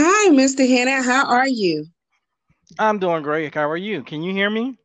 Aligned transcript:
Hi, 0.00 0.30
Mr. 0.30 0.64
Hennett. 0.64 1.04
How 1.04 1.26
are 1.26 1.48
you? 1.48 1.84
I'm 2.78 3.00
doing 3.00 3.24
great. 3.24 3.52
How 3.52 3.68
are 3.68 3.76
you? 3.76 4.04
Can 4.04 4.22
you 4.22 4.32
hear 4.32 4.48
me? 4.48 4.78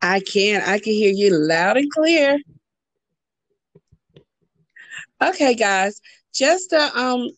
I 0.00 0.20
can. 0.20 0.62
I 0.62 0.78
can 0.78 0.92
hear 0.92 1.12
you 1.12 1.36
loud 1.36 1.78
and 1.78 1.90
clear. 1.90 2.38
Okay, 5.20 5.56
guys. 5.56 6.00
Just 6.32 6.72
a 6.72 6.96
um 6.96 7.28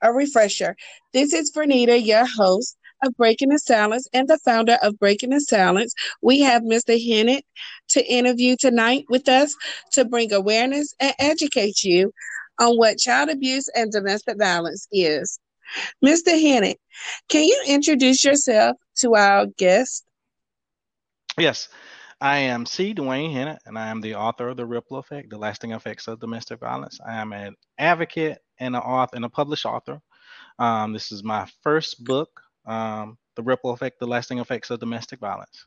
a 0.00 0.10
refresher. 0.10 0.74
This 1.12 1.34
is 1.34 1.52
Bernita, 1.52 2.02
your 2.02 2.24
host 2.24 2.78
of 3.04 3.14
Breaking 3.18 3.50
the 3.50 3.58
Silence 3.58 4.08
and 4.14 4.26
the 4.26 4.38
founder 4.38 4.78
of 4.82 4.98
Breaking 4.98 5.30
the 5.30 5.40
Silence. 5.42 5.92
We 6.22 6.40
have 6.40 6.62
Mr. 6.62 6.98
Hennett 6.98 7.44
to 7.88 8.10
interview 8.10 8.56
tonight 8.58 9.04
with 9.10 9.28
us 9.28 9.54
to 9.92 10.06
bring 10.06 10.32
awareness 10.32 10.94
and 10.98 11.14
educate 11.18 11.84
you 11.84 12.10
on 12.58 12.78
what 12.78 12.96
child 12.96 13.28
abuse 13.28 13.68
and 13.76 13.92
domestic 13.92 14.38
violence 14.38 14.88
is. 14.90 15.38
Mr. 16.04 16.40
Hennett, 16.40 16.78
can 17.28 17.44
you 17.44 17.62
introduce 17.66 18.24
yourself 18.24 18.76
to 18.96 19.14
our 19.14 19.46
guest? 19.46 20.04
Yes. 21.38 21.68
I 22.22 22.38
am 22.38 22.66
C. 22.66 22.92
Dwayne 22.94 23.32
Hennett, 23.32 23.62
and 23.64 23.78
I 23.78 23.88
am 23.88 24.02
the 24.02 24.14
author 24.14 24.48
of 24.48 24.58
The 24.58 24.66
Ripple 24.66 24.98
Effect, 24.98 25.30
The 25.30 25.38
Lasting 25.38 25.72
Effects 25.72 26.06
of 26.06 26.20
Domestic 26.20 26.60
Violence. 26.60 27.00
I 27.06 27.16
am 27.16 27.32
an 27.32 27.56
advocate 27.78 28.38
and 28.58 28.76
an 28.76 28.82
author 28.82 29.16
and 29.16 29.24
a 29.24 29.30
published 29.30 29.64
author. 29.64 30.02
Um, 30.58 30.92
this 30.92 31.12
is 31.12 31.24
my 31.24 31.48
first 31.62 32.04
book, 32.04 32.28
um, 32.66 33.16
The 33.36 33.42
Ripple 33.42 33.70
Effect, 33.70 34.00
The 34.00 34.06
Lasting 34.06 34.38
Effects 34.38 34.68
of 34.68 34.80
Domestic 34.80 35.18
Violence. 35.18 35.64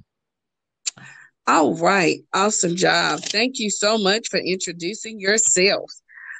All 1.47 1.75
right. 1.75 2.19
Awesome 2.33 2.75
job. 2.75 3.21
Thank 3.21 3.57
you 3.57 3.71
so 3.71 3.97
much 3.97 4.27
for 4.29 4.39
introducing 4.39 5.19
yourself. 5.19 5.91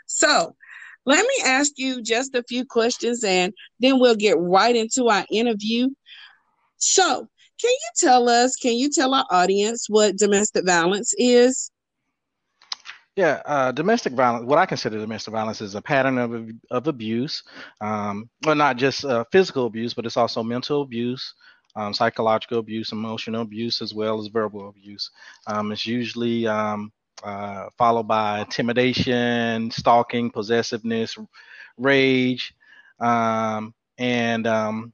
So, 0.05 0.55
let 1.05 1.25
me 1.25 1.43
ask 1.45 1.73
you 1.77 2.01
just 2.01 2.35
a 2.35 2.43
few 2.43 2.65
questions 2.65 3.23
and 3.23 3.53
then 3.79 3.99
we'll 3.99 4.15
get 4.15 4.37
right 4.39 4.75
into 4.75 5.07
our 5.09 5.25
interview. 5.31 5.89
So, 6.77 7.27
can 7.61 7.71
you 7.71 7.89
tell 7.97 8.29
us, 8.29 8.55
can 8.55 8.73
you 8.73 8.89
tell 8.89 9.13
our 9.13 9.25
audience 9.31 9.87
what 9.89 10.17
domestic 10.17 10.65
violence 10.65 11.13
is? 11.17 11.71
Yeah, 13.15 13.41
uh, 13.45 13.71
domestic 13.71 14.13
violence. 14.13 14.45
What 14.45 14.57
I 14.57 14.65
consider 14.65 14.97
domestic 14.97 15.33
violence 15.33 15.61
is 15.61 15.75
a 15.75 15.81
pattern 15.81 16.17
of 16.17 16.49
of 16.71 16.87
abuse, 16.87 17.43
um, 17.79 18.27
well, 18.43 18.55
not 18.55 18.77
just 18.77 19.05
uh, 19.05 19.23
physical 19.31 19.67
abuse, 19.67 19.93
but 19.93 20.07
it's 20.07 20.17
also 20.17 20.41
mental 20.41 20.81
abuse, 20.81 21.35
um, 21.75 21.93
psychological 21.93 22.57
abuse, 22.57 22.91
emotional 22.91 23.43
abuse, 23.43 23.83
as 23.83 23.93
well 23.93 24.19
as 24.19 24.27
verbal 24.27 24.67
abuse. 24.67 25.11
Um, 25.45 25.71
it's 25.71 25.85
usually 25.85 26.47
um, 26.47 26.91
uh, 27.23 27.69
followed 27.77 28.07
by 28.07 28.41
intimidation, 28.41 29.71
stalking, 29.71 30.29
possessiveness, 30.29 31.17
rage, 31.77 32.53
um, 32.99 33.73
and 33.97 34.47
um, 34.47 34.93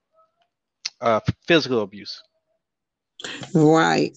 uh, 1.01 1.19
physical 1.47 1.81
abuse. 1.81 2.21
Right. 3.53 4.15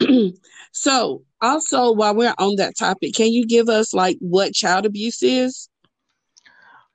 so, 0.72 1.22
also, 1.40 1.92
while 1.92 2.14
we're 2.14 2.34
on 2.38 2.56
that 2.56 2.76
topic, 2.76 3.14
can 3.14 3.32
you 3.32 3.46
give 3.46 3.68
us 3.68 3.94
like 3.94 4.16
what 4.20 4.54
child 4.54 4.86
abuse 4.86 5.22
is? 5.22 5.68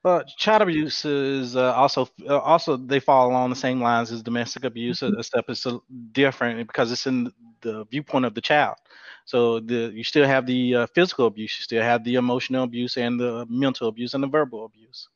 Well, 0.07 0.23
child 0.23 0.61
abuse 0.61 1.03
is 1.03 1.57
uh, 1.57 1.73
also 1.73 2.07
uh, 2.25 2.37
also 2.37 2.77
they 2.77 3.01
fall 3.01 3.29
along 3.29 3.49
the 3.49 3.57
same 3.57 3.81
lines 3.81 4.09
as 4.09 4.23
domestic 4.23 4.63
abuse, 4.63 5.01
mm-hmm. 5.01 5.19
except 5.19 5.49
it's 5.49 5.65
a, 5.65 5.81
different 6.13 6.65
because 6.65 6.93
it's 6.93 7.07
in 7.07 7.29
the 7.59 7.83
viewpoint 7.91 8.23
of 8.23 8.33
the 8.33 8.39
child. 8.39 8.77
So 9.25 9.59
the 9.59 9.91
you 9.93 10.05
still 10.05 10.25
have 10.25 10.45
the 10.45 10.75
uh, 10.75 10.87
physical 10.95 11.25
abuse, 11.25 11.57
you 11.59 11.63
still 11.63 11.83
have 11.83 12.05
the 12.05 12.15
emotional 12.15 12.63
abuse, 12.63 12.95
and 12.95 13.19
the 13.19 13.45
mental 13.49 13.89
abuse 13.89 14.13
and 14.13 14.23
the 14.23 14.29
verbal 14.29 14.63
abuse. 14.63 15.09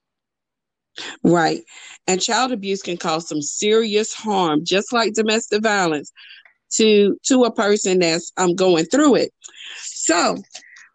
Right, 1.23 1.61
and 2.05 2.21
child 2.21 2.51
abuse 2.51 2.81
can 2.81 2.97
cause 2.97 3.29
some 3.29 3.41
serious 3.41 4.13
harm, 4.13 4.65
just 4.65 4.91
like 4.91 5.13
domestic 5.13 5.63
violence, 5.63 6.11
to 6.71 7.17
to 7.27 7.45
a 7.45 7.53
person 7.53 7.99
that's 7.99 8.33
um 8.35 8.55
going 8.55 8.83
through 8.87 9.15
it. 9.15 9.31
So, 9.77 10.35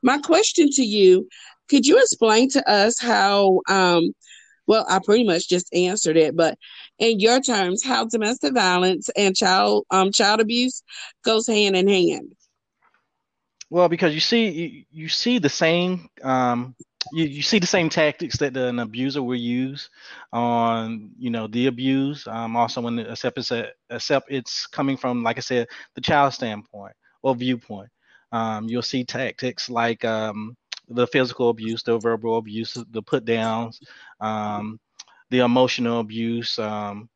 my 0.03 0.19
question 0.19 0.69
to 0.73 0.83
you 0.83 1.27
could 1.69 1.87
you 1.87 1.99
explain 1.99 2.49
to 2.51 2.69
us 2.69 3.01
how, 3.01 3.61
um, 3.69 4.13
well, 4.67 4.85
I 4.89 4.99
pretty 5.05 5.25
much 5.25 5.49
just 5.49 5.73
answered 5.75 6.17
it, 6.17 6.37
but 6.37 6.59
in 6.99 7.21
your 7.21 7.41
terms, 7.41 7.85
how 7.85 8.05
domestic 8.07 8.55
violence 8.55 9.09
and 9.17 9.37
child 9.37 9.87
um, 9.91 10.13
child 10.13 10.41
abuse 10.41 10.83
goes 11.25 11.47
hand 11.47 11.77
in 11.77 11.89
hand? 11.89 12.33
Well, 13.71 13.89
because 13.89 14.15
you 14.15 14.21
see, 14.21 14.49
you, 14.49 14.85
you 14.91 15.09
see 15.09 15.39
the 15.39 15.49
same, 15.49 16.09
um, 16.23 16.75
you, 17.13 17.25
you 17.25 17.43
see 17.43 17.59
the 17.59 17.67
same 17.67 17.89
tactics 17.89 18.39
that 18.39 18.57
an 18.57 18.79
abuser 18.79 19.23
will 19.23 19.35
use 19.35 19.91
on, 20.33 21.11
you 21.19 21.31
know, 21.31 21.47
the 21.49 21.67
abuse. 21.67 22.27
Um, 22.27 22.57
also, 22.57 22.81
when 22.81 22.99
except 22.99 23.39
it's 23.39 23.51
a, 23.51 23.71
except 23.91 24.31
it's 24.31 24.67
coming 24.67 24.97
from, 24.97 25.23
like 25.23 25.37
I 25.37 25.41
said, 25.41 25.69
the 25.95 26.01
child 26.01 26.33
standpoint 26.35 26.95
or 27.23 27.35
viewpoint. 27.35 27.91
Um, 28.33 28.69
you'll 28.69 28.83
see 28.83 29.05
tactics 29.05 29.69
like 29.69 30.05
um, 30.05 30.57
the 30.89 31.07
physical 31.07 31.49
abuse, 31.49 31.83
the 31.83 31.99
verbal 31.99 32.39
abuse, 32.39 32.77
the 32.91 33.03
put 33.03 33.25
downs, 33.25 33.81
um, 34.21 34.79
the 35.31 35.41
emotional 35.41 36.01
abuse 36.01 36.59
um, 36.59 37.09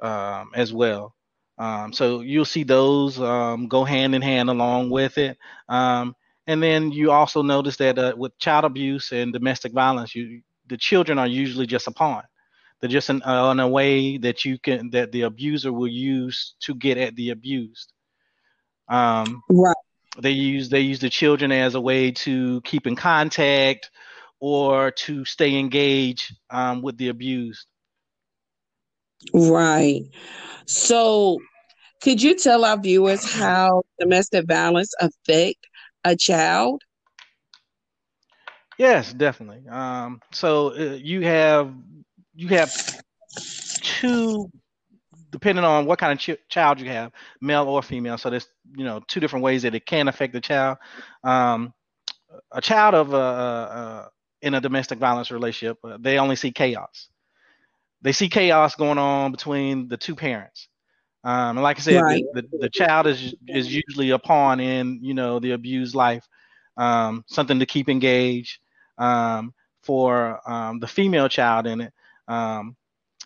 um, 0.00 0.50
as 0.54 0.72
well. 0.72 1.14
Um, 1.58 1.92
so 1.92 2.20
you'll 2.20 2.44
see 2.44 2.64
those 2.64 3.20
um, 3.20 3.68
go 3.68 3.84
hand 3.84 4.14
in 4.14 4.22
hand 4.22 4.50
along 4.50 4.90
with 4.90 5.18
it. 5.18 5.38
Um, 5.68 6.16
and 6.46 6.62
then 6.62 6.92
you 6.92 7.10
also 7.10 7.42
notice 7.42 7.76
that 7.76 7.98
uh, 7.98 8.14
with 8.16 8.36
child 8.38 8.64
abuse 8.64 9.12
and 9.12 9.32
domestic 9.32 9.72
violence, 9.72 10.14
you 10.14 10.42
the 10.66 10.76
children 10.76 11.18
are 11.18 11.26
usually 11.26 11.66
just 11.66 11.86
a 11.86 11.90
pawn. 11.90 12.22
They're 12.80 12.90
just 12.90 13.10
in, 13.10 13.22
uh, 13.22 13.50
in 13.50 13.60
a 13.60 13.68
way 13.68 14.18
that 14.18 14.44
you 14.44 14.58
can 14.58 14.90
that 14.90 15.12
the 15.12 15.22
abuser 15.22 15.72
will 15.72 15.88
use 15.88 16.54
to 16.60 16.74
get 16.74 16.98
at 16.98 17.14
the 17.16 17.30
abused. 17.30 17.92
Um, 18.88 19.42
right 19.48 19.73
they 20.20 20.30
use 20.30 20.68
they 20.68 20.80
use 20.80 21.00
the 21.00 21.10
children 21.10 21.52
as 21.52 21.74
a 21.74 21.80
way 21.80 22.10
to 22.10 22.60
keep 22.62 22.86
in 22.86 22.96
contact 22.96 23.90
or 24.40 24.90
to 24.90 25.24
stay 25.24 25.58
engaged 25.58 26.34
um, 26.50 26.82
with 26.82 26.96
the 26.98 27.08
abused. 27.08 27.66
Right. 29.32 30.02
So, 30.66 31.38
could 32.02 32.22
you 32.22 32.36
tell 32.36 32.64
our 32.64 32.78
viewers 32.78 33.24
how 33.24 33.82
domestic 33.98 34.46
violence 34.46 34.92
affect 35.00 35.66
a 36.04 36.16
child? 36.16 36.82
Yes, 38.78 39.12
definitely. 39.12 39.68
Um, 39.68 40.20
so 40.32 40.74
uh, 40.74 40.94
you 40.94 41.22
have 41.22 41.72
you 42.34 42.48
have 42.48 42.72
two 43.80 44.50
depending 45.34 45.64
on 45.64 45.84
what 45.84 45.98
kind 45.98 46.12
of 46.12 46.18
ch- 46.20 46.48
child 46.48 46.78
you 46.78 46.86
have, 46.86 47.10
male 47.40 47.66
or 47.66 47.82
female. 47.82 48.16
So 48.16 48.30
there's 48.30 48.46
you 48.76 48.84
know 48.84 49.02
two 49.08 49.18
different 49.18 49.42
ways 49.42 49.62
that 49.62 49.74
it 49.74 49.84
can 49.84 50.06
affect 50.06 50.32
the 50.32 50.40
child. 50.40 50.78
Um, 51.24 51.74
a 52.52 52.60
child 52.60 52.94
of 52.94 53.12
a, 53.12 53.16
a, 53.16 54.10
in 54.42 54.54
a 54.54 54.60
domestic 54.60 55.00
violence 55.00 55.32
relationship, 55.32 55.78
uh, 55.82 55.98
they 56.00 56.18
only 56.18 56.36
see 56.36 56.52
chaos. 56.52 57.08
They 58.00 58.12
see 58.12 58.28
chaos 58.28 58.76
going 58.76 58.98
on 58.98 59.32
between 59.32 59.88
the 59.88 59.96
two 59.96 60.14
parents. 60.14 60.68
Um, 61.24 61.56
and 61.56 61.62
like 61.64 61.78
I 61.78 61.82
said, 61.82 62.00
right. 62.00 62.22
the, 62.32 62.42
the, 62.42 62.58
the, 62.58 62.70
child 62.70 63.08
is 63.08 63.34
is 63.48 63.74
usually 63.74 64.10
a 64.10 64.20
pawn 64.20 64.60
in 64.60 65.00
you 65.02 65.14
know 65.14 65.40
the 65.40 65.50
abused 65.50 65.96
life, 65.96 66.28
um, 66.76 67.24
something 67.26 67.58
to 67.58 67.66
keep 67.66 67.88
engaged. 67.88 68.58
Um, 68.98 69.52
for 69.82 70.40
um, 70.48 70.78
the 70.78 70.86
female 70.86 71.28
child 71.28 71.66
in 71.66 71.80
it, 71.80 71.92
um, 72.28 72.76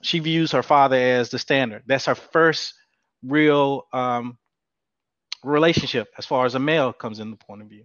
she 0.02 0.18
views 0.18 0.52
her 0.52 0.62
father 0.62 0.96
as 0.96 1.30
the 1.30 1.38
standard. 1.38 1.82
That's 1.86 2.06
her 2.06 2.14
first 2.14 2.74
real 3.22 3.86
um, 3.92 4.38
relationship 5.44 6.08
as 6.16 6.26
far 6.26 6.46
as 6.46 6.54
a 6.54 6.58
male 6.58 6.92
comes 6.92 7.20
in 7.20 7.30
the 7.30 7.36
point 7.36 7.62
of 7.62 7.68
view. 7.68 7.84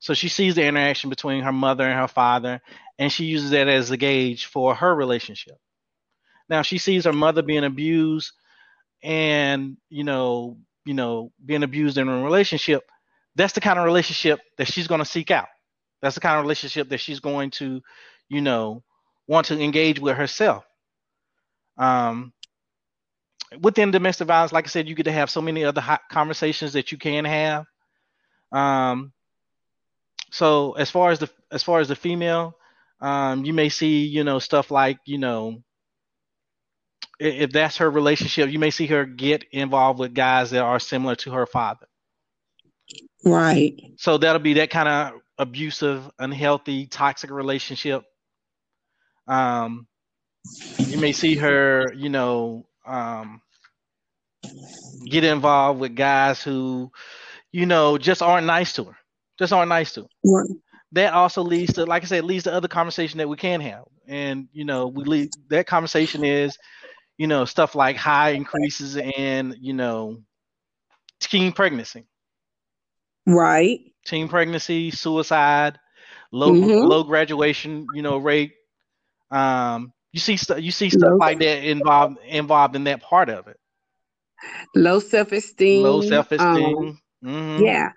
So 0.00 0.14
she 0.14 0.28
sees 0.28 0.54
the 0.54 0.64
interaction 0.64 1.10
between 1.10 1.42
her 1.42 1.52
mother 1.52 1.84
and 1.84 1.98
her 1.98 2.08
father, 2.08 2.60
and 2.98 3.10
she 3.10 3.24
uses 3.24 3.50
that 3.50 3.68
as 3.68 3.90
a 3.90 3.96
gauge 3.96 4.46
for 4.46 4.74
her 4.74 4.94
relationship. 4.94 5.56
Now 6.48 6.62
she 6.62 6.78
sees 6.78 7.04
her 7.04 7.12
mother 7.12 7.42
being 7.42 7.64
abused, 7.64 8.32
and 9.02 9.76
you 9.90 10.04
know, 10.04 10.58
you 10.84 10.94
know, 10.94 11.32
being 11.44 11.64
abused 11.64 11.98
in 11.98 12.08
a 12.08 12.22
relationship. 12.22 12.84
That's 13.34 13.52
the 13.52 13.60
kind 13.60 13.78
of 13.78 13.84
relationship 13.84 14.40
that 14.56 14.68
she's 14.68 14.88
going 14.88 15.00
to 15.00 15.04
seek 15.04 15.30
out. 15.30 15.48
That's 16.00 16.14
the 16.14 16.20
kind 16.20 16.38
of 16.38 16.44
relationship 16.44 16.88
that 16.88 16.98
she's 16.98 17.20
going 17.20 17.50
to, 17.52 17.82
you 18.28 18.40
know, 18.40 18.82
want 19.26 19.46
to 19.46 19.60
engage 19.60 20.00
with 20.00 20.16
herself. 20.16 20.64
Um, 21.78 22.32
within 23.60 23.90
domestic 23.90 24.26
violence, 24.26 24.52
like 24.52 24.66
I 24.66 24.68
said, 24.68 24.88
you 24.88 24.94
get 24.94 25.04
to 25.04 25.12
have 25.12 25.30
so 25.30 25.40
many 25.40 25.64
other 25.64 25.80
hot 25.80 26.02
conversations 26.10 26.74
that 26.74 26.92
you 26.92 26.98
can 26.98 27.24
have. 27.24 27.64
Um, 28.52 29.12
so 30.30 30.72
as 30.72 30.90
far 30.90 31.10
as 31.10 31.20
the 31.20 31.30
as 31.50 31.62
far 31.62 31.80
as 31.80 31.88
the 31.88 31.96
female, 31.96 32.54
um, 33.00 33.44
you 33.44 33.52
may 33.52 33.68
see 33.68 34.04
you 34.04 34.24
know 34.24 34.38
stuff 34.38 34.70
like 34.70 34.98
you 35.06 35.18
know 35.18 35.62
if 37.20 37.50
that's 37.50 37.78
her 37.78 37.90
relationship, 37.90 38.50
you 38.50 38.58
may 38.58 38.70
see 38.70 38.86
her 38.86 39.04
get 39.04 39.44
involved 39.50 39.98
with 39.98 40.14
guys 40.14 40.50
that 40.50 40.62
are 40.62 40.78
similar 40.78 41.16
to 41.16 41.32
her 41.32 41.46
father. 41.46 41.86
Right. 43.24 43.74
So 43.96 44.18
that'll 44.18 44.40
be 44.40 44.54
that 44.54 44.70
kind 44.70 44.88
of 44.88 45.20
abusive, 45.36 46.08
unhealthy, 46.18 46.86
toxic 46.86 47.30
relationship. 47.30 48.04
Um, 49.26 49.87
you 50.86 50.98
may 50.98 51.12
see 51.12 51.36
her, 51.36 51.92
you 51.94 52.08
know, 52.08 52.66
um, 52.86 53.40
get 55.08 55.24
involved 55.24 55.80
with 55.80 55.94
guys 55.94 56.42
who, 56.42 56.90
you 57.52 57.66
know, 57.66 57.98
just 57.98 58.22
aren't 58.22 58.46
nice 58.46 58.72
to 58.74 58.84
her, 58.84 58.96
just 59.38 59.52
aren't 59.52 59.68
nice 59.68 59.92
to 59.94 60.02
her. 60.02 60.08
Right. 60.24 60.48
That 60.92 61.12
also 61.12 61.42
leads 61.42 61.74
to, 61.74 61.84
like 61.84 62.02
I 62.02 62.06
said, 62.06 62.24
leads 62.24 62.44
to 62.44 62.52
other 62.52 62.68
conversation 62.68 63.18
that 63.18 63.28
we 63.28 63.36
can 63.36 63.60
have, 63.60 63.84
and 64.06 64.48
you 64.52 64.64
know, 64.64 64.88
we 64.88 65.04
lead 65.04 65.30
that 65.48 65.66
conversation 65.66 66.24
is, 66.24 66.56
you 67.18 67.26
know, 67.26 67.44
stuff 67.44 67.74
like 67.74 67.96
high 67.96 68.30
increases 68.30 68.96
in, 68.96 69.54
you 69.60 69.74
know, 69.74 70.18
teen 71.20 71.52
pregnancy, 71.52 72.06
Right. 73.26 73.80
teen 74.06 74.28
pregnancy, 74.28 74.90
suicide, 74.90 75.78
low 76.32 76.54
Mhm. 76.54 76.80
low 76.80 77.04
graduation, 77.04 77.88
you 77.92 78.02
know, 78.02 78.18
rate. 78.18 78.52
Um, 79.30 79.92
you 80.18 80.20
see 80.20 80.36
stuff 80.36 80.60
you 80.60 80.72
see 80.72 80.90
stuff 80.90 81.10
Low- 81.10 81.16
like 81.18 81.38
that 81.38 81.62
involved 81.62 82.18
involved 82.26 82.74
in 82.74 82.82
that 82.84 83.00
part 83.00 83.28
of 83.28 83.46
it. 83.46 83.56
Low 84.74 84.98
self 84.98 85.30
esteem. 85.30 85.82
Low 85.84 86.00
self 86.00 86.32
esteem. 86.32 86.98
hmm 87.22 87.62
Yeah. 87.62 87.90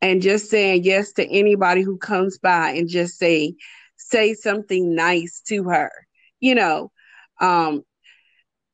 And 0.00 0.20
just 0.20 0.50
saying 0.50 0.82
yes 0.82 1.12
to 1.12 1.24
anybody 1.30 1.82
who 1.82 1.98
comes 1.98 2.38
by 2.38 2.70
and 2.70 2.88
just 2.88 3.16
say 3.16 3.54
say 3.96 4.34
something 4.34 4.92
nice 4.96 5.40
to 5.46 5.62
her. 5.64 5.92
You 6.40 6.56
know, 6.56 6.90
um 7.40 7.84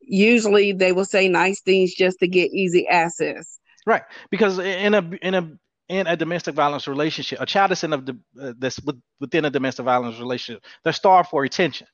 usually 0.00 0.72
they 0.72 0.92
will 0.92 1.04
say 1.04 1.28
nice 1.28 1.60
things 1.60 1.92
just 1.94 2.20
to 2.20 2.26
get 2.26 2.50
easy 2.52 2.88
access. 2.88 3.58
Right, 3.84 4.02
because 4.30 4.58
in 4.58 4.94
a 4.94 5.10
in 5.20 5.34
a 5.34 5.52
in 5.90 6.06
a 6.06 6.16
domestic 6.16 6.54
violence 6.54 6.88
relationship, 6.88 7.38
a 7.40 7.46
child 7.46 7.70
that's 7.70 7.84
in 7.84 7.92
a 7.92 7.98
uh, 8.40 8.54
that's 8.58 8.80
with, 8.80 8.98
within 9.20 9.44
a 9.44 9.50
domestic 9.50 9.84
violence 9.84 10.18
relationship, 10.18 10.64
they're 10.84 10.92
starved 10.94 11.28
for 11.28 11.44
attention. 11.44 11.86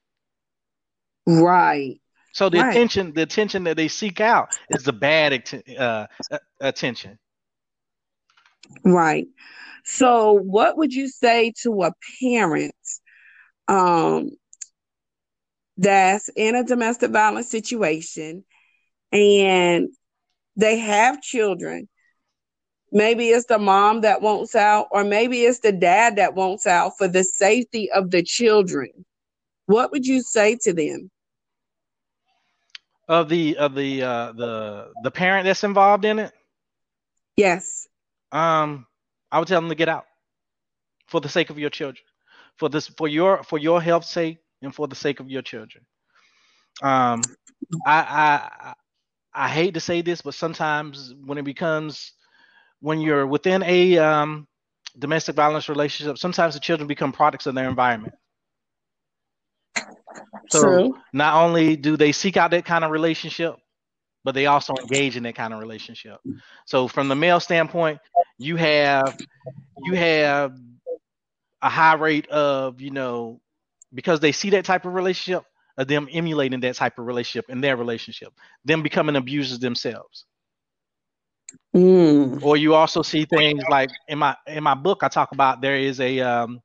Right. 1.27 2.01
So 2.33 2.49
the 2.49 2.59
Right. 2.59 2.71
attention, 2.71 3.13
the 3.15 3.23
attention 3.23 3.65
that 3.65 3.77
they 3.77 3.89
seek 3.89 4.21
out 4.21 4.49
is 4.69 4.83
the 4.83 4.93
bad 4.93 5.63
uh, 5.79 6.07
uh, 6.31 6.39
attention. 6.61 7.19
Right. 8.85 9.27
So 9.85 10.33
what 10.33 10.77
would 10.77 10.93
you 10.93 11.09
say 11.09 11.53
to 11.63 11.83
a 11.85 11.93
parent 12.21 12.75
um 13.69 14.31
that's 15.77 16.29
in 16.37 16.55
a 16.55 16.65
domestic 16.65 17.11
violence 17.11 17.51
situation 17.51 18.45
and 19.13 19.89
they 20.57 20.79
have 20.79 21.23
children? 21.23 21.89
Maybe 22.93 23.31
it's 23.31 23.47
the 23.47 23.59
mom 23.59 24.03
that 24.03 24.23
wants 24.23 24.55
out, 24.55 24.87
or 24.93 25.03
maybe 25.03 25.43
it's 25.43 25.61
the 25.61 25.73
dad 25.73 26.17
that 26.17 26.35
wants 26.35 26.67
out 26.67 26.93
for 26.97 27.09
the 27.09 27.25
safety 27.25 27.91
of 27.91 28.11
the 28.11 28.23
children. 28.23 29.05
What 29.67 29.91
would 29.91 30.07
you 30.07 30.23
say 30.23 30.57
to 30.63 30.73
them? 30.73 31.11
Of 33.09 33.29
the 33.29 33.57
of 33.59 33.75
the 33.75 34.03
uh, 34.03 34.33
the 34.33 34.93
the 35.03 35.11
parent 35.11 35.45
that's 35.45 35.65
involved 35.65 36.05
in 36.05 36.19
it, 36.19 36.33
Yes. 37.37 37.89
um, 38.33 38.87
I 39.31 39.39
would 39.39 39.49
tell 39.49 39.61
them 39.61 39.69
to 39.69 39.75
get 39.75 39.89
out 39.89 40.07
for 41.07 41.21
the 41.21 41.29
sake 41.29 41.51
of 41.51 41.59
your 41.59 41.71
children, 41.71 42.03
for 42.57 42.69
this 42.69 42.89
for 42.89 43.09
your 43.09 43.43
for 43.43 43.59
your 43.59 43.81
health's 43.83 44.11
sake 44.11 44.39
and 44.63 44.75
for 44.75 44.89
the 44.89 44.95
sake 44.97 45.21
of 45.21 45.31
your 45.31 45.43
children. 45.43 45.85
Um, 46.83 47.23
I 47.87 47.99
I 48.01 48.69
I- 48.71 48.75
I 49.37 49.49
hate 49.49 49.75
to 49.75 49.81
say 49.81 50.01
this, 50.01 50.23
but 50.23 50.35
sometimes 50.35 51.13
when 51.25 51.39
it 51.39 51.43
becomes 51.45 52.13
when 52.81 53.01
you're 53.01 53.27
within 53.27 53.63
a 53.65 53.99
um, 53.99 54.47
domestic 54.99 55.35
violence 55.37 55.69
relationship, 55.69 56.19
sometimes 56.19 56.55
the 56.55 56.61
children 56.61 56.87
become 56.87 57.13
products 57.13 57.47
of 57.47 57.55
their 57.55 57.69
environment. 57.69 58.15
So 60.51 60.61
True. 60.61 60.97
not 61.13 61.43
only 61.43 61.77
do 61.77 61.97
they 61.97 62.13
seek 62.13 62.37
out 62.37 62.51
that 62.53 62.65
kind 62.65 62.85
of 62.85 62.91
relationship, 62.91 63.57
but 64.25 64.35
they 64.35 64.47
also 64.47 64.75
engage 64.77 65.17
in 65.17 65.23
that 65.25 65.35
kind 65.35 65.53
of 65.53 65.61
relationship. 65.61 66.19
So 66.67 66.89
from 66.89 67.09
the 67.09 67.15
male 67.15 67.41
standpoint, 67.41 68.01
you 68.39 68.57
have 68.57 69.17
you 69.85 69.95
have 69.95 70.57
a 71.63 71.69
high 71.69 71.95
rate 71.95 72.29
of, 72.29 72.81
you 72.81 72.91
know, 72.91 73.41
because 73.93 74.21
they 74.21 74.33
see 74.33 74.51
that 74.51 74.65
type 74.65 74.85
of 74.85 74.95
relationship, 74.95 75.45
of 75.77 75.89
them 75.89 76.09
emulating 76.13 76.61
that 76.61 76.77
type 76.77 76.99
of 76.99 77.07
relationship 77.07 77.51
in 77.51 77.61
their 77.61 77.77
relationship, 77.77 78.33
them 78.65 78.83
becoming 78.83 79.17
abusers 79.17 79.59
themselves. 79.59 80.27
Mm. 81.75 82.43
Or 82.43 82.57
you 82.57 82.75
also 82.75 83.03
see 83.03 83.25
things 83.25 83.63
like 83.71 83.91
in 84.09 84.19
my 84.19 84.37
in 84.47 84.63
my 84.63 84.75
book, 84.75 85.01
I 85.03 85.09
talk 85.09 85.33
about 85.33 85.61
there 85.61 85.77
is 85.77 86.01
a 86.01 86.21
um, 86.21 86.61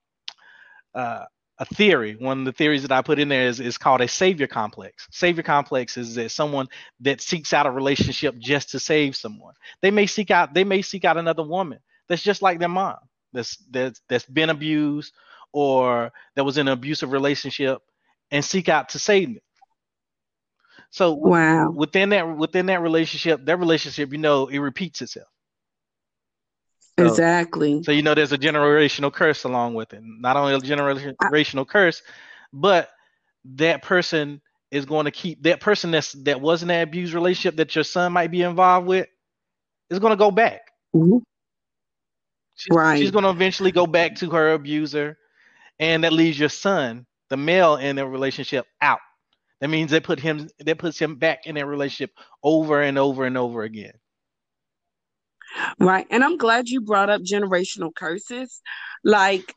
uh, 0.93 1.25
a 1.59 1.65
theory. 1.65 2.15
One 2.19 2.39
of 2.39 2.45
the 2.45 2.53
theories 2.53 2.83
that 2.83 2.91
I 2.91 3.01
put 3.01 3.19
in 3.19 3.29
there 3.29 3.47
is, 3.47 3.59
is 3.59 3.77
called 3.77 4.01
a 4.01 4.07
savior 4.07 4.47
complex. 4.47 5.07
Savior 5.11 5.43
complex 5.43 5.97
is 5.97 6.15
that 6.15 6.31
someone 6.31 6.67
that 7.01 7.21
seeks 7.21 7.53
out 7.53 7.67
a 7.67 7.71
relationship 7.71 8.37
just 8.39 8.71
to 8.71 8.79
save 8.79 9.15
someone. 9.15 9.53
They 9.81 9.91
may 9.91 10.07
seek 10.07 10.31
out 10.31 10.53
they 10.53 10.63
may 10.63 10.81
seek 10.81 11.05
out 11.05 11.17
another 11.17 11.43
woman 11.43 11.79
that's 12.07 12.23
just 12.23 12.41
like 12.41 12.59
their 12.59 12.69
mom, 12.69 12.97
that's 13.33 13.57
that's 13.71 14.01
that's 14.09 14.25
been 14.25 14.49
abused 14.49 15.13
or 15.53 16.11
that 16.35 16.45
was 16.45 16.57
in 16.57 16.67
an 16.67 16.73
abusive 16.73 17.11
relationship 17.11 17.81
and 18.31 18.43
seek 18.43 18.69
out 18.69 18.89
to 18.89 18.99
save 18.99 19.29
them. 19.29 19.43
So 20.91 21.13
Wow. 21.23 21.73
within 21.73 22.09
that 22.09 22.37
within 22.37 22.67
that 22.67 22.81
relationship, 22.81 23.45
that 23.45 23.57
relationship, 23.57 24.11
you 24.11 24.17
know, 24.17 24.47
it 24.47 24.59
repeats 24.59 25.01
itself. 25.01 25.27
So- 26.99 27.07
Exactly. 27.07 27.83
So 27.83 27.91
you 27.91 28.01
know 28.01 28.13
there's 28.13 28.31
a 28.31 28.37
generational 28.37 29.11
curse 29.11 29.43
along 29.43 29.73
with 29.75 29.93
it. 29.93 30.01
Not 30.03 30.35
only 30.37 30.53
a 30.53 30.59
generational 30.59 31.67
curse, 31.67 32.01
but 32.53 32.89
that 33.55 33.81
person 33.83 34.41
is 34.71 34.85
going 34.85 35.05
to 35.05 35.11
keep 35.11 35.41
that 35.43 35.59
person 35.61 35.91
that's 35.91 36.11
that 36.23 36.39
was 36.41 36.61
in 36.61 36.67
that 36.67 36.83
abused 36.83 37.13
relationship 37.13 37.55
that 37.57 37.73
your 37.75 37.83
son 37.83 38.13
might 38.13 38.29
be 38.31 38.41
involved 38.43 38.87
with 38.87 39.07
is 39.89 39.99
going 39.99 40.11
to 40.11 40.17
go 40.17 40.29
back. 40.31 40.61
Mhm. 40.95 41.21
She's, 42.55 42.75
Right. 42.75 42.99
she's 42.99 43.11
going 43.11 43.23
to 43.23 43.29
eventually 43.29 43.71
go 43.71 43.87
back 43.87 44.15
to 44.17 44.29
her 44.31 44.51
abuser, 44.53 45.17
and 45.79 46.03
that 46.03 46.11
leaves 46.13 46.37
your 46.37 46.49
son, 46.49 47.05
the 47.29 47.37
male 47.37 47.77
in 47.77 47.95
the 47.95 48.05
relationship, 48.05 48.65
out. 48.81 48.99
That 49.61 49.69
means 49.69 49.91
they 49.91 49.99
put 49.99 50.19
him 50.19 50.49
that 50.59 50.77
puts 50.77 50.99
him 50.99 51.15
back 51.15 51.45
in 51.45 51.55
that 51.55 51.65
relationship 51.65 52.11
over 52.43 52.81
and 52.81 52.97
over 52.97 53.25
and 53.25 53.37
over 53.37 53.63
again. 53.63 53.93
Right. 55.79 56.05
And 56.09 56.23
I'm 56.23 56.37
glad 56.37 56.69
you 56.69 56.81
brought 56.81 57.09
up 57.09 57.21
generational 57.21 57.93
curses. 57.93 58.61
Like, 59.03 59.53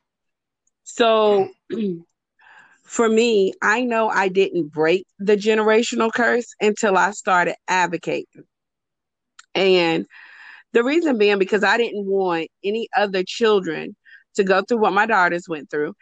so 0.85 1.49
for 2.85 3.09
me, 3.09 3.53
I 3.63 3.83
know 3.83 4.09
I 4.09 4.29
didn't 4.29 4.69
break 4.69 5.07
the 5.19 5.37
generational 5.37 6.13
curse 6.13 6.55
until 6.61 6.97
I 6.97 7.13
started 7.13 7.57
advocating. 7.69 8.45
And 9.55 10.07
the 10.73 10.83
reason 10.83 11.19
being 11.19 11.39
because 11.39 11.65
I 11.65 11.77
didn't 11.77 12.07
want 12.07 12.49
any 12.65 12.89
other 12.97 13.23
children 13.25 13.95
to 14.35 14.45
go 14.45 14.63
through 14.63 14.79
what 14.79 14.93
my 14.95 15.07
daughters 15.07 15.49
went 15.49 15.71
through. 15.71 15.95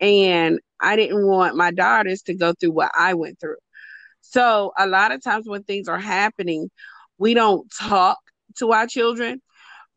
And 0.00 0.60
I 0.80 0.96
didn't 0.96 1.26
want 1.26 1.56
my 1.56 1.70
daughters 1.70 2.22
to 2.22 2.34
go 2.34 2.52
through 2.58 2.72
what 2.72 2.92
I 2.96 3.14
went 3.14 3.40
through. 3.40 3.56
So 4.20 4.72
a 4.78 4.86
lot 4.86 5.12
of 5.12 5.22
times 5.22 5.48
when 5.48 5.64
things 5.64 5.88
are 5.88 5.98
happening, 5.98 6.70
we 7.18 7.34
don't 7.34 7.70
talk 7.78 8.18
to 8.56 8.72
our 8.72 8.86
children. 8.86 9.40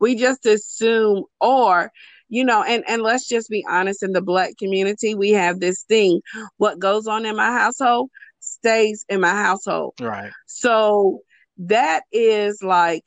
We 0.00 0.16
just 0.16 0.46
assume, 0.46 1.24
or, 1.40 1.92
you 2.28 2.44
know, 2.44 2.62
and, 2.62 2.82
and 2.88 3.02
let's 3.02 3.28
just 3.28 3.48
be 3.48 3.64
honest 3.68 4.02
in 4.02 4.12
the 4.12 4.22
black 4.22 4.56
community, 4.58 5.14
we 5.14 5.30
have 5.30 5.60
this 5.60 5.84
thing 5.84 6.20
what 6.56 6.78
goes 6.78 7.06
on 7.06 7.24
in 7.24 7.36
my 7.36 7.52
household 7.52 8.10
stays 8.40 9.04
in 9.08 9.20
my 9.20 9.30
household. 9.30 9.94
Right. 10.00 10.32
So 10.46 11.20
that 11.58 12.02
is 12.10 12.62
like, 12.62 13.04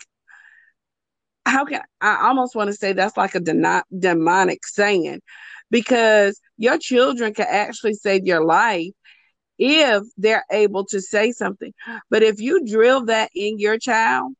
how 1.46 1.66
can 1.66 1.82
I 2.02 2.28
almost 2.28 2.56
want 2.56 2.70
to 2.70 2.74
say 2.74 2.94
that's 2.94 3.18
like 3.18 3.36
a 3.36 3.40
demonic 3.40 4.66
saying 4.66 5.22
because 5.70 6.40
your 6.58 6.78
children 6.78 7.34
can 7.34 7.48
actually 7.50 7.94
save 7.94 8.25
your 8.25 8.44
life 8.44 8.92
if 9.58 10.04
they're 10.18 10.46
able 10.52 10.86
to 10.86 11.02
say 11.02 11.32
something. 11.32 11.74
But 12.10 12.24
if 12.24 12.40
you 12.40 12.66
drill 12.66 13.06
that 13.06 13.30
in 13.36 13.60
your 13.60 13.78
child, 13.78 14.34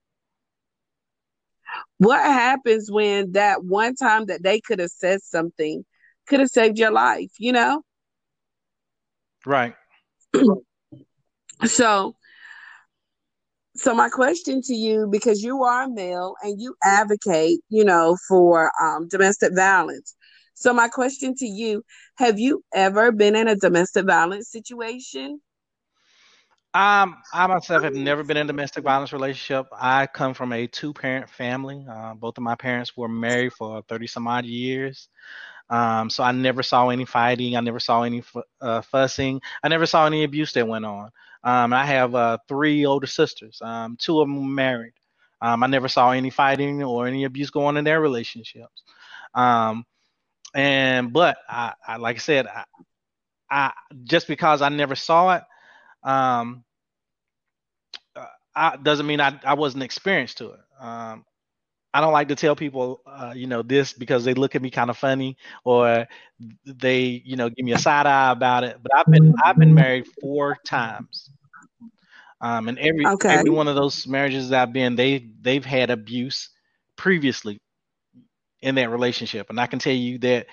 what 1.98 2.22
happens 2.22 2.92
when 2.92 3.32
that 3.34 3.64
one 3.64 3.96
time 3.96 4.26
that 4.26 4.44
they 4.44 4.60
could 4.60 4.80
have 4.80 4.92
said 4.92 5.22
something 5.22 5.86
could 6.28 6.40
have 6.40 6.50
saved 6.50 6.78
your 6.78 6.92
life, 6.92 7.32
you 7.38 7.52
know? 7.52 7.82
Right. 9.46 9.76
So, 11.66 12.16
so 13.76 13.94
my 13.94 14.10
question 14.10 14.62
to 14.64 14.74
you, 14.74 15.08
because 15.12 15.42
you 15.42 15.64
are 15.64 15.84
a 15.84 15.90
male 15.90 16.36
and 16.44 16.60
you 16.60 16.76
advocate, 16.84 17.60
you 17.70 17.86
know, 17.86 18.18
for 18.28 18.72
um, 18.82 19.08
domestic 19.08 19.56
violence. 19.56 20.16
So 20.54 20.74
my 20.74 20.88
question 20.88 21.36
to 21.36 21.46
you, 21.46 21.84
have 22.18 22.40
you 22.40 22.64
ever 22.74 23.12
been 23.12 23.36
in 23.36 23.48
a 23.48 23.56
domestic 23.56 24.06
violence 24.06 24.50
situation? 24.50 25.40
Um, 26.76 27.24
I 27.34 27.48
myself 27.48 27.84
have 27.84 27.94
never 27.94 28.22
been 28.22 28.36
in 28.36 28.48
a 28.48 28.48
domestic 28.48 28.84
violence 28.84 29.14
relationship. 29.14 29.68
I 29.72 30.08
come 30.08 30.34
from 30.34 30.52
a 30.52 30.68
two-parent 30.68 31.30
family. 31.30 31.86
Uh, 31.90 32.16
both 32.16 32.38
of 32.38 32.44
my 32.44 32.56
parents 32.56 32.98
were 32.98 33.08
married 33.08 33.54
for 33.54 33.82
30 33.88 34.08
some 34.08 34.28
odd 34.28 34.44
years. 34.46 35.08
Um, 35.70 36.10
so 36.10 36.22
I 36.22 36.34
never 36.34 36.64
saw 36.64 36.90
any 36.90 37.06
fighting. 37.06 37.56
I 37.56 37.62
never 37.62 37.80
saw 37.80 38.04
any 38.04 38.24
uh, 38.60 38.82
fussing. 38.82 39.42
I 39.64 39.70
never 39.70 39.86
saw 39.86 40.06
any 40.06 40.26
abuse 40.26 40.52
that 40.54 40.68
went 40.68 40.84
on. 40.84 41.12
Um, 41.46 41.72
I 41.72 41.86
have 41.86 42.14
uh, 42.14 42.40
three 42.50 42.86
older 42.86 43.08
sisters. 43.08 43.62
Um, 43.62 43.96
two 43.98 44.20
of 44.20 44.28
them 44.28 44.54
married. 44.54 44.94
Um, 45.42 45.64
I 45.64 45.68
never 45.68 45.88
saw 45.88 46.12
any 46.12 46.30
fighting 46.30 46.84
or 46.84 47.08
any 47.08 47.24
abuse 47.24 47.52
going 47.52 47.68
on 47.68 47.78
in 47.78 47.86
their 47.86 48.02
relationships. 48.02 48.84
Um, 49.34 49.86
and 50.54 51.14
but 51.14 51.38
I, 51.50 51.74
I, 51.88 51.96
like 51.98 52.18
I 52.18 52.20
said, 52.20 52.48
I, 52.48 52.66
I 53.50 53.74
just 54.04 54.28
because 54.28 54.62
I 54.62 54.68
never 54.68 54.96
saw 54.96 55.38
it, 55.38 55.44
um, 56.04 56.65
I, 58.56 58.78
doesn't 58.78 59.06
mean 59.06 59.22
I, 59.22 59.40
I 59.44 59.54
wasn't 59.56 59.84
experienced 59.84 60.38
to 60.40 60.52
it. 60.52 60.60
Um, 60.80 61.26
I 61.96 62.02
don't 62.02 62.12
like 62.12 62.28
to 62.28 62.36
tell 62.36 62.58
people, 62.58 63.02
uh, 63.06 63.32
you 63.34 63.48
know, 63.48 63.62
this 63.62 63.94
because 63.94 64.26
they 64.26 64.34
look 64.34 64.54
at 64.54 64.62
me 64.62 64.70
kind 64.70 64.90
of 64.90 64.98
funny 64.98 65.38
or 65.64 66.06
they, 66.66 67.22
you 67.24 67.38
know, 67.38 67.50
give 67.50 67.66
me 67.66 67.72
a 67.72 67.80
side 67.80 68.06
eye 68.06 68.32
about 68.32 68.66
it. 68.66 68.78
But 68.84 68.94
I've 68.94 69.06
been 69.06 69.34
I've 69.44 69.58
been 69.58 69.74
married 69.74 70.06
four 70.20 70.58
times, 70.66 71.30
um, 72.42 72.68
and 72.68 72.78
every 72.80 73.08
okay. 73.08 73.30
every 73.30 73.50
one 73.50 73.70
of 73.70 73.76
those 73.76 74.06
marriages 74.08 74.50
that 74.50 74.62
I've 74.62 74.74
been, 74.74 74.98
they 74.98 75.30
they've 75.40 75.64
had 75.64 75.90
abuse 75.90 76.50
previously 76.98 77.62
in 78.60 78.76
that 78.76 78.90
relationship, 78.90 79.50
and 79.50 79.58
I 79.58 79.68
can 79.68 79.80
tell 79.80 79.94
you 79.94 80.18
that 80.20 80.48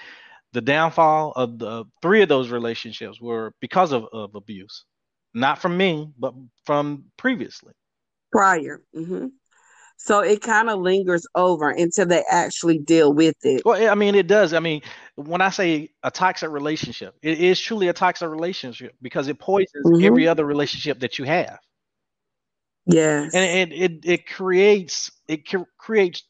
the 0.52 0.60
downfall 0.60 1.32
of 1.34 1.58
the 1.58 1.86
three 2.02 2.22
of 2.22 2.28
those 2.28 2.50
relationships 2.50 3.20
were 3.20 3.52
because 3.60 3.90
of, 3.90 4.06
of 4.12 4.36
abuse, 4.36 4.84
not 5.34 5.58
from 5.58 5.76
me, 5.76 6.08
but 6.16 6.34
from 6.66 7.06
previously. 7.16 7.72
Prior. 8.32 8.82
Mm-hmm. 8.96 9.26
So 9.98 10.18
it 10.18 10.40
kind 10.40 10.68
of 10.68 10.80
lingers 10.80 11.24
over 11.36 11.70
until 11.70 12.06
they 12.06 12.24
actually 12.28 12.78
deal 12.78 13.12
with 13.12 13.36
it. 13.42 13.62
Well, 13.64 13.88
I 13.88 13.94
mean, 13.94 14.16
it 14.16 14.26
does. 14.26 14.52
I 14.52 14.58
mean, 14.58 14.82
when 15.14 15.40
I 15.40 15.50
say 15.50 15.90
a 16.02 16.10
toxic 16.10 16.50
relationship, 16.50 17.14
it 17.22 17.38
is 17.38 17.60
truly 17.60 17.86
a 17.86 17.92
toxic 17.92 18.28
relationship 18.28 18.96
because 19.00 19.28
it 19.28 19.38
poisons 19.38 19.86
mm-hmm. 19.86 20.04
every 20.04 20.26
other 20.26 20.44
relationship 20.44 20.98
that 21.00 21.20
you 21.20 21.24
have. 21.26 21.58
Yes, 22.84 23.32
and 23.32 23.72
it 23.72 23.80
it, 23.80 24.00
it 24.04 24.26
creates 24.26 25.12
it 25.28 25.48
creates 25.78 26.24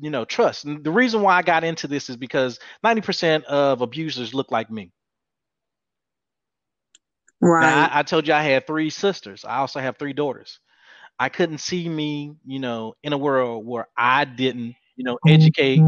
you 0.00 0.08
know 0.08 0.24
trust. 0.24 0.64
And 0.64 0.82
the 0.82 0.90
reason 0.90 1.20
why 1.20 1.36
I 1.36 1.42
got 1.42 1.64
into 1.64 1.86
this 1.86 2.08
is 2.08 2.16
because 2.16 2.58
ninety 2.82 3.02
percent 3.02 3.44
of 3.44 3.82
abusers 3.82 4.32
look 4.32 4.50
like 4.50 4.70
me. 4.70 4.90
Right. 7.42 7.60
Now, 7.60 7.90
I, 7.92 7.98
I 7.98 8.02
told 8.04 8.26
you 8.26 8.32
I 8.32 8.42
had 8.42 8.66
three 8.66 8.88
sisters. 8.88 9.44
I 9.44 9.58
also 9.58 9.80
have 9.80 9.98
three 9.98 10.14
daughters. 10.14 10.60
I 11.18 11.28
couldn't 11.28 11.58
see 11.58 11.88
me, 11.88 12.34
you 12.44 12.58
know, 12.58 12.94
in 13.02 13.12
a 13.12 13.18
world 13.18 13.66
where 13.66 13.88
I 13.96 14.24
didn't, 14.24 14.74
you 14.96 15.04
know, 15.04 15.14
mm-hmm. 15.16 15.34
educate 15.34 15.80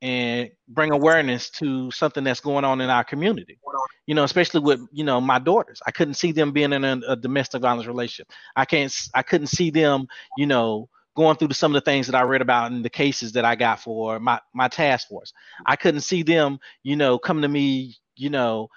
and 0.00 0.50
bring 0.68 0.90
awareness 0.90 1.48
to 1.50 1.90
something 1.90 2.24
that's 2.24 2.40
going 2.40 2.64
on 2.64 2.80
in 2.80 2.90
our 2.90 3.04
community. 3.04 3.58
You 4.06 4.14
know, 4.14 4.24
especially 4.24 4.60
with, 4.60 4.80
you 4.90 5.04
know, 5.04 5.20
my 5.20 5.38
daughters. 5.38 5.80
I 5.86 5.92
couldn't 5.92 6.14
see 6.14 6.32
them 6.32 6.50
being 6.50 6.72
in 6.72 6.84
a, 6.84 7.00
a 7.08 7.16
domestic 7.16 7.62
violence 7.62 7.86
relationship. 7.86 8.32
I 8.56 8.64
can't 8.64 8.94
I 9.14 9.22
couldn't 9.22 9.46
see 9.46 9.70
them, 9.70 10.08
you 10.36 10.46
know, 10.46 10.88
going 11.14 11.36
through 11.36 11.52
some 11.52 11.74
of 11.74 11.74
the 11.74 11.90
things 11.90 12.06
that 12.06 12.16
I 12.16 12.22
read 12.22 12.42
about 12.42 12.72
in 12.72 12.82
the 12.82 12.90
cases 12.90 13.32
that 13.32 13.44
I 13.44 13.54
got 13.54 13.80
for 13.80 14.18
my 14.18 14.40
my 14.54 14.68
task 14.68 15.08
force. 15.08 15.32
I 15.66 15.76
couldn't 15.76 16.00
see 16.00 16.22
them, 16.22 16.58
you 16.82 16.96
know, 16.96 17.18
coming 17.18 17.42
to 17.42 17.48
me, 17.48 17.96
you 18.16 18.30
know, 18.30 18.68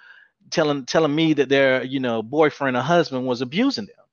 telling 0.50 0.84
telling 0.86 1.14
me 1.14 1.32
that 1.34 1.48
their, 1.48 1.82
you 1.82 1.98
know, 1.98 2.22
boyfriend 2.22 2.76
or 2.76 2.82
husband 2.82 3.26
was 3.26 3.40
abusing 3.40 3.86
them. 3.86 4.05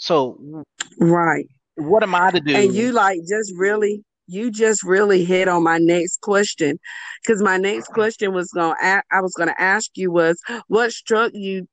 So, 0.00 0.64
right. 0.98 1.46
What 1.76 2.02
am 2.02 2.14
I 2.14 2.30
to 2.30 2.40
do? 2.40 2.56
And 2.56 2.74
you 2.74 2.92
like 2.92 3.20
just 3.28 3.52
really, 3.56 4.02
you 4.26 4.50
just 4.50 4.82
really 4.82 5.24
hit 5.24 5.46
on 5.46 5.62
my 5.62 5.78
next 5.78 6.20
question, 6.22 6.78
because 7.22 7.42
my 7.42 7.58
next 7.58 7.88
question 7.88 8.32
was 8.32 8.50
going. 8.50 8.74
to 8.80 9.02
I 9.12 9.20
was 9.20 9.34
going 9.34 9.50
to 9.50 9.60
ask 9.60 9.90
you 9.96 10.10
was 10.10 10.40
what 10.68 10.92
struck 10.92 11.32
you 11.34 11.68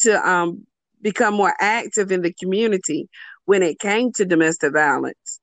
to 0.00 0.28
um 0.28 0.66
become 1.02 1.34
more 1.34 1.54
active 1.60 2.12
in 2.12 2.20
the 2.20 2.34
community 2.34 3.08
when 3.46 3.62
it 3.62 3.78
came 3.78 4.12
to 4.12 4.24
domestic 4.26 4.74
violence. 4.74 5.40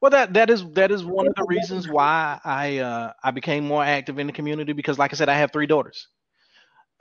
Well, 0.00 0.10
that 0.10 0.34
that 0.34 0.50
is 0.50 0.68
that 0.72 0.90
is 0.90 1.04
one 1.04 1.28
of 1.28 1.34
the 1.36 1.46
reasons 1.48 1.88
why 1.88 2.40
I 2.44 2.78
uh, 2.78 3.12
I 3.22 3.30
became 3.30 3.64
more 3.64 3.84
active 3.84 4.18
in 4.18 4.26
the 4.26 4.32
community 4.32 4.72
because, 4.72 4.98
like 4.98 5.12
I 5.12 5.16
said, 5.16 5.28
I 5.28 5.34
have 5.34 5.52
three 5.52 5.66
daughters. 5.66 6.08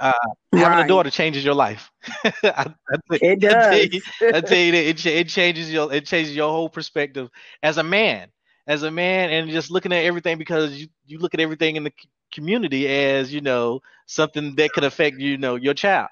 Uh, 0.01 0.11
right. 0.51 0.63
Having 0.63 0.85
a 0.85 0.87
daughter 0.87 1.11
changes 1.11 1.45
your 1.45 1.53
life. 1.53 1.91
I, 2.25 2.33
I, 2.43 2.73
it 3.11 3.39
does. 3.39 3.53
I 3.53 3.69
tell, 3.69 3.85
you, 3.85 4.01
I 4.21 4.41
tell 4.41 4.57
you 4.57 4.71
that 4.71 4.83
it, 4.83 5.05
it 5.05 5.29
changes 5.29 5.71
your 5.71 5.93
it 5.93 6.07
changes 6.07 6.35
your 6.35 6.49
whole 6.49 6.69
perspective 6.69 7.29
as 7.61 7.77
a 7.77 7.83
man, 7.83 8.29
as 8.65 8.81
a 8.81 8.89
man, 8.89 9.29
and 9.29 9.51
just 9.51 9.69
looking 9.69 9.93
at 9.93 10.03
everything 10.03 10.39
because 10.39 10.73
you, 10.73 10.87
you 11.05 11.19
look 11.19 11.35
at 11.35 11.39
everything 11.39 11.75
in 11.75 11.83
the 11.83 11.93
community 12.33 12.87
as 12.87 13.31
you 13.31 13.41
know 13.41 13.79
something 14.07 14.55
that 14.55 14.71
could 14.71 14.83
affect 14.83 15.19
you 15.19 15.37
know 15.37 15.53
your 15.53 15.75
child. 15.75 16.09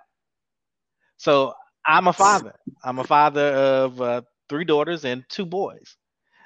So 1.18 1.56
I'm 1.84 2.08
a 2.08 2.14
father. 2.14 2.54
I'm 2.84 3.00
a 3.00 3.04
father 3.04 3.48
of 3.48 4.02
uh, 4.02 4.22
three 4.50 4.66
daughters 4.66 5.04
and 5.04 5.24
two 5.30 5.48
boys. 5.48 5.98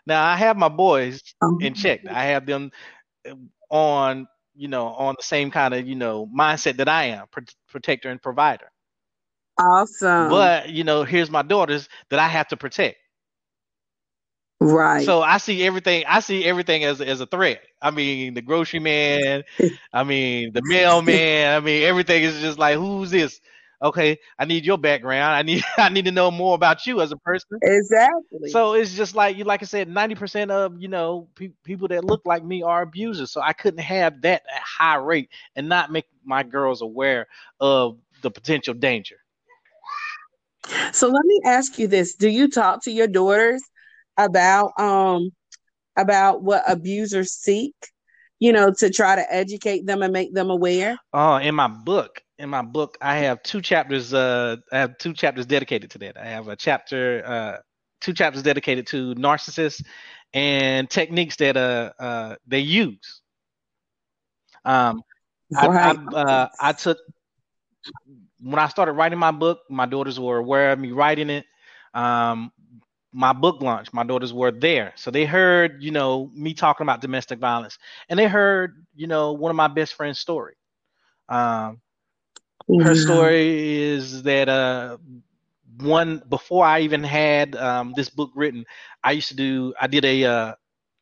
Now 0.07 0.23
I 0.23 0.37
have 0.37 0.55
my 0.55 0.69
boys 0.69 1.21
oh. 1.41 1.57
in 1.59 1.73
check. 1.73 2.07
I 2.09 2.23
have 2.23 2.45
them 2.45 2.71
on 3.69 4.27
you 4.55 4.67
know, 4.67 4.87
on 4.87 5.15
the 5.17 5.23
same 5.23 5.51
kind 5.51 5.73
of, 5.73 5.87
you 5.87 5.95
know, 5.95 6.27
mindset 6.27 6.77
that 6.77 6.89
I 6.89 7.05
am, 7.05 7.25
protector 7.67 8.09
and 8.09 8.21
provider. 8.21 8.69
Awesome. 9.57 10.29
But, 10.29 10.69
you 10.69 10.83
know, 10.83 11.03
here's 11.03 11.29
my 11.29 11.41
daughters 11.41 11.89
that 12.09 12.19
I 12.19 12.27
have 12.27 12.47
to 12.49 12.57
protect. 12.57 12.97
Right. 14.59 15.05
So 15.05 15.21
I 15.21 15.37
see 15.39 15.65
everything. 15.65 16.05
I 16.07 16.21
see 16.21 16.45
everything 16.45 16.85
as 16.85 17.01
as 17.01 17.19
a 17.19 17.25
threat. 17.25 17.61
I 17.81 17.91
mean, 17.91 18.33
the 18.33 18.41
grocery 18.41 18.79
man. 18.79 19.43
I 19.91 20.03
mean, 20.05 20.53
the 20.53 20.61
mailman. 20.63 21.53
I 21.53 21.59
mean, 21.59 21.83
everything 21.83 22.23
is 22.23 22.39
just 22.39 22.57
like, 22.57 22.77
who's 22.77 23.11
this? 23.11 23.41
Okay, 23.83 24.17
I 24.39 24.45
need 24.45 24.65
your 24.65 24.77
background. 24.77 25.35
I 25.35 25.43
need 25.43 25.63
I 25.77 25.89
need 25.89 26.05
to 26.05 26.11
know 26.11 26.31
more 26.31 26.55
about 26.55 26.85
you 26.87 27.01
as 27.01 27.11
a 27.11 27.17
person. 27.17 27.59
Exactly. 27.61 28.49
So 28.49 28.73
it's 28.73 28.93
just 28.93 29.15
like 29.15 29.37
you, 29.37 29.43
like 29.43 29.61
I 29.61 29.65
said, 29.65 29.87
ninety 29.87 30.15
percent 30.15 30.51
of 30.51 30.81
you 30.81 30.87
know 30.87 31.27
pe- 31.35 31.51
people 31.63 31.87
that 31.89 32.03
look 32.03 32.21
like 32.25 32.43
me 32.43 32.63
are 32.63 32.81
abusers. 32.81 33.31
So 33.31 33.41
I 33.41 33.53
couldn't 33.53 33.81
have 33.81 34.21
that 34.21 34.43
high 34.49 34.95
rate 34.95 35.29
and 35.55 35.69
not 35.69 35.91
make 35.91 36.05
my 36.25 36.43
girls 36.43 36.81
aware 36.81 37.27
of 37.59 37.97
the 38.21 38.31
potential 38.31 38.73
danger. 38.73 39.17
So 40.93 41.07
let 41.07 41.25
me 41.25 41.41
ask 41.45 41.77
you 41.77 41.87
this: 41.87 42.15
Do 42.15 42.29
you 42.29 42.49
talk 42.49 42.83
to 42.83 42.91
your 42.91 43.07
daughters 43.07 43.61
about 44.17 44.71
um 44.79 45.31
about 45.97 46.43
what 46.43 46.63
abusers 46.67 47.31
seek? 47.31 47.75
You 48.39 48.51
know, 48.51 48.73
to 48.79 48.89
try 48.89 49.15
to 49.15 49.33
educate 49.33 49.85
them 49.85 50.01
and 50.01 50.11
make 50.11 50.33
them 50.33 50.49
aware. 50.49 50.97
Oh, 51.13 51.35
in 51.37 51.55
my 51.55 51.67
book, 51.67 52.21
in 52.43 52.49
my 52.49 52.61
book, 52.61 52.97
I 53.01 53.19
have 53.19 53.41
two 53.41 53.61
chapters. 53.61 54.13
Uh, 54.13 54.57
I 54.71 54.77
have 54.77 54.97
two 54.97 55.13
chapters 55.13 55.45
dedicated 55.45 55.89
to 55.91 55.97
that. 55.99 56.17
I 56.17 56.25
have 56.25 56.49
a 56.49 56.55
chapter, 56.57 57.23
uh, 57.25 57.57
two 58.01 58.13
chapters 58.13 58.43
dedicated 58.43 58.85
to 58.87 59.15
narcissists 59.15 59.83
and 60.33 60.89
techniques 60.89 61.37
that 61.37 61.55
uh, 61.55 61.91
uh 61.99 62.35
they 62.45 62.59
use. 62.59 63.21
Um, 64.65 65.03
I, 65.55 65.67
I, 65.67 66.15
uh, 66.15 66.49
I 66.59 66.73
took 66.73 66.97
when 68.41 68.59
I 68.59 68.67
started 68.67 68.93
writing 68.93 69.19
my 69.19 69.31
book. 69.31 69.59
My 69.69 69.85
daughters 69.85 70.19
were 70.19 70.37
aware 70.37 70.73
of 70.73 70.79
me 70.79 70.91
writing 70.91 71.29
it. 71.29 71.45
Um, 71.93 72.51
my 73.13 73.31
book 73.31 73.61
launch, 73.61 73.93
my 73.93 74.03
daughters 74.03 74.33
were 74.33 74.51
there, 74.51 74.91
so 74.95 75.11
they 75.11 75.23
heard, 75.23 75.83
you 75.83 75.91
know, 75.91 76.31
me 76.33 76.55
talking 76.55 76.83
about 76.83 76.99
domestic 76.99 77.39
violence, 77.39 77.77
and 78.09 78.17
they 78.17 78.27
heard, 78.27 78.85
you 78.95 79.05
know, 79.05 79.33
one 79.33 79.51
of 79.51 79.55
my 79.55 79.67
best 79.67 79.93
friend's 79.93 80.19
story. 80.19 80.55
Um, 81.29 81.79
her 82.69 82.95
story 82.95 83.81
is 83.81 84.23
that 84.23 84.49
uh, 84.49 84.97
one 85.79 86.21
before 86.29 86.65
I 86.65 86.81
even 86.81 87.03
had 87.03 87.55
um, 87.55 87.93
this 87.95 88.09
book 88.09 88.31
written, 88.35 88.65
I 89.03 89.11
used 89.11 89.29
to 89.29 89.35
do 89.35 89.73
I 89.79 89.87
did 89.87 90.05
a 90.05 90.23
uh, 90.23 90.53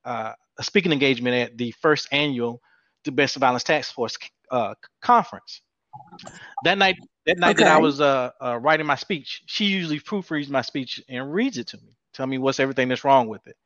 uh, 0.05 0.33
a 0.57 0.63
speaking 0.63 0.91
engagement 0.91 1.35
at 1.35 1.57
the 1.57 1.71
first 1.81 2.07
annual 2.11 2.61
Domestic 3.03 3.39
Violence 3.39 3.63
Task 3.63 3.93
Force 3.93 4.17
uh, 4.49 4.73
conference. 5.01 5.61
That 6.63 6.77
night, 6.77 6.95
that 7.25 7.37
night 7.37 7.55
okay. 7.55 7.65
that 7.65 7.75
I 7.75 7.79
was 7.79 7.99
uh, 7.99 8.31
uh, 8.41 8.57
writing 8.57 8.85
my 8.85 8.95
speech, 8.95 9.43
she 9.45 9.65
usually 9.65 9.99
proofreads 9.99 10.49
my 10.49 10.61
speech 10.61 11.01
and 11.09 11.33
reads 11.33 11.57
it 11.57 11.67
to 11.67 11.77
me, 11.77 11.97
tell 12.13 12.27
me 12.27 12.37
what's 12.37 12.59
everything 12.59 12.87
that's 12.87 13.03
wrong 13.03 13.27
with 13.27 13.45
it. 13.47 13.57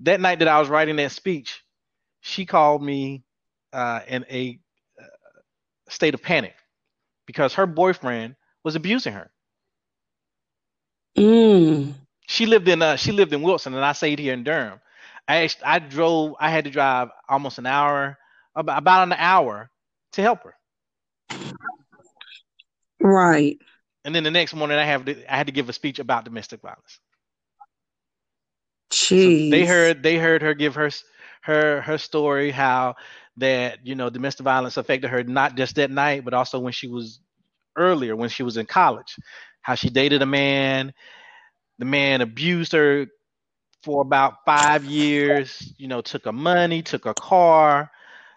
That 0.00 0.20
night 0.20 0.40
that 0.40 0.48
I 0.48 0.58
was 0.58 0.68
writing 0.68 0.96
that 0.96 1.12
speech, 1.12 1.62
she 2.20 2.44
called 2.44 2.82
me 2.82 3.24
in 3.72 4.24
a 4.28 4.58
state 5.88 6.14
of 6.14 6.22
panic 6.22 6.54
because 7.26 7.54
her 7.54 7.66
boyfriend 7.66 8.36
was 8.64 8.76
abusing 8.76 9.12
her. 9.12 9.30
Mm. 11.16 11.94
She 12.26 12.46
lived 12.46 12.68
in 12.68 12.82
uh, 12.82 12.96
she 12.96 13.12
lived 13.12 13.32
in 13.32 13.42
Wilson, 13.42 13.74
and 13.74 13.84
I 13.84 13.92
stayed 13.92 14.18
here 14.18 14.32
in 14.32 14.44
Durham. 14.44 14.80
I 15.28 15.48
I 15.64 15.78
drove. 15.78 16.34
I 16.40 16.50
had 16.50 16.64
to 16.64 16.70
drive 16.70 17.08
almost 17.28 17.58
an 17.58 17.66
hour, 17.66 18.18
about, 18.54 19.06
an 19.06 19.12
hour, 19.12 19.70
to 20.12 20.22
help 20.22 20.42
her. 20.44 20.54
Right. 23.00 23.58
and 24.04 24.14
then 24.14 24.24
the 24.24 24.30
next 24.30 24.54
morning 24.54 24.78
I 24.78 24.84
have 24.84 25.04
to, 25.04 25.32
I 25.32 25.36
had 25.36 25.46
to 25.46 25.52
give 25.52 25.68
a 25.68 25.72
speech 25.72 25.98
about 25.98 26.24
domestic 26.24 26.60
violence. 26.62 26.98
Jeez. 28.90 29.46
So 29.46 29.50
they 29.50 29.66
heard 29.66 30.02
they 30.02 30.16
heard 30.16 30.42
her 30.42 30.54
give 30.54 30.74
her 30.76 30.90
her 31.42 31.80
her 31.82 31.98
story 31.98 32.50
how 32.50 32.94
that 33.36 33.86
you 33.86 33.94
know 33.94 34.10
domestic 34.10 34.44
violence 34.44 34.76
affected 34.76 35.10
her 35.10 35.22
not 35.22 35.56
just 35.56 35.76
that 35.76 35.90
night 35.90 36.24
but 36.24 36.34
also 36.34 36.58
when 36.58 36.72
she 36.72 36.88
was 36.88 37.20
earlier 37.76 38.16
when 38.16 38.28
she 38.28 38.42
was 38.42 38.56
in 38.56 38.66
college 38.66 39.16
how 39.62 39.74
she 39.74 39.90
dated 39.90 40.22
a 40.22 40.26
man. 40.26 40.94
The 41.78 41.84
man 41.84 42.20
abused 42.20 42.72
her 42.72 43.06
for 43.82 44.00
about 44.00 44.44
five 44.46 44.84
years 44.84 45.74
you 45.76 45.88
know 45.88 46.00
took 46.00 46.24
her 46.24 46.32
money 46.32 46.82
took 46.82 47.04
her 47.04 47.14
car 47.14 47.90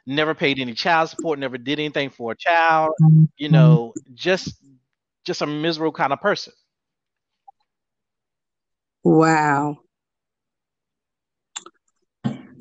never 0.05 0.35
paid 0.35 0.59
any 0.59 0.73
child 0.73 1.09
support 1.09 1.39
never 1.39 1.57
did 1.57 1.79
anything 1.79 2.09
for 2.09 2.33
a 2.33 2.35
child 2.35 2.91
you 3.37 3.47
mm-hmm. 3.47 3.53
know 3.53 3.93
just 4.13 4.55
just 5.25 5.41
a 5.41 5.45
miserable 5.45 5.91
kind 5.91 6.11
of 6.11 6.19
person. 6.19 6.53
Wow 9.03 9.77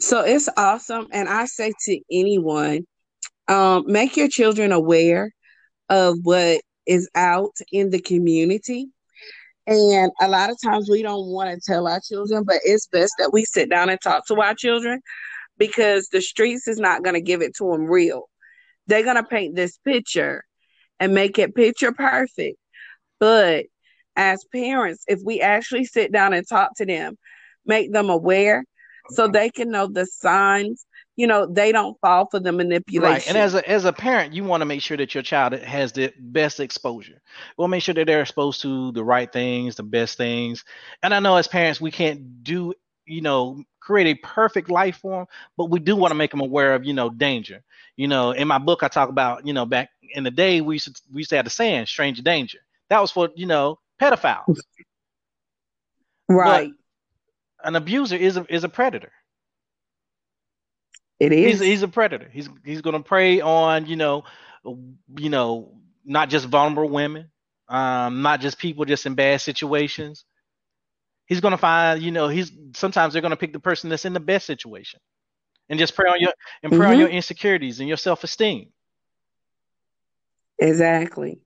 so 0.09 0.23
it's 0.23 0.49
awesome. 0.57 1.07
And 1.13 1.29
I 1.29 1.45
say 1.45 1.75
to 1.85 2.01
anyone, 2.11 2.87
um, 3.47 3.85
make 3.87 4.17
your 4.17 4.29
children 4.29 4.73
aware 4.73 5.31
of 5.91 6.17
what 6.23 6.63
is 6.87 7.11
out 7.15 7.55
in 7.73 7.91
the 7.91 8.01
community. 8.01 8.89
And 9.67 10.11
a 10.19 10.29
lot 10.29 10.49
of 10.49 10.57
times 10.65 10.89
we 10.91 11.03
don't 11.03 11.27
want 11.27 11.51
to 11.51 11.61
tell 11.61 11.87
our 11.87 12.01
children, 12.01 12.45
but 12.45 12.57
it's 12.65 12.87
best 12.87 13.13
that 13.19 13.35
we 13.35 13.45
sit 13.45 13.69
down 13.69 13.91
and 13.91 14.01
talk 14.01 14.27
to 14.29 14.41
our 14.41 14.55
children 14.55 15.03
because 15.59 16.09
the 16.09 16.23
streets 16.23 16.67
is 16.67 16.79
not 16.79 17.05
going 17.05 17.15
to 17.15 17.21
give 17.21 17.43
it 17.43 17.55
to 17.57 17.71
them 17.71 17.85
real. 17.85 18.31
They're 18.87 19.05
going 19.05 19.17
to 19.17 19.25
paint 19.25 19.57
this 19.57 19.77
picture 19.85 20.43
and 20.99 21.13
make 21.13 21.39
it 21.39 21.55
picture 21.55 21.93
perfect. 21.93 22.57
But 23.21 23.67
as 24.17 24.43
parents, 24.55 25.05
if 25.07 25.21
we 25.23 25.43
actually 25.43 25.85
sit 25.85 26.13
down 26.13 26.33
and 26.33 26.49
talk 26.49 26.77
to 26.77 26.87
them, 26.87 27.19
make 27.67 27.93
them 27.93 28.09
aware 28.09 28.65
so 29.11 29.29
they 29.29 29.51
can 29.51 29.71
know 29.71 29.87
the 29.87 30.07
signs. 30.07 30.85
You 31.17 31.27
know 31.27 31.47
they 31.47 31.73
don't 31.73 31.99
fall 32.01 32.29
for 32.31 32.39
the 32.39 32.53
manipulation 32.53 33.13
right 33.13 33.29
and 33.29 33.37
as 33.37 33.55
a 33.55 33.69
as 33.69 33.85
a 33.85 33.93
parent 33.93 34.35
you 34.35 34.45
want 34.45 34.61
to 34.61 34.65
make 34.65 34.81
sure 34.81 34.97
that 34.97 35.13
your 35.13 35.23
child 35.23 35.53
has 35.53 35.93
the 35.93 36.13
best 36.19 36.61
exposure. 36.61 37.21
We'll 37.57 37.67
make 37.69 37.83
sure 37.83 37.95
that 37.95 38.07
they're 38.07 38.21
exposed 38.21 38.61
to 38.63 38.93
the 38.93 39.03
right 39.03 39.31
things 39.33 39.75
the 39.75 39.83
best 39.83 40.17
things. 40.17 40.65
And 41.03 41.13
i 41.13 41.19
know 41.19 41.37
as 41.37 41.49
parents 41.49 41.81
we 41.81 41.91
can't 41.91 42.45
do 42.45 42.73
you 43.05 43.21
know 43.21 43.65
create 43.81 44.07
a 44.07 44.21
perfect 44.27 44.71
life 44.71 44.99
for 44.99 45.21
them 45.21 45.27
but 45.57 45.71
we 45.71 45.81
do 45.81 45.97
want 45.97 46.11
to 46.13 46.15
make 46.15 46.31
them 46.31 46.41
aware 46.41 46.75
of 46.75 46.85
you 46.85 46.93
know 46.93 47.11
danger. 47.11 47.63
You 47.97 48.07
know 48.07 48.31
in 48.31 48.47
my 48.47 48.59
book 48.59 48.85
i 48.85 48.89
talk 48.89 49.09
about 49.09 49.45
you 49.45 49.53
know 49.53 49.67
back 49.67 49.91
in 50.15 50.23
the 50.23 50.31
day 50.31 50.61
we 50.61 50.77
used 50.77 50.95
to, 50.95 51.03
we 51.13 51.19
used 51.19 51.31
to 51.31 51.37
have 51.37 51.47
the 51.47 51.51
saying 51.51 51.87
stranger 51.87 52.23
danger. 52.23 52.59
That 52.91 53.01
was 53.01 53.11
for 53.11 53.29
you 53.35 53.47
know 53.47 53.81
pedophiles. 54.01 54.61
Right 56.29 56.73
an 57.63 57.77
abuser 57.77 58.17
is 58.17 58.37
a 58.37 58.47
is 58.53 58.65
a 58.65 58.69
predator. 58.69 59.13
It 61.21 61.33
is. 61.33 61.59
He's, 61.59 61.61
he's 61.61 61.83
a 61.83 61.89
predator. 61.89 62.29
He's 62.33 62.49
he's 62.65 62.81
going 62.81 62.95
to 62.95 63.03
prey 63.03 63.41
on 63.41 63.87
you 63.87 63.97
know, 63.97 64.25
you 65.17 65.31
know, 65.31 65.73
not 66.05 66.31
just 66.31 66.47
vulnerable 66.47 66.89
women, 66.89 67.31
um, 67.69 68.23
not 68.23 68.41
just 68.41 68.59
people 68.59 68.85
just 68.85 69.07
in 69.07 69.15
bad 69.15 69.41
situations. 69.41 70.25
He's 71.27 71.41
going 71.41 71.53
to 71.53 71.59
find 71.59 72.03
you 72.03 72.13
know 72.13 72.29
he's 72.29 72.53
sometimes 72.75 73.13
they're 73.13 73.23
going 73.23 73.31
to 73.31 73.37
pick 73.37 73.53
the 73.53 73.61
person 73.61 73.91
that's 73.91 74.05
in 74.05 74.13
the 74.13 74.21
best 74.21 74.47
situation, 74.47 75.01
and 75.69 75.79
just 75.79 75.95
prey 75.95 76.09
on 76.09 76.21
your 76.21 76.33
and 76.63 76.73
prey 76.73 76.81
mm-hmm. 76.81 76.93
on 76.93 76.99
your 76.99 77.09
insecurities 77.09 77.81
and 77.81 77.89
your 77.89 77.99
self 77.99 78.25
esteem. 78.25 78.69
Exactly. 80.59 81.41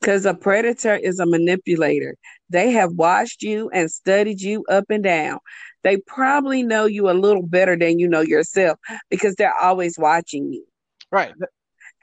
Because 0.00 0.26
a 0.26 0.34
predator 0.34 0.94
is 0.94 1.18
a 1.18 1.26
manipulator. 1.26 2.16
They 2.50 2.72
have 2.72 2.92
watched 2.92 3.42
you 3.42 3.70
and 3.70 3.90
studied 3.90 4.40
you 4.40 4.64
up 4.70 4.84
and 4.90 5.02
down. 5.02 5.38
They 5.82 5.98
probably 5.98 6.62
know 6.62 6.86
you 6.86 7.10
a 7.10 7.12
little 7.12 7.42
better 7.42 7.76
than 7.76 7.98
you 7.98 8.08
know 8.08 8.20
yourself 8.20 8.78
because 9.10 9.34
they're 9.34 9.54
always 9.60 9.98
watching 9.98 10.52
you. 10.52 10.64
Right. 11.10 11.32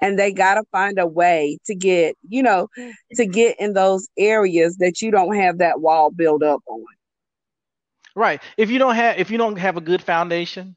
And 0.01 0.17
they 0.17 0.31
got 0.31 0.55
to 0.55 0.63
find 0.71 0.97
a 0.97 1.05
way 1.05 1.57
to 1.65 1.75
get, 1.75 2.15
you 2.27 2.41
know, 2.41 2.67
to 3.15 3.25
get 3.25 3.59
in 3.59 3.73
those 3.73 4.07
areas 4.17 4.77
that 4.77 5.01
you 5.01 5.11
don't 5.11 5.35
have 5.35 5.59
that 5.59 5.81
wall 5.81 6.09
built 6.11 6.43
up 6.43 6.61
on. 6.67 6.83
Right. 8.15 8.41
If 8.57 8.69
you 8.69 8.79
don't 8.79 8.95
have 8.95 9.19
if 9.19 9.31
you 9.31 9.37
don't 9.37 9.57
have 9.57 9.77
a 9.77 9.81
good 9.81 10.01
foundation, 10.01 10.75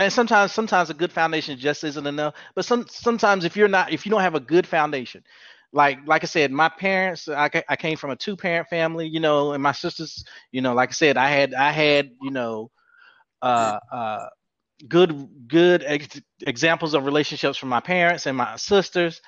and 0.00 0.12
sometimes 0.12 0.52
sometimes 0.52 0.90
a 0.90 0.94
good 0.94 1.12
foundation 1.12 1.58
just 1.58 1.84
isn't 1.84 2.06
enough 2.06 2.34
but 2.54 2.64
some 2.64 2.86
sometimes 2.88 3.44
if 3.44 3.56
you're 3.56 3.68
not 3.68 3.92
if 3.92 4.06
you 4.06 4.10
don't 4.10 4.22
have 4.22 4.34
a 4.34 4.40
good 4.40 4.66
foundation 4.66 5.22
like 5.72 5.98
like 6.06 6.24
I 6.24 6.26
said, 6.26 6.50
my 6.50 6.68
parents, 6.68 7.28
I, 7.28 7.50
I 7.68 7.76
came 7.76 7.96
from 7.96 8.10
a 8.10 8.16
two 8.16 8.36
parent 8.36 8.68
family, 8.68 9.06
you 9.06 9.20
know, 9.20 9.52
and 9.52 9.62
my 9.62 9.72
sisters, 9.72 10.24
you 10.50 10.60
know, 10.60 10.74
like 10.74 10.90
I 10.90 10.92
said, 10.92 11.16
I 11.16 11.28
had 11.28 11.54
I 11.54 11.70
had 11.70 12.10
you 12.20 12.30
know, 12.30 12.70
uh, 13.42 13.78
uh, 13.92 14.26
good 14.88 15.28
good 15.46 15.84
ex- 15.86 16.20
examples 16.46 16.94
of 16.94 17.04
relationships 17.04 17.56
from 17.56 17.68
my 17.68 17.80
parents 17.80 18.26
and 18.26 18.36
my 18.36 18.56
sisters. 18.56 19.20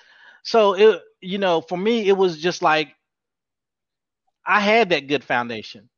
So 0.43 0.75
it 0.75 1.01
you 1.21 1.39
know, 1.39 1.61
for 1.61 1.79
me, 1.79 2.09
it 2.09 2.17
was 2.17 2.41
just 2.41 2.61
like 2.63 2.95
I 4.45 4.61
had 4.61 4.91
that 4.91 5.07
good 5.07 5.23
foundation, 5.23 5.89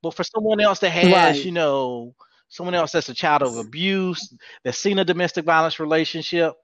but 0.00 0.14
for 0.14 0.22
someone 0.22 0.60
else 0.60 0.78
that 0.78 0.90
has, 0.90 1.12
right. 1.12 1.44
you 1.44 1.50
know, 1.50 2.14
someone 2.48 2.74
else 2.74 2.92
that's 2.92 3.08
a 3.08 3.14
child 3.14 3.42
of 3.42 3.56
abuse, 3.56 4.32
that's 4.62 4.78
seen 4.78 5.00
a 5.00 5.04
domestic 5.04 5.44
violence 5.44 5.80
relationship 5.80 6.54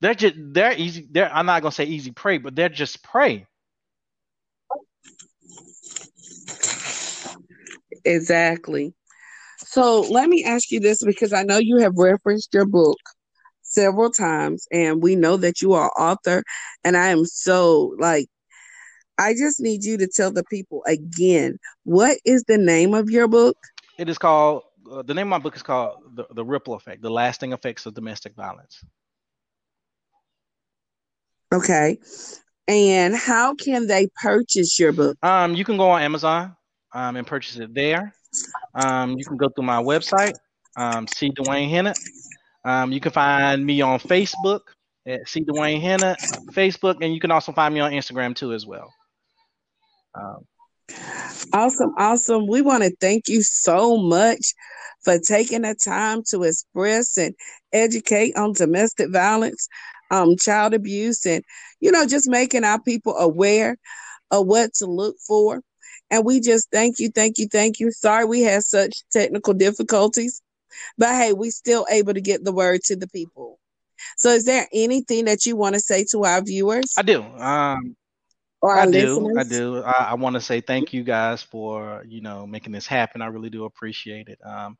they're 0.00 0.14
just 0.14 0.34
they're 0.36 0.76
easy. 0.76 1.06
They're 1.10 1.32
I'm 1.32 1.46
not 1.46 1.62
gonna 1.62 1.72
say 1.72 1.84
easy 1.84 2.10
prey, 2.10 2.38
but 2.38 2.54
they're 2.54 2.68
just 2.68 3.02
prey. 3.02 3.46
Exactly. 8.04 8.94
So 9.58 10.02
let 10.02 10.28
me 10.28 10.44
ask 10.44 10.70
you 10.70 10.80
this 10.80 11.02
because 11.02 11.32
I 11.32 11.42
know 11.42 11.58
you 11.58 11.78
have 11.78 11.96
referenced 11.96 12.52
your 12.52 12.66
book 12.66 12.98
several 13.62 14.10
times, 14.10 14.66
and 14.70 15.02
we 15.02 15.16
know 15.16 15.36
that 15.38 15.62
you 15.62 15.72
are 15.72 15.90
author, 15.98 16.42
and 16.84 16.96
I 16.96 17.08
am 17.08 17.24
so 17.24 17.94
like 17.98 18.28
I 19.18 19.32
just 19.32 19.60
need 19.60 19.84
you 19.84 19.96
to 19.98 20.06
tell 20.06 20.30
the 20.30 20.44
people 20.44 20.82
again 20.86 21.58
what 21.84 22.18
is 22.24 22.44
the 22.44 22.58
name 22.58 22.92
of 22.94 23.10
your 23.10 23.28
book? 23.28 23.56
It 23.98 24.08
is 24.08 24.18
called 24.18 24.62
uh, 24.90 25.02
the 25.02 25.14
name 25.14 25.26
of 25.26 25.30
my 25.30 25.38
book 25.38 25.56
is 25.56 25.62
called 25.62 25.96
the, 26.14 26.26
the 26.32 26.44
Ripple 26.44 26.74
Effect: 26.74 27.02
The 27.02 27.10
Lasting 27.10 27.52
Effects 27.52 27.86
of 27.86 27.94
Domestic 27.94 28.34
Violence. 28.34 28.84
Okay. 31.52 31.98
And 32.68 33.14
how 33.14 33.54
can 33.54 33.86
they 33.86 34.08
purchase 34.20 34.78
your 34.78 34.92
book? 34.92 35.16
Um, 35.22 35.54
you 35.54 35.64
can 35.64 35.76
go 35.76 35.90
on 35.90 36.02
Amazon 36.02 36.56
um, 36.92 37.16
and 37.16 37.26
purchase 37.26 37.56
it 37.56 37.74
there. 37.74 38.12
Um, 38.74 39.16
you 39.16 39.24
can 39.24 39.36
go 39.36 39.48
through 39.48 39.64
my 39.64 39.82
website, 39.82 40.34
um, 40.76 41.06
C. 41.06 41.30
Dwayne 41.30 41.70
Hennett. 41.70 41.98
Um, 42.64 42.90
you 42.90 43.00
can 43.00 43.12
find 43.12 43.64
me 43.64 43.80
on 43.80 44.00
Facebook 44.00 44.60
at 45.06 45.28
C. 45.28 45.44
Dwayne 45.44 45.80
Hennett, 45.80 46.18
Facebook, 46.52 46.96
and 47.00 47.14
you 47.14 47.20
can 47.20 47.30
also 47.30 47.52
find 47.52 47.72
me 47.72 47.80
on 47.80 47.92
Instagram 47.92 48.34
too 48.34 48.52
as 48.52 48.66
well. 48.66 48.92
Um, 50.14 50.44
awesome, 51.52 51.92
awesome. 51.96 52.46
We 52.48 52.62
want 52.62 52.82
to 52.82 52.94
thank 53.00 53.28
you 53.28 53.42
so 53.42 53.96
much 53.96 54.54
for 55.04 55.18
taking 55.20 55.62
the 55.62 55.74
time 55.76 56.22
to 56.30 56.42
express 56.42 57.16
and 57.16 57.34
educate 57.72 58.36
on 58.36 58.52
domestic 58.52 59.12
violence 59.12 59.68
um, 60.10 60.36
child 60.36 60.74
abuse 60.74 61.26
and, 61.26 61.42
you 61.80 61.90
know, 61.90 62.06
just 62.06 62.28
making 62.28 62.64
our 62.64 62.80
people 62.80 63.16
aware 63.16 63.76
of 64.30 64.46
what 64.46 64.74
to 64.74 64.86
look 64.86 65.16
for. 65.26 65.62
And 66.10 66.24
we 66.24 66.40
just 66.40 66.70
thank 66.70 66.98
you, 66.98 67.10
thank 67.10 67.38
you, 67.38 67.48
thank 67.50 67.80
you. 67.80 67.90
Sorry 67.90 68.24
we 68.24 68.42
had 68.42 68.62
such 68.62 69.02
technical 69.10 69.54
difficulties, 69.54 70.40
but 70.98 71.08
hey, 71.10 71.32
we 71.32 71.50
still 71.50 71.86
able 71.90 72.14
to 72.14 72.20
get 72.20 72.44
the 72.44 72.52
word 72.52 72.82
to 72.84 72.96
the 72.96 73.08
people. 73.08 73.58
So, 74.16 74.30
is 74.30 74.44
there 74.44 74.68
anything 74.72 75.24
that 75.24 75.46
you 75.46 75.56
want 75.56 75.74
to 75.74 75.80
say 75.80 76.04
to 76.10 76.24
our 76.24 76.42
viewers? 76.42 76.94
I 76.96 77.02
do. 77.02 77.22
Um, 77.22 77.96
I 78.62 78.86
do. 78.90 79.34
I 79.36 79.44
do. 79.44 79.82
I, 79.82 80.08
I 80.10 80.14
want 80.14 80.34
to 80.34 80.40
say 80.40 80.60
thank 80.60 80.92
you 80.92 81.02
guys 81.02 81.42
for 81.42 82.04
you 82.06 82.20
know 82.20 82.46
making 82.46 82.72
this 82.72 82.86
happen. 82.86 83.22
I 83.22 83.26
really 83.26 83.50
do 83.50 83.64
appreciate 83.64 84.28
it. 84.28 84.38
Um, 84.44 84.76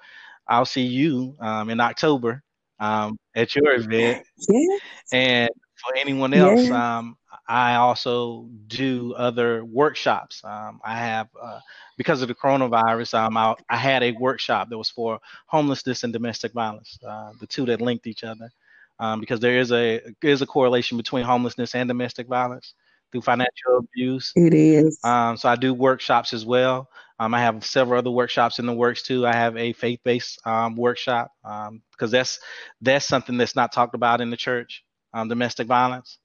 I'll 0.46 0.64
see 0.64 0.82
you 0.82 1.36
um, 1.40 1.70
in 1.70 1.80
October 1.80 2.42
um, 2.78 3.18
at 3.34 3.54
your 3.54 3.74
event. 3.74 4.24
Yeah. 4.48 4.78
And 5.12 5.50
for 5.76 5.96
anyone 5.96 6.34
else, 6.34 6.64
yeah. 6.68 6.98
um, 6.98 7.16
I 7.48 7.76
also 7.76 8.48
do 8.66 9.14
other 9.14 9.64
workshops. 9.64 10.42
Um, 10.44 10.80
I 10.84 10.96
have, 10.96 11.28
uh, 11.40 11.60
because 11.96 12.22
of 12.22 12.28
the 12.28 12.34
coronavirus, 12.34 13.14
um, 13.14 13.36
I, 13.36 13.54
I, 13.68 13.76
had 13.76 14.02
a 14.02 14.12
workshop 14.12 14.68
that 14.68 14.78
was 14.78 14.90
for 14.90 15.20
homelessness 15.46 16.02
and 16.02 16.12
domestic 16.12 16.52
violence, 16.52 16.98
uh, 17.06 17.32
the 17.40 17.46
two 17.46 17.64
that 17.66 17.80
linked 17.80 18.06
each 18.06 18.24
other, 18.24 18.50
um, 18.98 19.20
because 19.20 19.38
there 19.38 19.58
is 19.58 19.70
a 19.70 20.00
is 20.22 20.42
a 20.42 20.46
correlation 20.46 20.96
between 20.96 21.24
homelessness 21.24 21.74
and 21.74 21.88
domestic 21.88 22.26
violence 22.26 22.74
through 23.12 23.22
financial 23.22 23.78
abuse. 23.78 24.32
It 24.34 24.54
is. 24.54 24.98
Um, 25.04 25.36
so 25.36 25.48
I 25.48 25.56
do 25.56 25.72
workshops 25.72 26.32
as 26.32 26.44
well. 26.44 26.88
Um, 27.18 27.32
I 27.32 27.40
have 27.40 27.64
several 27.64 27.98
other 27.98 28.10
workshops 28.10 28.58
in 28.58 28.66
the 28.66 28.74
works 28.74 29.02
too. 29.02 29.26
I 29.26 29.34
have 29.34 29.56
a 29.56 29.72
faith-based 29.72 30.46
um, 30.46 30.76
workshop 30.76 31.32
because 31.42 31.68
um, 31.68 32.10
that's 32.10 32.38
that's 32.82 33.06
something 33.06 33.38
that's 33.38 33.56
not 33.56 33.72
talked 33.72 33.94
about 33.94 34.20
in 34.20 34.30
the 34.30 34.36
church. 34.36 34.84
Um, 35.14 35.28
domestic 35.28 35.66
violence. 35.66 36.18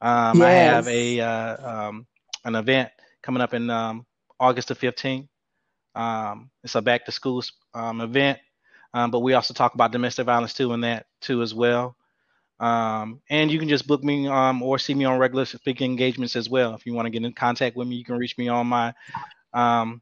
Um, 0.00 0.38
yes. 0.38 0.42
I 0.42 0.50
have 0.50 0.88
a 0.88 1.20
uh, 1.20 1.70
um, 1.70 2.06
an 2.44 2.54
event 2.54 2.90
coming 3.22 3.42
up 3.42 3.52
in 3.52 3.68
um, 3.68 4.06
August 4.40 4.68
the 4.68 4.74
15th. 4.74 5.28
Um, 5.94 6.50
it's 6.62 6.74
a 6.74 6.82
back 6.82 7.04
to 7.06 7.12
school 7.12 7.42
um, 7.74 8.00
event, 8.00 8.38
um, 8.94 9.10
but 9.10 9.20
we 9.20 9.34
also 9.34 9.54
talk 9.54 9.74
about 9.74 9.92
domestic 9.92 10.26
violence 10.26 10.54
too 10.54 10.72
in 10.72 10.80
that 10.82 11.06
too 11.20 11.42
as 11.42 11.54
well. 11.54 11.96
Um, 12.58 13.20
and 13.28 13.50
you 13.50 13.58
can 13.58 13.68
just 13.68 13.86
book 13.86 14.02
me 14.02 14.28
um, 14.28 14.62
or 14.62 14.78
see 14.78 14.94
me 14.94 15.04
on 15.04 15.18
regular 15.18 15.44
speaking 15.44 15.90
engagements 15.90 16.36
as 16.36 16.48
well. 16.48 16.74
If 16.74 16.86
you 16.86 16.94
want 16.94 17.06
to 17.06 17.10
get 17.10 17.24
in 17.24 17.32
contact 17.32 17.76
with 17.76 17.86
me, 17.86 17.96
you 17.96 18.04
can 18.04 18.16
reach 18.16 18.38
me 18.38 18.48
on 18.48 18.66
my 18.66 18.94
um, 19.52 20.00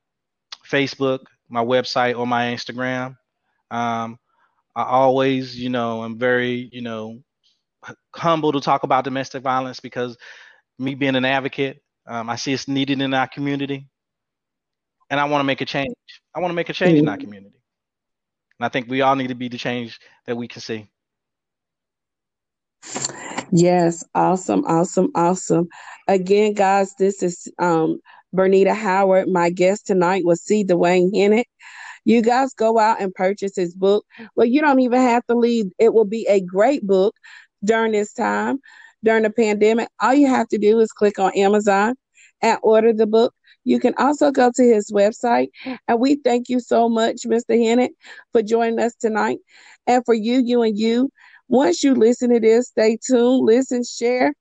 Facebook, 0.69 1.21
my 1.49 1.65
website, 1.65 2.17
or 2.19 2.27
my 2.27 2.47
Instagram. 2.47 3.17
Um, 3.71 4.19
I 4.77 4.85
always, 4.85 5.59
you 5.59 5.69
know, 5.69 6.03
I'm 6.03 6.19
very, 6.19 6.69
you 6.73 6.83
know, 6.83 7.21
humble 8.15 8.53
to 8.53 8.61
talk 8.61 8.83
about 8.83 9.05
domestic 9.05 9.43
violence 9.43 9.81
because 9.81 10.17
me 10.79 10.95
being 10.95 11.17
an 11.17 11.25
advocate, 11.25 11.83
um, 12.07 12.29
I 12.29 12.37
see 12.37 12.53
it's 12.53 12.69
needed 12.69 13.01
in 13.01 13.15
our 13.15 13.29
community, 13.29 13.89
and 15.11 15.21
I 15.21 15.25
want 15.25 15.41
to 15.41 15.45
make 15.45 15.61
a 15.61 15.65
change. 15.65 15.95
I 16.35 16.41
want 16.41 16.51
to 16.51 16.57
make 16.57 16.69
a 16.69 16.73
change 16.73 16.93
mm-hmm. 16.93 17.05
in 17.05 17.09
our 17.09 17.17
mm-hmm. 17.17 17.25
community, 17.25 17.61
and 18.59 18.67
I 18.67 18.69
think 18.69 18.89
we 18.89 19.01
all 19.01 19.17
need 19.17 19.29
to 19.29 19.35
be 19.35 19.49
the 19.49 19.59
change 19.59 19.99
that 20.27 20.37
we 20.37 20.49
can 20.49 20.61
see. 20.61 20.89
Yes, 23.51 24.05
awesome, 24.15 24.65
awesome, 24.67 25.11
awesome. 25.15 25.69
Again, 26.09 26.55
guys, 26.55 26.95
this 26.99 27.23
is 27.23 27.49
um 27.59 27.99
Bernita 28.35 28.75
Howard. 28.75 29.29
My 29.29 29.51
guest 29.51 29.87
tonight 29.87 30.25
was 30.25 30.43
C. 30.43 30.65
Dwayne 30.65 31.15
Hennett. 31.15 31.47
You 32.05 32.23
guys 32.23 32.53
go 32.55 32.79
out 32.79 33.01
and 33.01 33.15
purchase 33.15 33.57
his 33.57 33.75
book. 33.75 34.05
Well, 34.37 34.47
you 34.47 34.61
don't 34.61 34.81
even 34.81 35.01
have 35.01 35.25
to 35.27 35.35
leave. 35.37 35.67
It 35.79 35.95
will 35.95 36.05
be 36.05 36.27
a 36.29 36.41
great 36.41 36.87
book 36.87 37.15
during 37.65 37.93
this 37.93 38.13
time, 38.13 38.59
during 39.05 39.23
the 39.23 39.31
pandemic. 39.31 39.89
All 40.01 40.15
you 40.15 40.29
have 40.29 40.49
to 40.49 40.59
do 40.59 40.81
is 40.81 40.93
click 40.93 41.19
on 41.19 41.33
Amazon 41.37 41.95
and 42.43 42.59
order 42.63 42.93
the 42.93 43.07
book. 43.07 43.35
You 43.65 43.81
can 43.81 43.95
also 43.99 44.31
go 44.31 44.51
to 44.55 44.63
his 44.63 44.91
website. 44.93 45.49
And 45.89 45.99
we 46.01 46.17
thank 46.17 46.49
you 46.49 46.61
so 46.61 46.89
much, 46.89 47.23
Mr. 47.27 47.57
Hennett, 47.57 47.93
for 48.33 48.43
joining 48.43 48.81
us 48.81 48.95
tonight. 48.97 49.39
And 49.87 50.05
for 50.05 50.15
you, 50.15 50.43
you 50.45 50.63
and 50.63 50.79
you, 50.79 51.11
once 51.49 51.85
you 51.85 51.95
listen 51.95 52.31
to 52.31 52.41
this, 52.41 52.69
stay 52.69 52.99
tuned, 53.07 53.45
listen, 53.45 53.83
share, 53.85 54.35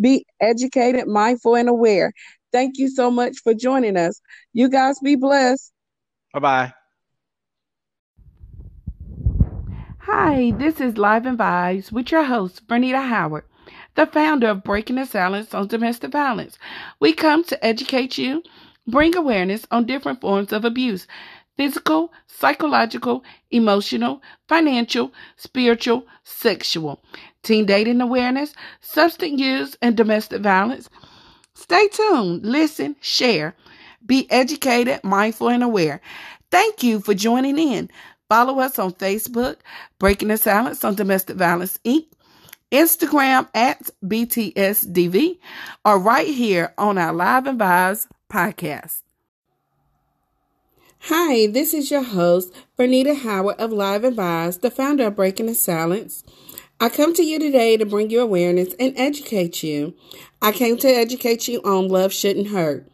be 0.00 0.24
educated, 0.40 1.06
mindful, 1.06 1.56
and 1.56 1.68
aware. 1.68 2.12
Thank 2.52 2.78
you 2.78 2.88
so 2.88 3.10
much 3.10 3.38
for 3.42 3.54
joining 3.54 3.96
us. 3.96 4.20
You 4.52 4.68
guys 4.68 4.98
be 5.00 5.16
blessed. 5.16 5.72
Bye 6.32 6.40
bye. 6.40 6.72
Hi, 10.00 10.52
this 10.52 10.80
is 10.80 10.96
Live 10.96 11.26
and 11.26 11.38
Vibes 11.38 11.92
with 11.92 12.10
your 12.10 12.24
host, 12.24 12.66
Bernita 12.66 13.06
Howard, 13.06 13.44
the 13.94 14.06
founder 14.06 14.48
of 14.48 14.64
Breaking 14.64 14.96
the 14.96 15.04
Silence 15.04 15.52
on 15.52 15.66
Domestic 15.66 16.12
Violence. 16.12 16.58
We 16.98 17.12
come 17.12 17.44
to 17.44 17.64
educate 17.64 18.16
you, 18.16 18.42
bring 18.86 19.14
awareness 19.14 19.66
on 19.70 19.84
different 19.84 20.22
forms 20.22 20.50
of 20.50 20.64
abuse 20.64 21.06
physical, 21.58 22.12
psychological, 22.28 23.22
emotional, 23.50 24.22
financial, 24.48 25.12
spiritual, 25.36 26.06
sexual, 26.22 27.02
teen 27.42 27.66
dating 27.66 28.00
awareness, 28.00 28.54
substance 28.80 29.38
use, 29.38 29.76
and 29.82 29.96
domestic 29.96 30.40
violence. 30.40 30.88
Stay 31.54 31.88
tuned, 31.88 32.46
listen, 32.46 32.94
share, 33.00 33.56
be 34.06 34.30
educated, 34.30 35.02
mindful, 35.02 35.50
and 35.50 35.64
aware. 35.64 36.00
Thank 36.50 36.84
you 36.84 37.00
for 37.00 37.12
joining 37.12 37.58
in. 37.58 37.90
Follow 38.28 38.60
us 38.60 38.78
on 38.78 38.92
Facebook, 38.92 39.56
Breaking 39.98 40.28
the 40.28 40.36
Silence 40.36 40.84
on 40.84 40.94
Domestic 40.94 41.36
Violence 41.36 41.80
Inc., 41.84 42.06
Instagram 42.70 43.48
at 43.54 43.90
BTSDV, 44.04 45.38
or 45.84 45.98
right 45.98 46.28
here 46.28 46.72
on 46.78 46.98
our 46.98 47.12
Live 47.12 47.46
and 47.46 47.58
Vibes 47.58 48.06
podcast. 48.30 49.02
Hi, 51.02 51.46
this 51.46 51.72
is 51.72 51.90
your 51.90 52.02
host, 52.02 52.52
Bernita 52.76 53.16
Howard 53.22 53.60
of 53.60 53.72
Live 53.72 54.04
and 54.04 54.16
Vibes, 54.16 54.60
the 54.60 54.70
founder 54.70 55.06
of 55.06 55.16
Breaking 55.16 55.46
the 55.46 55.54
Silence. 55.54 56.24
I 56.80 56.88
come 56.88 57.14
to 57.14 57.22
you 57.22 57.38
today 57.38 57.76
to 57.76 57.86
bring 57.86 58.10
you 58.10 58.20
awareness 58.20 58.74
and 58.80 58.92
educate 58.98 59.62
you. 59.62 59.94
I 60.42 60.52
came 60.52 60.76
to 60.78 60.88
educate 60.88 61.48
you 61.48 61.60
on 61.62 61.88
love 61.88 62.12
shouldn't 62.12 62.48
hurt. 62.48 62.90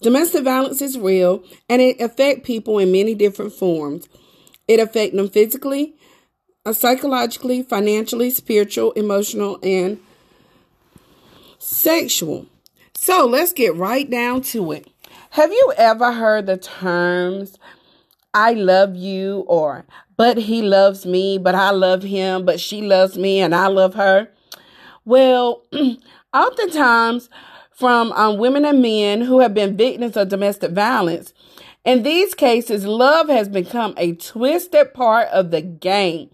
Domestic 0.00 0.44
violence 0.44 0.80
is 0.80 0.96
real 0.96 1.44
and 1.68 1.82
it 1.82 2.00
affects 2.00 2.46
people 2.46 2.78
in 2.78 2.92
many 2.92 3.14
different 3.14 3.52
forms. 3.52 4.08
It 4.68 4.78
affects 4.80 5.16
them 5.16 5.28
physically, 5.28 5.94
uh, 6.64 6.72
psychologically, 6.72 7.64
financially, 7.64 8.30
spiritual, 8.30 8.92
emotional, 8.92 9.58
and 9.62 10.00
sexual. 11.58 12.46
So 12.94 13.26
let's 13.26 13.52
get 13.52 13.74
right 13.74 14.08
down 14.08 14.42
to 14.42 14.72
it. 14.72 14.91
Have 15.32 15.50
you 15.50 15.72
ever 15.78 16.12
heard 16.12 16.44
the 16.44 16.58
terms, 16.58 17.58
I 18.34 18.52
love 18.52 18.94
you, 18.94 19.46
or 19.46 19.86
but 20.18 20.36
he 20.36 20.60
loves 20.60 21.06
me, 21.06 21.38
but 21.38 21.54
I 21.54 21.70
love 21.70 22.02
him, 22.02 22.44
but 22.44 22.60
she 22.60 22.82
loves 22.82 23.16
me, 23.16 23.40
and 23.40 23.54
I 23.54 23.68
love 23.68 23.94
her? 23.94 24.28
Well, 25.06 25.62
oftentimes 26.34 27.30
from 27.70 28.12
um, 28.12 28.36
women 28.36 28.66
and 28.66 28.82
men 28.82 29.22
who 29.22 29.38
have 29.38 29.54
been 29.54 29.74
victims 29.74 30.18
of 30.18 30.28
domestic 30.28 30.72
violence, 30.72 31.32
in 31.82 32.02
these 32.02 32.34
cases, 32.34 32.84
love 32.84 33.30
has 33.30 33.48
become 33.48 33.94
a 33.96 34.14
twisted 34.16 34.92
part 34.92 35.28
of 35.28 35.50
the 35.50 35.62
game. 35.62 36.28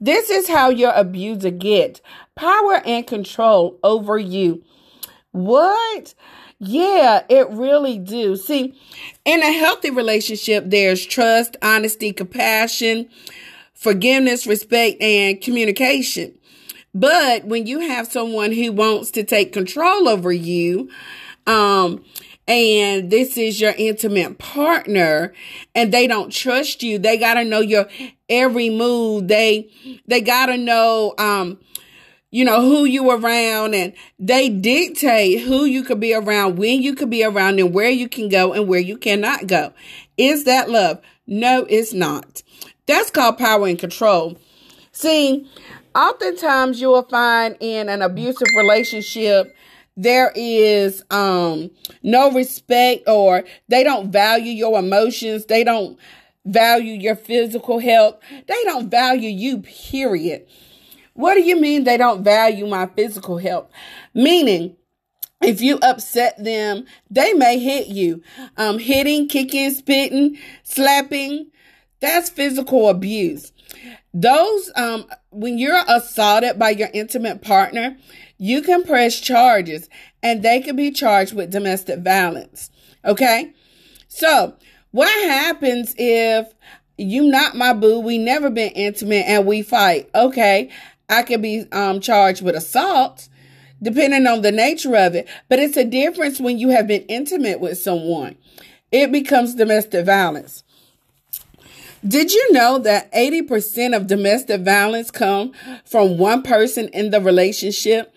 This 0.00 0.30
is 0.30 0.48
how 0.48 0.70
your 0.70 0.92
abuser 0.94 1.50
gets 1.50 2.00
power 2.34 2.80
and 2.86 3.06
control 3.06 3.78
over 3.84 4.16
you. 4.16 4.64
What? 5.32 6.14
Yeah, 6.60 7.22
it 7.28 7.48
really 7.50 7.98
do. 7.98 8.36
See, 8.36 8.74
in 9.24 9.42
a 9.42 9.52
healthy 9.52 9.90
relationship, 9.90 10.64
there's 10.66 11.06
trust, 11.06 11.56
honesty, 11.62 12.12
compassion, 12.12 13.08
forgiveness, 13.74 14.46
respect, 14.46 15.00
and 15.00 15.40
communication. 15.40 16.34
But 16.94 17.44
when 17.44 17.66
you 17.66 17.80
have 17.80 18.10
someone 18.10 18.52
who 18.52 18.72
wants 18.72 19.12
to 19.12 19.22
take 19.22 19.52
control 19.52 20.08
over 20.08 20.32
you, 20.32 20.90
um, 21.46 22.04
and 22.48 23.10
this 23.10 23.36
is 23.36 23.60
your 23.60 23.74
intimate 23.76 24.38
partner 24.38 25.32
and 25.74 25.92
they 25.92 26.06
don't 26.06 26.32
trust 26.32 26.82
you 26.82 26.98
they 26.98 27.18
got 27.18 27.34
to 27.34 27.44
know 27.44 27.60
your 27.60 27.86
every 28.30 28.70
move 28.70 29.28
they 29.28 29.68
they 30.06 30.22
got 30.22 30.46
to 30.46 30.56
know 30.56 31.14
um 31.18 31.58
you 32.30 32.44
know 32.44 32.60
who 32.60 32.84
you 32.84 33.10
around 33.10 33.74
and 33.74 33.92
they 34.18 34.48
dictate 34.48 35.40
who 35.40 35.64
you 35.64 35.82
could 35.82 36.00
be 36.00 36.14
around 36.14 36.58
when 36.58 36.82
you 36.82 36.94
could 36.94 37.10
be 37.10 37.24
around 37.24 37.58
and 37.58 37.72
where 37.72 37.90
you 37.90 38.08
can 38.08 38.28
go 38.28 38.52
and 38.52 38.68
where 38.68 38.80
you 38.80 38.98
cannot 38.98 39.46
go. 39.46 39.72
Is 40.16 40.44
that 40.44 40.68
love? 40.68 41.00
No 41.26 41.64
it's 41.68 41.92
not. 41.92 42.42
That's 42.86 43.10
called 43.10 43.38
power 43.38 43.66
and 43.66 43.78
control. 43.78 44.38
See 44.92 45.48
oftentimes 45.94 46.80
you 46.80 46.88
will 46.88 47.04
find 47.04 47.56
in 47.60 47.88
an 47.88 48.02
abusive 48.02 48.48
relationship 48.56 49.54
there 49.96 50.30
is 50.36 51.02
um 51.10 51.70
no 52.02 52.30
respect 52.30 53.08
or 53.08 53.44
they 53.68 53.82
don't 53.82 54.12
value 54.12 54.52
your 54.52 54.78
emotions. 54.78 55.46
They 55.46 55.64
don't 55.64 55.98
value 56.44 56.92
your 56.92 57.16
physical 57.16 57.78
health. 57.78 58.20
They 58.46 58.62
don't 58.64 58.90
value 58.90 59.30
you 59.30 59.58
period 59.58 60.46
what 61.18 61.34
do 61.34 61.42
you 61.42 61.60
mean 61.60 61.84
they 61.84 61.96
don't 61.96 62.22
value 62.22 62.66
my 62.66 62.86
physical 62.86 63.38
health 63.38 63.70
meaning 64.14 64.76
if 65.42 65.60
you 65.60 65.78
upset 65.82 66.42
them 66.42 66.84
they 67.10 67.32
may 67.32 67.58
hit 67.58 67.88
you 67.88 68.22
um 68.56 68.78
hitting 68.78 69.28
kicking 69.28 69.70
spitting 69.70 70.38
slapping 70.62 71.50
that's 72.00 72.30
physical 72.30 72.88
abuse 72.88 73.52
those 74.14 74.70
um 74.76 75.04
when 75.30 75.58
you're 75.58 75.84
assaulted 75.88 76.58
by 76.58 76.70
your 76.70 76.88
intimate 76.92 77.42
partner 77.42 77.96
you 78.38 78.62
can 78.62 78.84
press 78.84 79.18
charges 79.20 79.90
and 80.22 80.42
they 80.42 80.60
can 80.60 80.76
be 80.76 80.90
charged 80.90 81.34
with 81.34 81.50
domestic 81.50 82.00
violence. 82.00 82.70
Okay? 83.04 83.52
So, 84.06 84.54
what 84.92 85.28
happens 85.28 85.94
if 85.98 86.52
you 86.96 87.24
not 87.24 87.56
my 87.56 87.72
boo, 87.72 88.00
we 88.00 88.16
never 88.16 88.48
been 88.48 88.70
intimate 88.70 89.26
and 89.26 89.44
we 89.44 89.62
fight? 89.62 90.08
Okay, 90.14 90.70
I 91.08 91.22
could 91.22 91.42
be 91.42 91.66
um 91.72 92.00
charged 92.00 92.42
with 92.42 92.54
assault 92.54 93.28
depending 93.80 94.26
on 94.26 94.42
the 94.42 94.50
nature 94.50 94.96
of 94.96 95.14
it, 95.14 95.28
but 95.48 95.60
it's 95.60 95.76
a 95.76 95.84
difference 95.84 96.40
when 96.40 96.58
you 96.58 96.70
have 96.70 96.88
been 96.88 97.02
intimate 97.02 97.60
with 97.60 97.78
someone. 97.78 98.36
It 98.90 99.12
becomes 99.12 99.54
domestic 99.54 100.04
violence. 100.04 100.64
Did 102.06 102.32
you 102.32 102.52
know 102.52 102.78
that 102.78 103.12
80% 103.12 103.96
of 103.96 104.08
domestic 104.08 104.62
violence 104.62 105.12
come 105.12 105.52
from 105.84 106.18
one 106.18 106.42
person 106.42 106.88
in 106.88 107.10
the 107.10 107.20
relationship? 107.20 108.12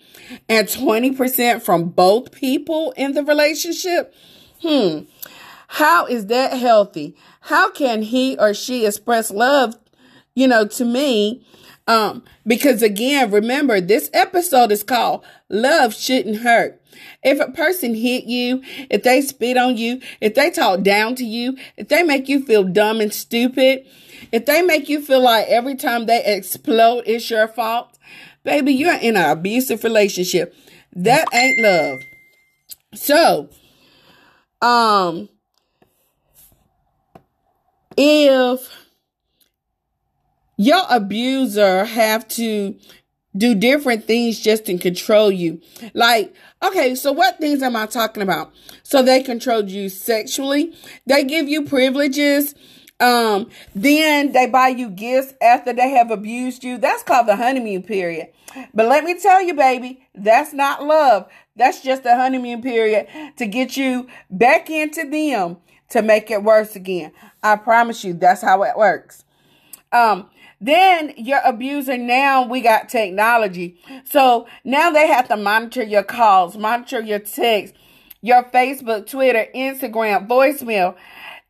and 0.48 0.68
20% 0.68 1.62
from 1.62 1.88
both 1.90 2.32
people 2.32 2.92
in 2.96 3.12
the 3.12 3.22
relationship? 3.22 4.14
Hmm. 4.62 5.00
How 5.68 6.06
is 6.06 6.26
that 6.26 6.58
healthy? 6.58 7.16
How 7.40 7.70
can 7.70 8.02
he 8.02 8.36
or 8.38 8.54
she 8.54 8.86
express 8.86 9.30
love, 9.30 9.74
you 10.34 10.46
know, 10.46 10.66
to 10.66 10.84
me, 10.84 11.44
Um, 11.86 12.22
because 12.46 12.82
again, 12.82 13.30
remember 13.30 13.80
this 13.80 14.08
episode 14.12 14.70
is 14.70 14.82
called 14.82 15.24
Love 15.48 15.94
Shouldn't 15.94 16.38
Hurt. 16.38 16.80
If 17.24 17.40
a 17.40 17.50
person 17.50 17.94
hit 17.94 18.24
you, 18.24 18.62
if 18.90 19.02
they 19.02 19.20
spit 19.20 19.56
on 19.56 19.76
you, 19.76 20.00
if 20.20 20.34
they 20.34 20.50
talk 20.50 20.82
down 20.82 21.14
to 21.16 21.24
you, 21.24 21.56
if 21.76 21.88
they 21.88 22.02
make 22.02 22.28
you 22.28 22.44
feel 22.44 22.64
dumb 22.64 23.00
and 23.00 23.12
stupid, 23.12 23.86
if 24.30 24.46
they 24.46 24.62
make 24.62 24.88
you 24.88 25.02
feel 25.02 25.22
like 25.22 25.48
every 25.48 25.74
time 25.74 26.06
they 26.06 26.22
explode, 26.24 27.04
it's 27.06 27.28
your 27.30 27.48
fault, 27.48 27.98
baby, 28.44 28.72
you're 28.72 28.94
in 28.94 29.16
an 29.16 29.30
abusive 29.30 29.82
relationship. 29.84 30.54
That 30.94 31.26
ain't 31.34 31.60
love. 31.60 32.00
So, 32.94 33.48
um, 34.60 35.28
if 37.96 38.81
your 40.62 40.82
abuser 40.88 41.84
have 41.84 42.26
to 42.28 42.76
do 43.36 43.54
different 43.54 44.04
things 44.04 44.40
just 44.40 44.66
to 44.66 44.78
control 44.78 45.30
you. 45.30 45.60
Like, 45.92 46.34
okay, 46.62 46.94
so 46.94 47.10
what 47.10 47.38
things 47.38 47.62
am 47.62 47.74
I 47.74 47.86
talking 47.86 48.22
about? 48.22 48.52
So 48.82 49.02
they 49.02 49.22
control 49.22 49.64
you 49.64 49.88
sexually. 49.88 50.72
They 51.06 51.24
give 51.24 51.48
you 51.48 51.64
privileges. 51.64 52.54
Um, 53.00 53.50
then 53.74 54.30
they 54.30 54.46
buy 54.46 54.68
you 54.68 54.88
gifts 54.88 55.34
after 55.42 55.72
they 55.72 55.90
have 55.90 56.12
abused 56.12 56.62
you. 56.62 56.78
That's 56.78 57.02
called 57.02 57.26
the 57.26 57.34
honeymoon 57.34 57.82
period. 57.82 58.28
But 58.72 58.86
let 58.86 59.02
me 59.02 59.18
tell 59.18 59.42
you, 59.42 59.54
baby, 59.54 60.06
that's 60.14 60.52
not 60.52 60.84
love. 60.84 61.26
That's 61.56 61.82
just 61.82 62.06
a 62.06 62.14
honeymoon 62.14 62.62
period 62.62 63.08
to 63.38 63.46
get 63.46 63.76
you 63.76 64.06
back 64.30 64.70
into 64.70 65.08
them 65.10 65.56
to 65.88 66.02
make 66.02 66.30
it 66.30 66.44
worse 66.44 66.76
again. 66.76 67.12
I 67.42 67.56
promise 67.56 68.04
you, 68.04 68.12
that's 68.12 68.42
how 68.42 68.62
it 68.62 68.76
works. 68.76 69.24
Um, 69.90 70.30
then 70.62 71.12
your 71.16 71.40
abuser, 71.44 71.98
now 71.98 72.46
we 72.46 72.60
got 72.60 72.88
technology. 72.88 73.80
So 74.04 74.46
now 74.64 74.90
they 74.90 75.08
have 75.08 75.26
to 75.28 75.36
monitor 75.36 75.82
your 75.82 76.04
calls, 76.04 76.56
monitor 76.56 77.00
your 77.00 77.18
texts, 77.18 77.76
your 78.20 78.44
Facebook, 78.44 79.10
Twitter, 79.10 79.46
Instagram, 79.54 80.28
voicemail. 80.28 80.94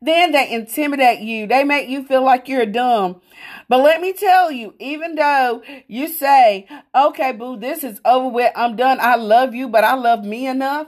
Then 0.01 0.31
they 0.31 0.51
intimidate 0.51 1.19
you. 1.19 1.45
They 1.45 1.63
make 1.63 1.87
you 1.87 2.03
feel 2.03 2.23
like 2.23 2.47
you're 2.47 2.65
dumb. 2.65 3.21
But 3.69 3.83
let 3.83 4.01
me 4.01 4.13
tell 4.13 4.51
you, 4.51 4.73
even 4.79 5.15
though 5.15 5.61
you 5.87 6.07
say, 6.07 6.67
okay, 6.93 7.31
boo, 7.31 7.55
this 7.55 7.83
is 7.83 8.01
over 8.03 8.27
with. 8.27 8.51
I'm 8.55 8.75
done. 8.75 8.97
I 8.99 9.15
love 9.15 9.53
you, 9.53 9.69
but 9.69 9.83
I 9.83 9.93
love 9.93 10.25
me 10.25 10.47
enough. 10.47 10.87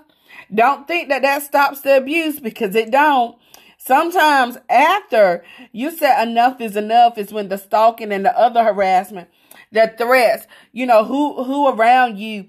Don't 0.54 0.88
think 0.88 1.10
that 1.10 1.22
that 1.22 1.44
stops 1.44 1.82
the 1.82 1.98
abuse 1.98 2.40
because 2.40 2.76
it 2.76 2.92
don't. 2.92 3.38
Sometimes 3.86 4.58
after 4.68 5.44
you 5.72 5.92
say 5.92 6.24
enough 6.24 6.60
is 6.60 6.76
enough 6.76 7.20
is 7.20 7.32
when 7.32 7.50
the 7.50 7.58
stalking 7.58 8.12
and 8.12 8.26
the 8.26 8.36
other 8.36 8.64
harassment, 8.64 9.30
the 9.72 9.94
threats, 9.96 10.48
you 10.72 10.88
know, 10.88 11.06
who 11.06 11.44
who 11.44 11.70
around 11.70 12.18
you, 12.18 12.48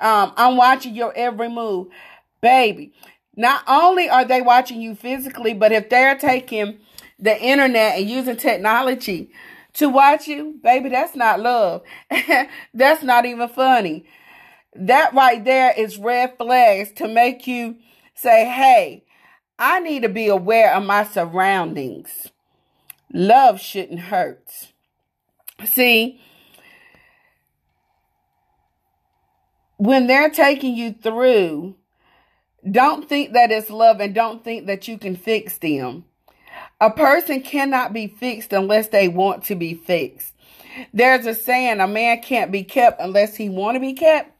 um, 0.00 0.34
I'm 0.36 0.58
watching 0.58 0.94
your 0.94 1.14
every 1.16 1.48
move. 1.48 1.86
Baby, 2.42 2.92
not 3.34 3.62
only 3.66 4.10
are 4.10 4.26
they 4.26 4.42
watching 4.42 4.82
you 4.82 4.94
physically, 4.94 5.54
but 5.54 5.72
if 5.72 5.88
they're 5.88 6.18
taking 6.18 6.78
the 7.18 7.40
internet 7.40 7.98
and 7.98 8.10
using 8.10 8.36
technology 8.36 9.30
to 9.74 9.88
watch 9.88 10.28
you, 10.28 10.58
baby, 10.62 10.90
that's 10.90 11.16
not 11.16 11.40
love. 11.40 11.80
that's 12.74 13.02
not 13.02 13.24
even 13.24 13.48
funny. 13.48 14.04
That 14.76 15.14
right 15.14 15.42
there 15.42 15.72
is 15.74 15.96
red 15.96 16.36
flags 16.36 16.92
to 16.96 17.08
make 17.08 17.46
you 17.46 17.76
say, 18.14 18.44
hey, 18.44 19.04
I 19.58 19.80
need 19.80 20.02
to 20.02 20.08
be 20.08 20.28
aware 20.28 20.74
of 20.74 20.84
my 20.84 21.04
surroundings. 21.04 22.28
Love 23.12 23.60
shouldn't 23.60 24.00
hurt. 24.00 24.72
See, 25.64 26.20
when 29.76 30.06
they're 30.08 30.30
taking 30.30 30.74
you 30.74 30.92
through, 30.92 31.76
don't 32.68 33.08
think 33.08 33.32
that 33.34 33.52
it's 33.52 33.70
love 33.70 34.00
and 34.00 34.14
don't 34.14 34.42
think 34.42 34.66
that 34.66 34.88
you 34.88 34.98
can 34.98 35.14
fix 35.14 35.58
them. 35.58 36.04
A 36.80 36.90
person 36.90 37.42
cannot 37.42 37.92
be 37.92 38.08
fixed 38.08 38.52
unless 38.52 38.88
they 38.88 39.06
want 39.06 39.44
to 39.44 39.54
be 39.54 39.74
fixed. 39.74 40.34
There's 40.92 41.26
a 41.26 41.34
saying, 41.34 41.80
a 41.80 41.86
man 41.86 42.20
can't 42.20 42.50
be 42.50 42.64
kept 42.64 43.00
unless 43.00 43.36
he 43.36 43.48
want 43.48 43.76
to 43.76 43.80
be 43.80 43.92
kept. 43.92 44.32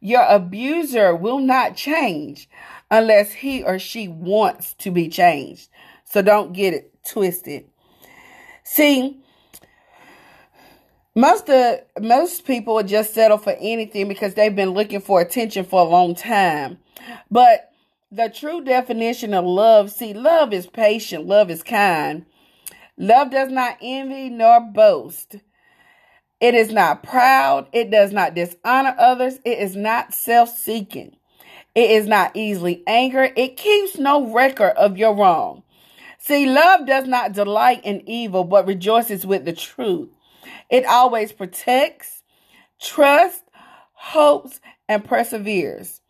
Your 0.00 0.22
abuser 0.22 1.16
will 1.16 1.40
not 1.40 1.76
change 1.76 2.48
unless 2.94 3.32
he 3.32 3.60
or 3.64 3.76
she 3.78 4.06
wants 4.06 4.74
to 4.74 4.90
be 4.92 5.08
changed. 5.08 5.68
So 6.04 6.22
don't 6.22 6.52
get 6.52 6.74
it 6.74 6.94
twisted. 7.04 7.64
See, 8.62 9.18
most 11.16 11.50
of 11.50 11.80
most 12.00 12.44
people 12.44 12.80
just 12.84 13.12
settle 13.12 13.38
for 13.38 13.56
anything 13.58 14.06
because 14.06 14.34
they've 14.34 14.54
been 14.54 14.70
looking 14.70 15.00
for 15.00 15.20
attention 15.20 15.64
for 15.64 15.80
a 15.80 15.90
long 15.90 16.14
time. 16.14 16.78
But 17.32 17.72
the 18.12 18.28
true 18.28 18.62
definition 18.62 19.34
of 19.34 19.44
love, 19.44 19.90
see, 19.90 20.14
love 20.14 20.52
is 20.52 20.68
patient, 20.68 21.26
love 21.26 21.50
is 21.50 21.64
kind. 21.64 22.26
Love 22.96 23.32
does 23.32 23.50
not 23.50 23.76
envy 23.82 24.30
nor 24.30 24.60
boast. 24.60 25.36
It 26.40 26.54
is 26.54 26.70
not 26.70 27.02
proud. 27.02 27.66
It 27.72 27.90
does 27.90 28.12
not 28.12 28.34
dishonor 28.34 28.94
others. 28.98 29.40
It 29.44 29.58
is 29.58 29.74
not 29.74 30.14
self 30.14 30.56
seeking. 30.56 31.16
It 31.74 31.90
is 31.90 32.06
not 32.06 32.36
easily 32.36 32.82
angered. 32.86 33.32
It 33.36 33.56
keeps 33.56 33.98
no 33.98 34.32
record 34.32 34.72
of 34.76 34.96
your 34.96 35.14
wrong. 35.14 35.62
See, 36.18 36.46
love 36.46 36.86
does 36.86 37.06
not 37.06 37.32
delight 37.32 37.82
in 37.84 38.08
evil, 38.08 38.44
but 38.44 38.66
rejoices 38.66 39.26
with 39.26 39.44
the 39.44 39.52
truth. 39.52 40.08
It 40.70 40.86
always 40.86 41.32
protects, 41.32 42.22
trusts, 42.80 43.42
hopes, 43.92 44.60
and 44.88 45.04
perseveres. 45.04 46.00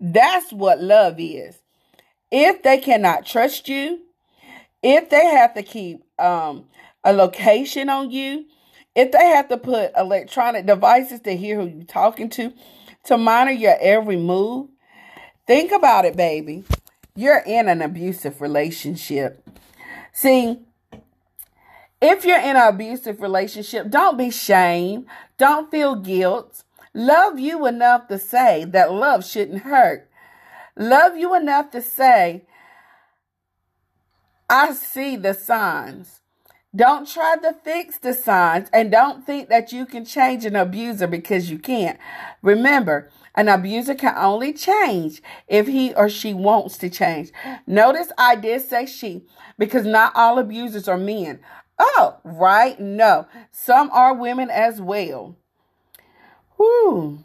That's 0.00 0.52
what 0.52 0.82
love 0.82 1.16
is. 1.18 1.58
If 2.30 2.62
they 2.62 2.78
cannot 2.78 3.26
trust 3.26 3.68
you, 3.68 4.00
if 4.82 5.10
they 5.10 5.26
have 5.26 5.54
to 5.54 5.62
keep 5.62 6.02
um, 6.18 6.64
a 7.04 7.12
location 7.12 7.88
on 7.88 8.10
you, 8.10 8.46
if 8.94 9.12
they 9.12 9.26
have 9.26 9.48
to 9.48 9.56
put 9.56 9.92
electronic 9.96 10.66
devices 10.66 11.20
to 11.20 11.36
hear 11.36 11.60
who 11.60 11.66
you're 11.66 11.84
talking 11.84 12.28
to, 12.30 12.52
to 13.04 13.16
monitor 13.16 13.52
your 13.52 13.76
every 13.80 14.16
move, 14.16 14.68
Think 15.52 15.70
about 15.70 16.06
it, 16.06 16.16
baby. 16.16 16.64
You're 17.14 17.42
in 17.44 17.68
an 17.68 17.82
abusive 17.82 18.40
relationship. 18.40 19.46
See, 20.10 20.60
if 22.00 22.24
you're 22.24 22.40
in 22.40 22.56
an 22.56 22.68
abusive 22.68 23.20
relationship, 23.20 23.90
don't 23.90 24.16
be 24.16 24.30
shamed. 24.30 25.04
Don't 25.36 25.70
feel 25.70 25.94
guilt. 25.96 26.64
Love 26.94 27.38
you 27.38 27.66
enough 27.66 28.08
to 28.08 28.18
say 28.18 28.64
that 28.64 28.92
love 28.92 29.26
shouldn't 29.26 29.64
hurt. 29.64 30.08
Love 30.74 31.18
you 31.18 31.34
enough 31.34 31.70
to 31.72 31.82
say, 31.82 32.46
I 34.48 34.72
see 34.72 35.16
the 35.16 35.34
signs. 35.34 36.22
Don't 36.74 37.06
try 37.06 37.36
to 37.42 37.52
fix 37.52 37.98
the 37.98 38.14
signs 38.14 38.70
and 38.72 38.90
don't 38.90 39.26
think 39.26 39.50
that 39.50 39.70
you 39.70 39.84
can 39.84 40.06
change 40.06 40.46
an 40.46 40.56
abuser 40.56 41.06
because 41.06 41.50
you 41.50 41.58
can't. 41.58 41.98
Remember, 42.40 43.10
an 43.34 43.48
abuser 43.48 43.94
can 43.94 44.14
only 44.16 44.52
change 44.52 45.22
if 45.48 45.66
he 45.66 45.94
or 45.94 46.08
she 46.08 46.34
wants 46.34 46.76
to 46.78 46.90
change. 46.90 47.30
Notice 47.66 48.12
I 48.18 48.36
did 48.36 48.62
say 48.62 48.86
she 48.86 49.22
because 49.58 49.86
not 49.86 50.12
all 50.14 50.38
abusers 50.38 50.88
are 50.88 50.98
men. 50.98 51.40
Oh, 51.78 52.18
right? 52.24 52.78
No. 52.78 53.26
Some 53.50 53.90
are 53.90 54.14
women 54.14 54.50
as 54.50 54.80
well. 54.80 55.36
Whew. 56.56 57.24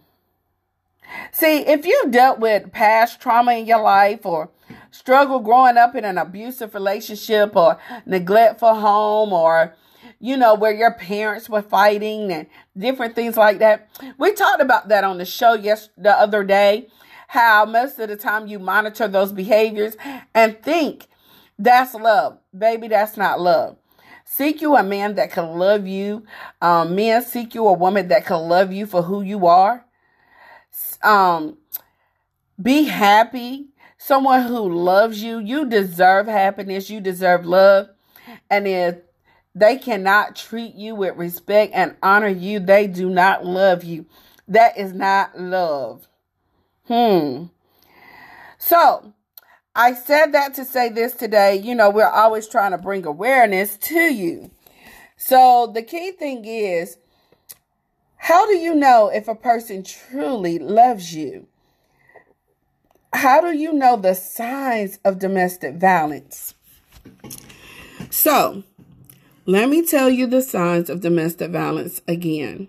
See, 1.32 1.60
if 1.60 1.86
you've 1.86 2.12
dealt 2.12 2.40
with 2.40 2.72
past 2.72 3.22
trauma 3.22 3.54
in 3.54 3.66
your 3.66 3.82
life 3.82 4.26
or 4.26 4.50
struggle 4.92 5.40
growing 5.40 5.78
up 5.78 5.96
in 5.96 6.06
an 6.06 6.18
abusive 6.18 6.74
relationship 6.74 7.56
or 7.56 7.80
neglectful 8.06 8.76
home 8.76 9.32
or 9.32 9.76
you 10.20 10.36
know, 10.36 10.56
where 10.56 10.74
your 10.74 10.94
parents 10.94 11.50
were 11.50 11.62
fighting 11.62 12.32
and 12.32 12.48
different 12.78 13.16
things 13.16 13.38
like 13.38 13.60
that. 13.60 13.90
We 14.18 14.34
talked 14.34 14.62
about 14.62 14.90
that 14.90 15.04
on 15.04 15.18
the 15.18 15.26
show 15.26 15.54
yes 15.54 15.90
the 15.98 16.12
other 16.12 16.44
day. 16.44 16.88
How 17.28 17.66
most 17.66 18.00
of 18.00 18.10
the 18.10 18.16
time 18.16 18.48
you 18.48 18.60
monitor 18.60 19.08
those 19.08 19.34
behaviors 19.34 19.98
and 20.34 20.62
think 20.62 21.08
that's 21.60 21.94
love. 21.94 22.38
Baby, 22.58 22.88
that's 22.88 23.18
not 23.18 23.40
love. 23.42 23.78
Seek 24.24 24.62
you 24.62 24.76
a 24.76 24.84
man 24.84 25.16
that 25.16 25.32
can 25.32 25.58
love 25.58 25.88
you. 25.88 26.26
Um, 26.62 26.96
men 26.96 27.24
seek 27.24 27.56
you 27.56 27.68
a 27.68 27.74
woman 27.74 28.10
that 28.10 28.26
can 28.26 28.48
love 28.48 28.72
you 28.72 28.86
for 28.86 29.02
who 29.02 29.22
you 29.22 29.48
are. 29.48 29.86
Um, 31.02 31.58
be 32.62 32.84
happy. 32.84 33.68
Someone 33.98 34.44
who 34.44 34.72
loves 34.72 35.24
you. 35.24 35.40
You 35.40 35.66
deserve 35.66 36.28
happiness. 36.28 36.90
You 36.90 37.02
deserve 37.02 37.46
love. 37.46 37.90
And 38.50 38.68
if 38.68 38.98
they 39.60 39.78
cannot 39.78 40.36
treat 40.36 40.76
you 40.76 40.96
with 40.96 41.18
respect 41.18 41.74
and 41.74 41.96
honor 42.04 42.28
you. 42.28 42.60
They 42.60 42.88
do 42.88 43.10
not 43.10 43.46
love 43.46 43.84
you. 43.84 44.06
That 44.48 44.78
is 44.78 44.94
not 44.94 45.40
love. 45.40 46.08
Hmm. 46.88 47.46
So, 48.60 49.14
I 49.76 49.94
said 49.94 50.28
that 50.34 50.54
to 50.56 50.66
say 50.66 50.90
this 50.90 51.14
today. 51.14 51.56
You 51.56 51.76
know, 51.76 51.90
we're 51.90 52.08
always 52.08 52.48
trying 52.48 52.72
to 52.72 52.78
bring 52.78 53.06
awareness 53.06 53.78
to 53.78 54.00
you. 54.00 54.52
So, 55.18 55.72
the 55.74 55.82
key 55.82 56.12
thing 56.12 56.46
is 56.46 56.98
How 58.18 58.46
do 58.46 58.56
you 58.56 58.76
know 58.76 59.10
if 59.10 59.28
a 59.28 59.36
person 59.36 59.84
truly 59.84 60.60
loves 60.60 61.14
you? 61.14 61.48
How 63.14 63.42
do 63.42 63.52
you 63.52 63.74
know 63.74 63.98
the 63.98 64.14
signs 64.14 65.00
of 65.04 65.18
domestic 65.18 65.76
violence? 65.76 66.54
So, 68.10 68.64
let 69.48 69.70
me 69.70 69.82
tell 69.82 70.10
you 70.10 70.28
the 70.28 70.42
signs 70.42 70.90
of 70.90 71.00
domestic 71.00 71.52
violence 71.52 72.02
again. 72.06 72.68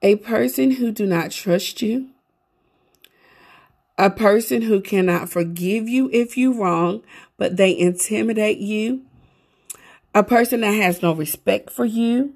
A 0.00 0.14
person 0.14 0.70
who 0.70 0.92
do 0.92 1.04
not 1.04 1.32
trust 1.32 1.82
you, 1.82 2.10
a 3.98 4.08
person 4.08 4.62
who 4.62 4.80
cannot 4.80 5.28
forgive 5.28 5.88
you 5.88 6.08
if 6.12 6.36
you 6.36 6.52
wrong, 6.52 7.02
but 7.36 7.56
they 7.56 7.76
intimidate 7.76 8.58
you, 8.58 9.02
a 10.14 10.22
person 10.22 10.60
that 10.60 10.70
has 10.70 11.02
no 11.02 11.12
respect 11.12 11.68
for 11.68 11.84
you, 11.84 12.34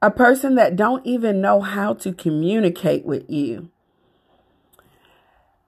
a 0.00 0.10
person 0.10 0.54
that 0.54 0.76
don't 0.76 1.04
even 1.04 1.40
know 1.40 1.60
how 1.60 1.92
to 1.94 2.12
communicate 2.12 3.04
with 3.04 3.28
you. 3.28 3.68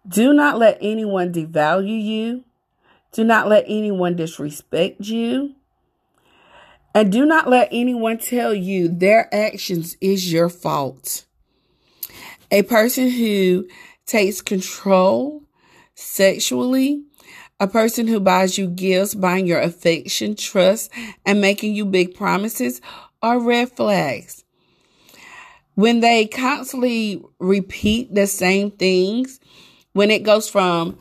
Do 0.07 0.33
not 0.33 0.57
let 0.57 0.79
anyone 0.81 1.33
devalue 1.33 2.01
you. 2.01 2.45
Do 3.11 3.25
not 3.25 3.49
let 3.49 3.65
anyone 3.67 4.15
disrespect 4.15 5.01
you. 5.01 5.57
And 6.95 7.13
do 7.13 7.25
not 7.25 7.49
let 7.49 7.69
anyone 7.71 8.19
tell 8.19 8.53
you 8.53 8.89
their 8.89 9.33
actions 9.35 9.97
is 10.01 10.33
your 10.33 10.49
fault. 10.49 11.25
A 12.51 12.63
person 12.63 13.09
who 13.11 13.69
takes 14.07 14.41
control 14.43 15.45
sexually, 15.95 17.05
a 17.61 17.69
person 17.69 18.09
who 18.09 18.19
buys 18.19 18.59
you 18.59 18.67
gifts, 18.67 19.15
buying 19.15 19.47
your 19.47 19.61
affection, 19.61 20.35
trust, 20.35 20.91
and 21.25 21.41
making 21.41 21.75
you 21.75 21.85
big 21.85 22.15
promises 22.15 22.81
are 23.23 23.39
red 23.39 23.71
flags. 23.71 24.45
When 25.75 26.01
they 26.01 26.27
constantly 26.27 27.23
repeat 27.39 28.15
the 28.15 28.27
same 28.27 28.73
things, 28.73 29.39
when 29.93 30.11
it 30.11 30.25
goes 30.25 30.49
from 30.49 30.99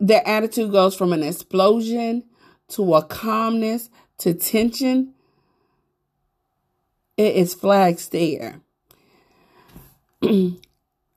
their 0.00 0.26
attitude 0.28 0.70
goes 0.70 0.94
from 0.94 1.12
an 1.12 1.22
explosion 1.22 2.24
to 2.68 2.94
a 2.94 3.02
calmness 3.02 3.88
to 4.18 4.34
tension, 4.34 5.14
it 7.16 7.34
is 7.34 7.54
flags 7.54 8.08
there. 8.08 8.60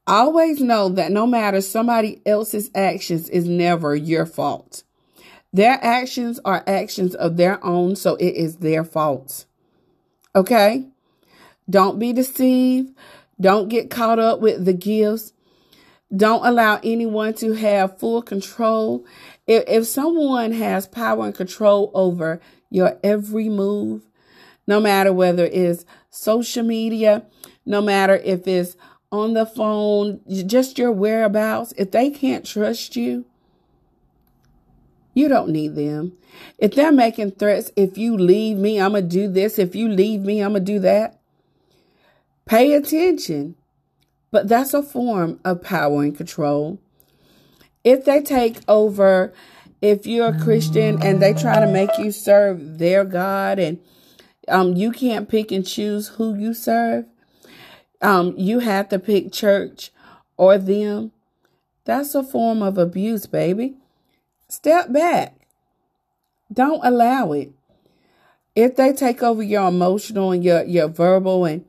Always 0.07 0.59
know 0.59 0.89
that 0.89 1.11
no 1.11 1.27
matter 1.27 1.61
somebody 1.61 2.21
else's 2.25 2.71
actions 2.73 3.29
is 3.29 3.47
never 3.47 3.95
your 3.95 4.25
fault. 4.25 4.83
Their 5.53 5.79
actions 5.81 6.39
are 6.45 6.63
actions 6.65 7.13
of 7.13 7.37
their 7.37 7.63
own, 7.63 7.95
so 7.95 8.15
it 8.15 8.35
is 8.35 8.57
their 8.57 8.83
fault. 8.83 9.45
Okay? 10.35 10.87
Don't 11.69 11.99
be 11.99 12.13
deceived. 12.13 12.95
Don't 13.39 13.69
get 13.69 13.89
caught 13.89 14.19
up 14.19 14.39
with 14.39 14.65
the 14.65 14.73
gifts. 14.73 15.33
Don't 16.15 16.45
allow 16.45 16.79
anyone 16.83 17.33
to 17.35 17.53
have 17.53 17.99
full 17.99 18.21
control. 18.21 19.05
If, 19.47 19.63
if 19.67 19.87
someone 19.87 20.51
has 20.53 20.87
power 20.87 21.25
and 21.25 21.35
control 21.35 21.91
over 21.93 22.41
your 22.71 22.97
every 23.03 23.49
move, 23.49 24.01
no 24.65 24.79
matter 24.79 25.13
whether 25.13 25.45
it's 25.45 25.85
social 26.09 26.63
media, 26.63 27.23
no 27.65 27.81
matter 27.81 28.15
if 28.15 28.47
it's 28.47 28.75
on 29.11 29.33
the 29.33 29.45
phone, 29.45 30.21
just 30.47 30.79
your 30.79 30.91
whereabouts, 30.91 31.73
if 31.77 31.91
they 31.91 32.09
can't 32.09 32.45
trust 32.45 32.95
you, 32.95 33.25
you 35.13 35.27
don't 35.27 35.49
need 35.49 35.75
them. 35.75 36.13
If 36.57 36.73
they're 36.73 36.91
making 36.91 37.31
threats, 37.31 37.71
if 37.75 37.97
you 37.97 38.17
leave 38.17 38.57
me, 38.57 38.79
I'm 38.79 38.91
going 38.91 39.03
to 39.03 39.09
do 39.09 39.27
this. 39.27 39.59
If 39.59 39.75
you 39.75 39.89
leave 39.89 40.21
me, 40.21 40.41
I'm 40.41 40.53
going 40.53 40.65
to 40.65 40.73
do 40.73 40.79
that. 40.79 41.19
Pay 42.45 42.73
attention. 42.73 43.55
But 44.31 44.47
that's 44.47 44.73
a 44.73 44.81
form 44.81 45.41
of 45.43 45.61
power 45.61 46.03
and 46.03 46.15
control. 46.15 46.79
If 47.83 48.05
they 48.05 48.21
take 48.21 48.59
over, 48.67 49.33
if 49.81 50.05
you're 50.05 50.27
a 50.27 50.39
Christian 50.39 51.01
and 51.01 51.21
they 51.21 51.33
try 51.33 51.59
to 51.59 51.71
make 51.71 51.97
you 51.97 52.11
serve 52.11 52.77
their 52.77 53.03
God 53.03 53.57
and 53.59 53.79
um, 54.47 54.75
you 54.75 54.91
can't 54.91 55.27
pick 55.27 55.51
and 55.51 55.65
choose 55.65 56.09
who 56.09 56.35
you 56.35 56.53
serve, 56.53 57.05
um, 58.01 58.33
you 58.37 58.59
have 58.59 58.89
to 58.89 58.99
pick 58.99 59.31
church 59.31 59.91
or 60.37 60.57
them. 60.57 61.11
That's 61.85 62.13
a 62.13 62.23
form 62.23 62.61
of 62.61 62.77
abuse, 62.77 63.25
baby. 63.25 63.75
Step 64.47 64.91
back. 64.91 65.35
Don't 66.53 66.85
allow 66.85 67.31
it. 67.31 67.51
If 68.55 68.75
they 68.75 68.93
take 68.93 69.23
over 69.23 69.41
your 69.41 69.67
emotional 69.67 70.31
and 70.31 70.43
your, 70.43 70.63
your 70.63 70.89
verbal 70.89 71.45
and 71.45 71.65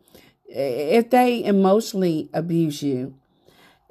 if 0.47 1.09
they 1.09 1.43
emotionally 1.43 2.29
abuse 2.35 2.83
you, 2.83 3.15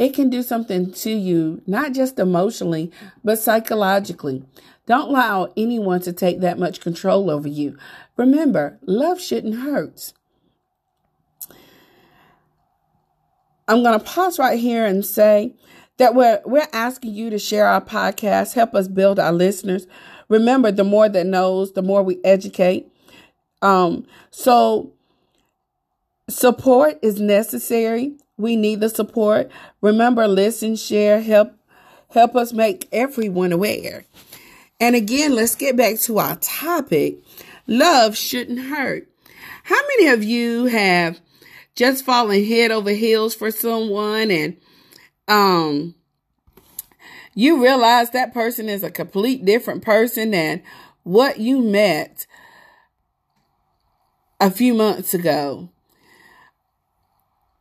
it 0.02 0.16
can 0.16 0.32
do 0.32 0.42
something 0.42 0.92
to 0.92 1.12
you, 1.12 1.62
not 1.68 1.94
just 1.94 2.18
emotionally, 2.18 2.92
but 3.24 3.38
psychologically. 3.38 4.44
Don't 4.88 5.10
allow 5.10 5.54
anyone 5.56 6.02
to 6.02 6.12
take 6.12 6.40
that 6.40 6.58
much 6.58 6.82
control 6.82 7.30
over 7.30 7.48
you. 7.48 7.78
Remember, 8.18 8.80
love 8.82 9.22
shouldn't 9.22 9.60
hurt. 9.60 10.14
I'm 13.68 13.84
going 13.84 13.98
to 13.98 14.04
pause 14.04 14.40
right 14.40 14.58
here 14.60 14.88
and 14.88 15.06
say 15.06 15.54
that 15.98 16.16
we're, 16.16 16.42
we're 16.48 16.68
asking 16.74 17.14
you 17.14 17.30
to 17.30 17.38
share 17.38 17.68
our 17.68 17.80
podcast, 17.80 18.56
help 18.56 18.74
us 18.74 18.88
build 18.88 19.20
our 19.20 19.32
listeners. 19.32 19.86
Remember, 20.30 20.72
the 20.72 20.84
more 20.84 21.10
that 21.10 21.28
knows, 21.28 21.74
the 21.74 21.84
more 21.84 22.02
we 22.02 22.20
educate. 22.24 22.92
Um, 23.62 24.08
so 24.32 24.94
support 26.28 26.98
is 27.04 27.22
necessary. 27.22 28.16
We 28.42 28.56
need 28.56 28.80
the 28.80 28.90
support. 28.90 29.50
Remember, 29.82 30.28
listen, 30.28 30.76
share, 30.76 31.22
help, 31.22 31.54
help 32.10 32.36
us 32.36 32.52
make 32.54 32.88
everyone 32.92 33.52
aware. 33.52 34.06
And 34.80 34.96
again, 34.96 35.36
let's 35.36 35.56
get 35.56 35.78
back 35.78 36.00
to 36.02 36.18
our 36.20 36.38
topic. 36.38 37.20
Love 37.68 38.18
shouldn't 38.18 38.60
hurt. 38.60 39.08
How 39.64 39.80
many 39.88 40.08
of 40.08 40.24
you 40.24 40.66
have 40.66 41.22
just 41.76 42.04
fallen 42.04 42.44
head 42.44 42.72
over 42.72 42.90
heels 42.90 43.34
for 43.34 43.50
someone 43.52 44.30
and 44.30 44.58
um 45.28 45.96
you 47.34 47.64
realize 47.64 48.10
that 48.10 48.34
person 48.34 48.68
is 48.68 48.84
a 48.84 48.92
complete 48.92 49.46
different 49.46 49.84
person 49.84 50.32
than 50.32 50.62
what 51.04 51.40
you 51.40 51.62
met 51.62 52.28
a 54.40 54.52
few 54.52 54.74
months 54.74 55.14
ago. 55.14 55.70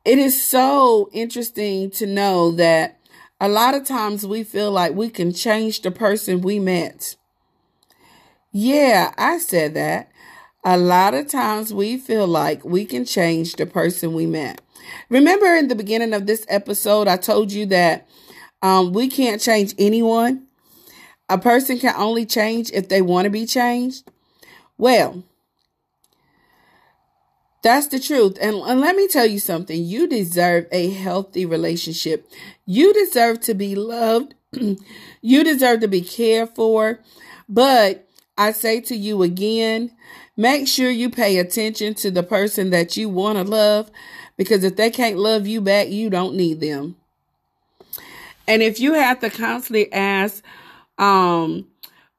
It 0.05 0.19
is 0.19 0.43
so 0.43 1.11
interesting 1.13 1.91
to 1.93 2.07
know 2.07 2.53
that 2.53 2.99
a 3.39 3.49
lot 3.49 3.75
of 3.75 3.85
times 3.85 4.27
we 4.27 4.45
feel 4.45 4.71
like 4.71 4.95
we 4.95 5.11
can 5.11 5.33
change 5.33 5.83
the 5.83 5.91
person 5.91 6.41
we 6.41 6.59
met. 6.59 7.17
Yeah, 8.53 9.13
I 9.19 9.39
said 9.39 9.75
that. 9.75 10.11
A 10.65 10.77
lot 10.79 11.15
of 11.15 11.29
times 11.29 11.73
we 11.73 11.99
feel 11.99 12.27
like 12.27 12.65
we 12.65 12.85
can 12.85 13.05
change 13.05 13.55
the 13.55 13.67
person 13.67 14.13
we 14.15 14.27
met. 14.27 14.61
Remember 15.09 15.55
in 15.55 15.69
the 15.69 15.75
beginning 15.75 16.15
of 16.15 16.27
this 16.27 16.45
episode, 16.49 17.07
I 17.07 17.17
told 17.17 17.53
you 17.53 17.67
that 17.67 18.09
um, 18.63 18.93
we 18.93 19.09
can't 19.09 19.41
change 19.41 19.75
anyone. 19.79 20.47
A 21.29 21.39
person 21.39 21.79
can 21.79 21.95
only 21.97 22.27
change 22.27 22.71
if 22.73 22.89
they 22.89 23.03
want 23.03 23.25
to 23.25 23.31
be 23.31 23.47
changed. 23.47 24.11
Well, 24.77 25.23
that's 27.63 27.89
the 27.89 28.01
truth. 28.01 28.39
And, 28.41 28.57
and 28.57 28.81
let 28.81 28.97
me 28.97 29.07
tell 29.09 29.27
you 29.27 29.39
something. 29.39 29.83
You 29.83 30.07
deserve 30.07 30.67
a 30.73 30.91
healthy 30.91 31.45
relationship. 31.45 32.29
You 32.67 32.93
deserve 32.93 33.41
to 33.43 33.55
be 33.55 33.75
loved. 33.75 34.35
you 35.21 35.45
deserve 35.45 35.81
to 35.81 35.89
be 35.89 36.01
cared 36.01 36.51
for. 36.51 37.01
But 37.49 38.09
I 38.39 38.53
say 38.53 38.81
to 38.83 38.97
you 38.97 39.23
again, 39.23 39.91
make 40.37 40.67
sure 40.67 40.91
you 40.91 41.11
pay 41.11 41.39
attention 41.39 41.95
to 41.95 42.11
the 42.11 42.23
person 42.23 42.71
that 42.71 42.97
you 42.97 43.09
want 43.09 43.37
to 43.37 43.45
love 43.45 43.91
because 44.37 44.65
if 44.65 44.77
they 44.77 44.91
can't 44.91 45.19
love 45.19 45.47
you 45.47 45.61
back, 45.61 45.89
you 45.89 46.09
don't 46.09 46.35
need 46.35 46.61
them. 46.61 46.97
And 48.49 48.63
if 48.63 48.81
you 48.81 48.95
have 48.95 49.21
to 49.21 49.29
constantly 49.31 49.93
ask, 49.93 50.43
um, 50.99 51.67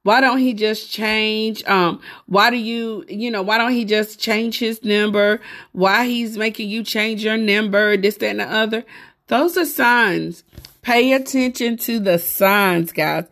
why 0.03 0.19
don't 0.19 0.39
he 0.39 0.53
just 0.53 0.91
change? 0.91 1.63
Um, 1.65 2.01
why 2.25 2.49
do 2.49 2.57
you, 2.57 3.05
you 3.07 3.29
know, 3.29 3.43
why 3.43 3.57
don't 3.57 3.73
he 3.73 3.85
just 3.85 4.19
change 4.19 4.57
his 4.57 4.83
number? 4.83 5.39
Why 5.73 6.07
he's 6.07 6.37
making 6.37 6.69
you 6.69 6.83
change 6.83 7.23
your 7.23 7.37
number, 7.37 7.95
this, 7.97 8.17
that, 8.17 8.29
and 8.29 8.39
the 8.39 8.51
other? 8.51 8.83
Those 9.27 9.57
are 9.57 9.65
signs. 9.65 10.43
Pay 10.81 11.13
attention 11.13 11.77
to 11.77 11.99
the 11.99 12.17
signs, 12.17 12.91
guys. 12.91 13.25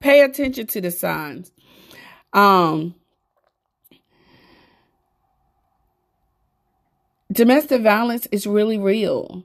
Pay 0.00 0.22
attention 0.22 0.66
to 0.66 0.80
the 0.80 0.90
signs. 0.90 1.52
Um, 2.32 2.96
domestic 7.30 7.82
violence 7.82 8.26
is 8.32 8.46
really 8.46 8.78
real. 8.78 9.44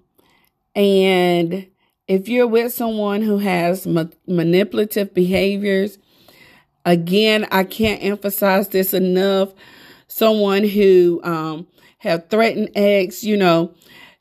And 0.76 1.68
if 2.08 2.28
you're 2.28 2.47
with 2.47 2.74
someone 2.74 3.22
who 3.22 3.38
has 3.38 3.86
ma- 3.86 4.05
manipulative 4.26 5.14
behaviors, 5.14 5.99
again, 6.86 7.47
I 7.51 7.63
can't 7.63 8.03
emphasize 8.03 8.69
this 8.69 8.93
enough. 8.93 9.53
Someone 10.07 10.63
who 10.63 11.21
um, 11.23 11.67
have 11.99 12.29
threatened 12.29 12.77
acts, 12.77 13.23
you 13.23 13.38
know, 13.38 13.73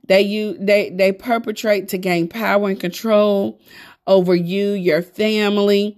they 0.06 0.22
you 0.22 0.56
they 0.58 0.90
they 0.90 1.12
perpetrate 1.12 1.88
to 1.88 1.98
gain 1.98 2.28
power 2.28 2.68
and 2.68 2.80
control 2.80 3.61
over 4.06 4.34
you, 4.34 4.72
your 4.72 5.02
family. 5.02 5.96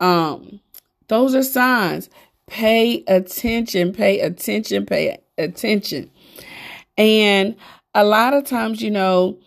Um, 0.00 0.60
those 1.08 1.34
are 1.34 1.42
signs. 1.42 2.10
Pay 2.46 3.04
attention, 3.06 3.92
pay 3.92 4.20
attention, 4.20 4.86
pay 4.86 5.18
attention. 5.38 6.10
And 6.98 7.56
a 7.94 8.04
lot 8.04 8.34
of 8.34 8.44
times, 8.44 8.82
you 8.82 8.90
know, 8.90 9.38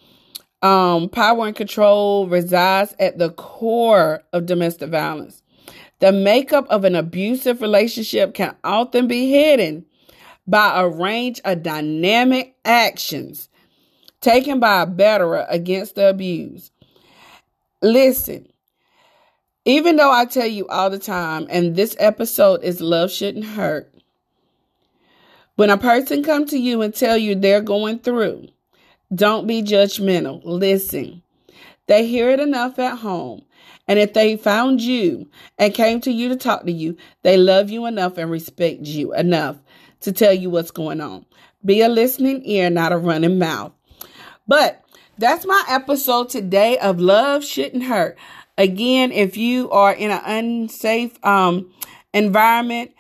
um, 0.62 1.10
power 1.10 1.46
and 1.46 1.56
control 1.56 2.28
resides 2.28 2.96
at 3.00 3.18
the 3.18 3.32
core 3.32 4.24
of 4.34 4.46
domestic 4.46 4.90
violence. 4.90 5.44
The 6.00 6.12
makeup 6.12 6.68
of 6.70 6.84
an 6.84 6.96
abusive 6.96 7.62
relationship 7.62 8.34
can 8.34 8.56
often 8.64 9.08
be 9.08 9.32
hidden 9.32 9.86
by 10.46 10.80
a 10.80 10.88
range 10.88 11.42
of 11.44 11.64
dynamic 11.64 12.56
actions 12.64 13.50
taken 14.22 14.60
by 14.60 14.82
a 14.82 14.88
batterer 14.88 15.46
against 15.50 15.96
the 15.96 16.10
abuse. 16.10 16.72
Listen, 17.82 18.48
even 19.66 19.96
though 19.96 20.12
I 20.12 20.26
tell 20.26 20.48
you 20.48 20.68
all 20.68 20.90
the 20.90 21.00
time, 21.00 21.48
and 21.50 21.76
this 21.76 21.96
episode 22.00 22.64
is 22.64 22.80
Love 22.82 23.12
Shouldn't 23.12 23.46
Hurt, 23.46 23.92
when 25.56 25.70
a 25.70 25.78
person 25.78 26.24
come 26.24 26.46
to 26.48 26.58
you 26.58 26.82
and 26.82 26.94
tell 26.94 27.18
you 27.18 27.36
they're 27.36 27.62
going 27.62 28.00
through, 28.00 28.48
don't 29.14 29.48
be 29.48 29.64
judgmental. 29.64 30.42
Listen. 30.44 31.24
They 31.88 32.06
hear 32.06 32.30
it 32.30 32.40
enough 32.40 32.80
at 32.80 32.98
home. 32.98 33.44
And 33.88 34.00
if 34.00 34.14
they 34.14 34.36
found 34.36 34.82
you 34.82 35.30
and 35.58 35.74
came 35.74 36.02
to 36.02 36.12
you 36.12 36.30
to 36.30 36.36
talk 36.36 36.66
to 36.66 36.72
you, 36.72 36.98
they 37.24 37.38
love 37.38 37.70
you 37.70 37.86
enough 37.86 38.18
and 38.18 38.30
respect 38.30 38.82
you 38.82 39.14
enough 39.14 39.58
to 40.02 40.12
tell 40.12 40.34
you 40.34 40.50
what's 40.50 40.72
going 40.72 41.02
on. 41.02 41.26
Be 41.64 41.82
a 41.82 41.90
listening 41.90 42.46
ear, 42.46 42.70
not 42.70 42.92
a 42.92 42.98
running 42.98 43.40
mouth. 43.40 43.72
But 44.48 44.84
that's 45.18 45.46
my 45.46 45.64
episode 45.68 46.30
today 46.30 46.78
of 46.78 47.00
Love 47.00 47.44
Shouldn't 47.44 47.84
Hurt. 47.84 48.18
Again, 48.58 49.12
if 49.12 49.38
you 49.38 49.70
are 49.72 49.94
in 49.94 50.12
an 50.12 50.22
unsafe 50.26 51.24
um, 51.26 51.72
environment, 52.14 52.92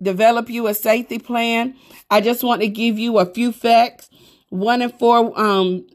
develop 0.00 0.50
you 0.50 0.66
a 0.66 0.74
safety 0.74 1.18
plan. 1.18 1.76
I 2.10 2.20
just 2.20 2.42
want 2.42 2.62
to 2.62 2.68
give 2.68 2.98
you 2.98 3.18
a 3.18 3.26
few 3.26 3.52
facts. 3.52 4.10
One 4.50 4.82
in 4.82 4.90
four 4.90 5.38
um, 5.38 5.86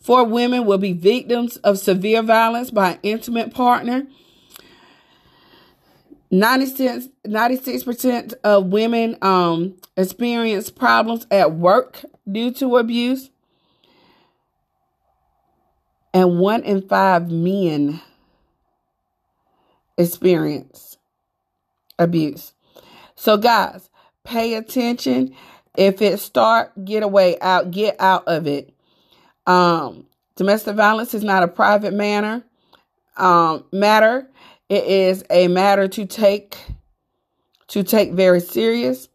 four 0.00 0.24
women 0.24 0.64
will 0.64 0.78
be 0.78 0.92
victims 0.92 1.56
of 1.58 1.78
severe 1.78 2.22
violence 2.22 2.70
by 2.70 2.92
an 2.92 2.98
intimate 3.02 3.52
partner. 3.54 4.06
96, 6.32 7.08
percent 7.84 8.34
of 8.44 8.66
women 8.66 9.16
um, 9.20 9.74
experience 9.96 10.70
problems 10.70 11.26
at 11.30 11.52
work 11.52 12.04
due 12.30 12.52
to 12.52 12.76
abuse. 12.76 13.30
And 16.14 16.38
one 16.38 16.62
in 16.62 16.88
five 16.88 17.30
men 17.30 18.00
experience 19.96 20.98
abuse. 21.98 22.54
So, 23.14 23.36
guys, 23.36 23.90
pay 24.24 24.54
attention. 24.54 25.36
If 25.76 26.02
it 26.02 26.18
start, 26.18 26.84
get 26.84 27.02
away 27.02 27.38
out, 27.40 27.70
get 27.70 27.96
out 28.00 28.26
of 28.26 28.46
it. 28.46 28.74
Um, 29.46 30.06
domestic 30.36 30.76
violence 30.76 31.14
is 31.14 31.24
not 31.24 31.42
a 31.42 31.48
private 31.48 31.94
manner 31.94 32.44
um, 33.16 33.64
matter. 33.72 34.28
It 34.68 34.84
is 34.84 35.24
a 35.30 35.48
matter 35.48 35.88
to 35.88 36.06
take 36.06 36.56
to 37.68 37.82
take 37.84 38.12
very 38.12 38.40
serious. 38.40 39.08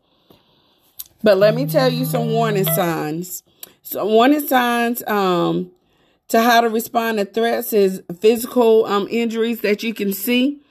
But 1.23 1.38
let 1.38 1.55
me 1.55 1.65
tell 1.65 1.91
you 1.91 2.05
some 2.05 2.32
warning 2.32 2.63
signs. 2.63 3.43
Some 3.82 4.09
warning 4.09 4.47
signs 4.47 5.03
um, 5.07 5.71
to 6.30 6.41
how 6.41 6.61
to 6.61 6.69
respond 6.69 7.17
to 7.17 7.26
threats 7.26 7.73
is 7.73 8.01
physical 8.19 8.86
um, 8.86 9.07
injuries 9.09 9.61
that 9.61 9.84
you 9.84 9.93
can 9.93 10.13
see. 10.13 10.61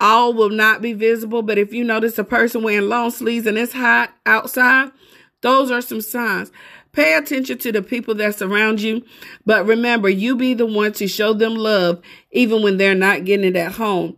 All 0.00 0.32
will 0.32 0.50
not 0.50 0.80
be 0.80 0.92
visible, 0.92 1.42
but 1.42 1.58
if 1.58 1.72
you 1.72 1.84
notice 1.84 2.18
a 2.18 2.24
person 2.24 2.62
wearing 2.62 2.88
long 2.88 3.10
sleeves 3.10 3.46
and 3.46 3.58
it's 3.58 3.72
hot 3.72 4.14
outside, 4.24 4.92
those 5.40 5.70
are 5.70 5.80
some 5.80 6.00
signs. 6.00 6.52
Pay 6.98 7.14
attention 7.14 7.58
to 7.58 7.70
the 7.70 7.80
people 7.80 8.16
that 8.16 8.34
surround 8.34 8.80
you, 8.80 9.04
but 9.46 9.64
remember, 9.64 10.08
you 10.08 10.34
be 10.34 10.52
the 10.52 10.66
one 10.66 10.90
to 10.94 11.06
show 11.06 11.32
them 11.32 11.54
love 11.54 12.02
even 12.32 12.60
when 12.60 12.76
they're 12.76 12.96
not 12.96 13.24
getting 13.24 13.46
it 13.46 13.54
at 13.54 13.70
home. 13.70 14.16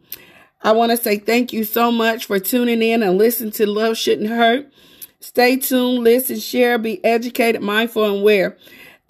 I 0.63 0.73
want 0.73 0.91
to 0.91 0.97
say 0.97 1.19
thank 1.19 1.53
you 1.53 1.65
so 1.65 1.93
much 1.93 2.25
for 2.25 2.39
tuning 2.39 2.81
in 2.81 3.03
and 3.03 3.19
listening 3.19 3.51
to 3.51 3.67
Love 3.67 3.99
Shouldn't 3.99 4.31
Hurt. 4.31 4.73
Stay 5.19 5.59
tuned, 5.59 6.05
listen, 6.05 6.39
share, 6.39 6.79
be 6.79 7.05
educated, 7.05 7.61
mindful, 7.61 8.03
and 8.05 8.23
aware. 8.23 8.57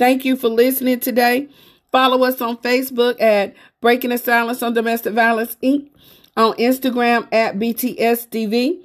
Thank 0.00 0.24
you 0.24 0.34
for 0.34 0.48
listening 0.48 0.98
today. 0.98 1.48
Follow 1.92 2.24
us 2.24 2.40
on 2.40 2.56
Facebook 2.56 3.22
at 3.22 3.54
Breaking 3.80 4.10
the 4.10 4.18
Silence 4.18 4.64
on 4.64 4.74
Domestic 4.74 5.14
Violence 5.14 5.56
Inc., 5.62 5.90
on 6.36 6.54
Instagram 6.54 7.28
at 7.32 7.54
BTSDV, 7.54 8.82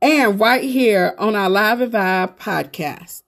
and 0.00 0.38
right 0.38 0.62
here 0.62 1.16
on 1.18 1.34
our 1.34 1.50
Live 1.50 1.80
and 1.80 1.92
Vibe 1.92 2.38
podcast. 2.38 3.22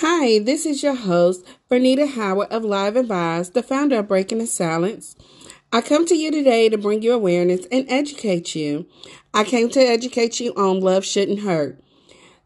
Hi, 0.00 0.40
this 0.40 0.66
is 0.66 0.82
your 0.82 0.94
host, 0.94 1.42
Bernita 1.70 2.06
Howard 2.06 2.48
of 2.52 2.66
Live 2.66 2.96
and 2.96 3.08
Vibes, 3.08 3.54
the 3.54 3.62
founder 3.62 4.00
of 4.00 4.08
Breaking 4.08 4.36
the 4.36 4.46
Silence. 4.46 5.16
I 5.72 5.80
come 5.80 6.04
to 6.04 6.14
you 6.14 6.30
today 6.30 6.68
to 6.68 6.76
bring 6.76 7.00
you 7.00 7.14
awareness 7.14 7.64
and 7.72 7.86
educate 7.88 8.54
you. 8.54 8.84
I 9.32 9.42
came 9.44 9.70
to 9.70 9.80
educate 9.80 10.38
you 10.38 10.52
on 10.52 10.80
love 10.80 11.02
shouldn't 11.02 11.40
hurt. 11.40 11.82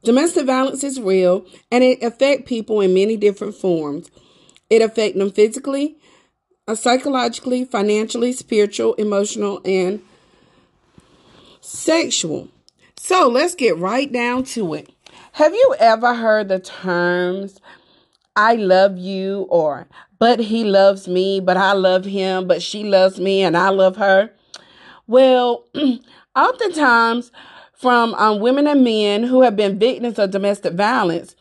Domestic 0.05 0.47
violence 0.47 0.85
is 0.85 1.01
real 1.01 1.45
and 1.73 1.83
it 1.83 2.01
affects 2.05 2.49
people 2.49 2.81
in 2.81 2.95
many 2.95 3.17
different 3.17 3.57
forms. 3.57 4.13
It 4.71 4.81
affects 4.81 5.19
them 5.19 5.33
physically, 5.33 5.97
uh, 6.69 6.77
psychologically, 6.77 7.65
financially, 7.65 8.33
spiritual, 8.33 8.95
emotional, 8.95 9.61
and 9.65 10.03
sexual. 11.61 12.47
So 12.97 13.27
let's 13.27 13.57
get 13.57 13.77
right 13.77 14.11
down 14.13 14.45
to 14.45 14.75
it. 14.75 14.91
Have 15.41 15.55
you 15.55 15.75
ever 15.79 16.15
heard 16.15 16.49
the 16.51 16.59
terms, 16.59 17.63
I 18.37 18.57
love 18.57 18.99
you, 18.99 19.47
or 19.49 19.89
but 20.19 20.39
he 20.39 20.65
loves 20.65 21.09
me, 21.09 21.41
but 21.41 21.57
I 21.57 21.73
love 21.73 22.05
him, 22.05 22.47
but 22.47 22.61
she 22.61 22.85
loves 22.85 23.19
me, 23.19 23.41
and 23.41 23.57
I 23.57 23.71
love 23.71 23.97
her? 23.97 24.33
Well, 25.07 25.65
oftentimes 26.37 27.33
from 27.73 28.13
um, 28.17 28.41
women 28.41 28.67
and 28.67 28.85
men 28.85 29.23
who 29.23 29.41
have 29.41 29.57
been 29.57 29.79
victims 29.79 30.19
of 30.19 30.31
domestic 30.31 30.75
violence. 30.75 31.35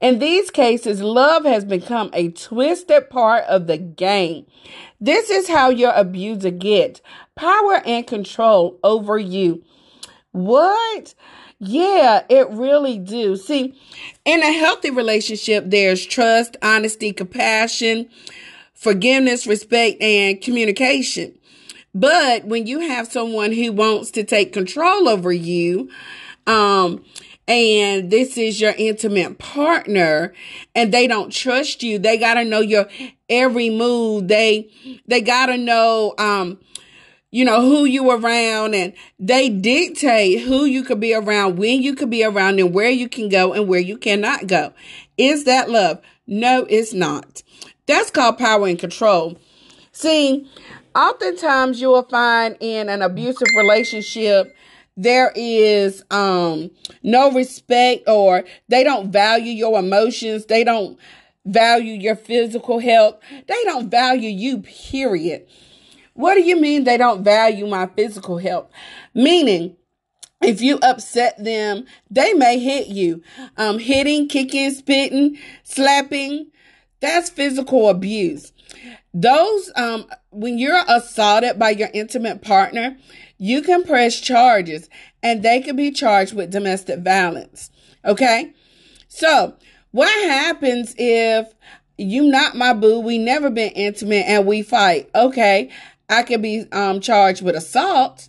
In 0.00 0.18
these 0.18 0.50
cases, 0.50 1.00
love 1.00 1.44
has 1.44 1.64
become 1.64 2.10
a 2.12 2.32
twisted 2.32 3.08
part 3.08 3.44
of 3.44 3.68
the 3.68 3.78
game. 3.78 4.46
This 5.00 5.30
is 5.30 5.46
how 5.48 5.70
your 5.70 5.92
abuser 5.94 6.50
gets 6.50 7.02
power 7.36 7.80
and 7.86 8.04
control 8.04 8.80
over 8.82 9.16
you. 9.16 9.62
What? 10.32 11.14
Yeah, 11.66 12.24
it 12.28 12.50
really 12.50 12.98
do. 12.98 13.36
See, 13.36 13.74
in 14.26 14.42
a 14.42 14.52
healthy 14.52 14.90
relationship, 14.90 15.64
there's 15.66 16.04
trust, 16.04 16.58
honesty, 16.60 17.10
compassion, 17.12 18.10
forgiveness, 18.74 19.46
respect, 19.46 20.02
and 20.02 20.42
communication. 20.42 21.38
But 21.94 22.44
when 22.44 22.66
you 22.66 22.80
have 22.80 23.06
someone 23.10 23.52
who 23.52 23.72
wants 23.72 24.10
to 24.12 24.24
take 24.24 24.52
control 24.52 25.08
over 25.08 25.32
you, 25.32 25.88
um, 26.46 27.02
and 27.48 28.10
this 28.10 28.36
is 28.36 28.60
your 28.60 28.74
intimate 28.76 29.38
partner 29.38 30.34
and 30.74 30.92
they 30.92 31.06
don't 31.06 31.30
trust 31.30 31.82
you, 31.82 31.98
they 31.98 32.18
got 32.18 32.34
to 32.34 32.44
know 32.44 32.60
your 32.60 32.88
every 33.30 33.70
move. 33.70 34.28
They, 34.28 34.68
they 35.06 35.22
got 35.22 35.46
to 35.46 35.56
know, 35.56 36.14
um, 36.18 36.58
you 37.34 37.44
know, 37.44 37.62
who 37.62 37.84
you 37.84 38.12
around 38.12 38.76
and 38.76 38.92
they 39.18 39.48
dictate 39.48 40.42
who 40.42 40.64
you 40.64 40.84
could 40.84 41.00
be 41.00 41.12
around, 41.12 41.56
when 41.56 41.82
you 41.82 41.96
could 41.96 42.08
be 42.08 42.22
around 42.22 42.60
and 42.60 42.72
where 42.72 42.90
you 42.90 43.08
can 43.08 43.28
go 43.28 43.52
and 43.52 43.66
where 43.66 43.80
you 43.80 43.98
cannot 43.98 44.46
go. 44.46 44.72
Is 45.18 45.42
that 45.42 45.68
love? 45.68 46.00
No, 46.28 46.64
it's 46.70 46.94
not. 46.94 47.42
That's 47.86 48.12
called 48.12 48.38
power 48.38 48.68
and 48.68 48.78
control. 48.78 49.36
See, 49.90 50.48
oftentimes 50.94 51.80
you 51.80 51.88
will 51.88 52.04
find 52.04 52.56
in 52.60 52.88
an 52.88 53.02
abusive 53.02 53.48
relationship, 53.56 54.54
there 54.96 55.32
is 55.34 56.04
um 56.12 56.70
no 57.02 57.32
respect 57.32 58.08
or 58.08 58.44
they 58.68 58.84
don't 58.84 59.10
value 59.10 59.50
your 59.50 59.80
emotions. 59.80 60.46
They 60.46 60.62
don't 60.62 60.96
value 61.44 61.94
your 61.94 62.14
physical 62.14 62.78
health. 62.78 63.16
They 63.48 63.64
don't 63.64 63.90
value 63.90 64.30
you, 64.30 64.58
period. 64.58 65.48
What 66.14 66.34
do 66.34 66.42
you 66.42 66.60
mean 66.60 66.84
they 66.84 66.96
don't 66.96 67.22
value 67.22 67.66
my 67.66 67.86
physical 67.86 68.38
health? 68.38 68.70
Meaning, 69.14 69.76
if 70.42 70.60
you 70.60 70.78
upset 70.82 71.42
them, 71.42 71.84
they 72.10 72.34
may 72.34 72.58
hit 72.58 72.88
you. 72.88 73.22
Um, 73.56 73.78
hitting, 73.78 74.28
kicking, 74.28 74.70
spitting, 74.70 75.38
slapping, 75.62 76.50
that's 77.00 77.30
physical 77.30 77.88
abuse. 77.88 78.52
Those, 79.12 79.70
um, 79.76 80.06
when 80.30 80.58
you're 80.58 80.84
assaulted 80.88 81.58
by 81.58 81.70
your 81.70 81.90
intimate 81.92 82.42
partner, 82.42 82.96
you 83.38 83.62
can 83.62 83.84
press 83.84 84.18
charges 84.18 84.88
and 85.22 85.42
they 85.42 85.60
can 85.60 85.76
be 85.76 85.90
charged 85.90 86.34
with 86.34 86.50
domestic 86.50 87.00
violence. 87.00 87.70
Okay. 88.04 88.52
So, 89.08 89.56
what 89.90 90.08
happens 90.28 90.94
if 90.98 91.52
you 91.96 92.24
not 92.24 92.56
my 92.56 92.72
boo, 92.72 93.00
we 93.00 93.18
never 93.18 93.50
been 93.50 93.70
intimate 93.72 94.26
and 94.26 94.46
we 94.46 94.62
fight? 94.62 95.08
Okay, 95.14 95.70
I 96.08 96.22
could 96.22 96.42
be 96.42 96.66
um 96.72 97.00
charged 97.00 97.42
with 97.42 97.56
assault 97.56 98.28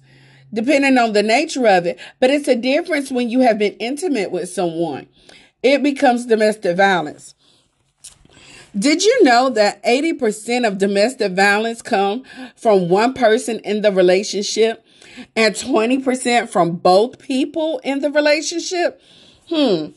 depending 0.54 0.98
on 0.98 1.14
the 1.14 1.24
nature 1.24 1.68
of 1.68 1.86
it, 1.86 2.00
but 2.20 2.30
it's 2.30 2.48
a 2.48 2.56
difference 2.56 3.12
when 3.12 3.30
you 3.30 3.42
have 3.42 3.60
been 3.60 3.74
intimate 3.74 4.32
with 4.32 4.50
someone. 4.50 5.08
It 5.62 5.84
becomes 5.84 6.26
domestic 6.26 6.78
violence. 6.78 7.36
Did 8.78 9.04
you 9.04 9.24
know 9.24 9.50
that 9.52 9.82
80% 9.84 10.68
of 10.68 10.78
domestic 10.78 11.32
violence 11.32 11.82
come 11.82 12.24
from 12.56 12.90
one 12.90 13.14
person 13.14 13.60
in 13.60 13.82
the 13.82 13.92
relationship 13.92 14.86
and 15.36 15.56
20% 15.56 16.50
from 16.50 16.76
both 16.76 17.20
people 17.20 17.80
in 17.84 18.00
the 18.00 18.12
relationship? 18.12 19.02
Hmm. 19.50 19.88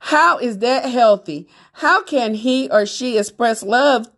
How 0.00 0.38
is 0.38 0.58
that 0.58 0.90
healthy? 0.90 1.48
How 1.74 2.02
can 2.02 2.34
he 2.34 2.68
or 2.70 2.84
she 2.84 3.18
express 3.18 3.62
love, 3.62 4.08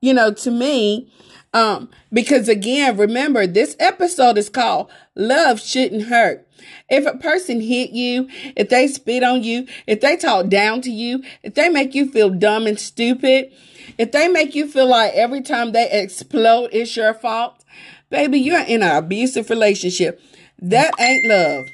you 0.00 0.14
know, 0.14 0.32
to 0.32 0.50
me? 0.50 1.10
Um, 1.54 1.88
because 2.12 2.48
again, 2.48 2.96
remember 2.96 3.46
this 3.46 3.76
episode 3.78 4.36
is 4.36 4.50
called 4.50 4.90
Love 5.14 5.60
Shouldn't 5.60 6.06
Hurt. 6.06 6.46
If 6.90 7.06
a 7.06 7.16
person 7.16 7.60
hit 7.60 7.90
you, 7.90 8.28
if 8.56 8.68
they 8.68 8.88
spit 8.88 9.22
on 9.22 9.44
you, 9.44 9.68
if 9.86 10.00
they 10.00 10.16
talk 10.16 10.48
down 10.48 10.80
to 10.82 10.90
you, 10.90 11.22
if 11.44 11.54
they 11.54 11.68
make 11.68 11.94
you 11.94 12.10
feel 12.10 12.28
dumb 12.28 12.66
and 12.66 12.78
stupid, 12.78 13.52
if 13.98 14.10
they 14.10 14.26
make 14.26 14.56
you 14.56 14.66
feel 14.66 14.88
like 14.88 15.14
every 15.14 15.42
time 15.42 15.70
they 15.70 15.88
explode, 15.90 16.70
it's 16.72 16.96
your 16.96 17.14
fault, 17.14 17.64
baby, 18.10 18.40
you're 18.40 18.64
in 18.64 18.82
an 18.82 18.96
abusive 18.96 19.48
relationship. 19.48 20.20
That 20.60 20.92
ain't 20.98 21.26
love. 21.26 21.66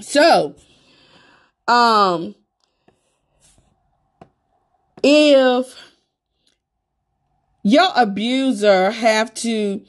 So, 0.00 0.54
um, 1.66 2.36
if 5.02 5.76
your 7.64 7.88
abuser 7.96 8.92
have 8.92 9.34
to 9.34 9.82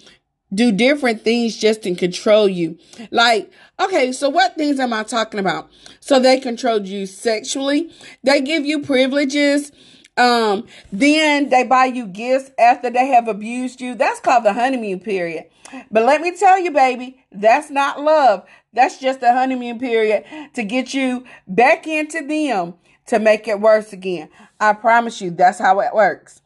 do 0.54 0.72
different 0.72 1.22
things 1.22 1.58
just 1.58 1.84
to 1.84 1.94
control 1.94 2.48
you. 2.48 2.80
Like, 3.12 3.52
okay, 3.80 4.12
so 4.12 4.30
what 4.30 4.56
things 4.56 4.80
am 4.80 4.94
I 4.94 5.04
talking 5.04 5.40
about? 5.40 5.70
So 6.00 6.20
they 6.20 6.40
control 6.40 6.82
you 6.82 7.06
sexually. 7.06 7.92
They 8.24 8.42
give 8.42 8.66
you 8.66 8.82
privileges. 8.82 9.72
Um, 10.18 10.66
then 10.94 11.50
they 11.50 11.66
buy 11.66 11.86
you 11.86 12.08
gifts 12.08 12.50
after 12.58 12.90
they 12.90 13.08
have 13.08 13.28
abused 13.28 13.82
you. 13.82 13.96
That's 13.96 14.22
called 14.22 14.46
the 14.46 14.54
honeymoon 14.54 15.02
period. 15.02 15.48
But 15.92 16.04
let 16.04 16.22
me 16.22 16.36
tell 16.38 16.58
you, 16.58 16.72
baby, 16.72 17.26
that's 17.32 17.70
not 17.70 18.00
love. 18.00 18.46
That's 18.72 18.98
just 18.98 19.20
the 19.20 19.34
honeymoon 19.34 19.80
period 19.80 20.24
to 20.54 20.64
get 20.64 20.94
you 20.94 21.26
back 21.48 21.86
into 21.88 22.26
them 22.26 22.76
to 23.08 23.20
make 23.20 23.48
it 23.50 23.60
worse 23.60 23.92
again. 23.92 24.30
I 24.60 24.72
promise 24.74 25.20
you, 25.20 25.32
that's 25.32 25.60
how 25.60 25.82
it 25.82 25.94
works. 25.94 26.42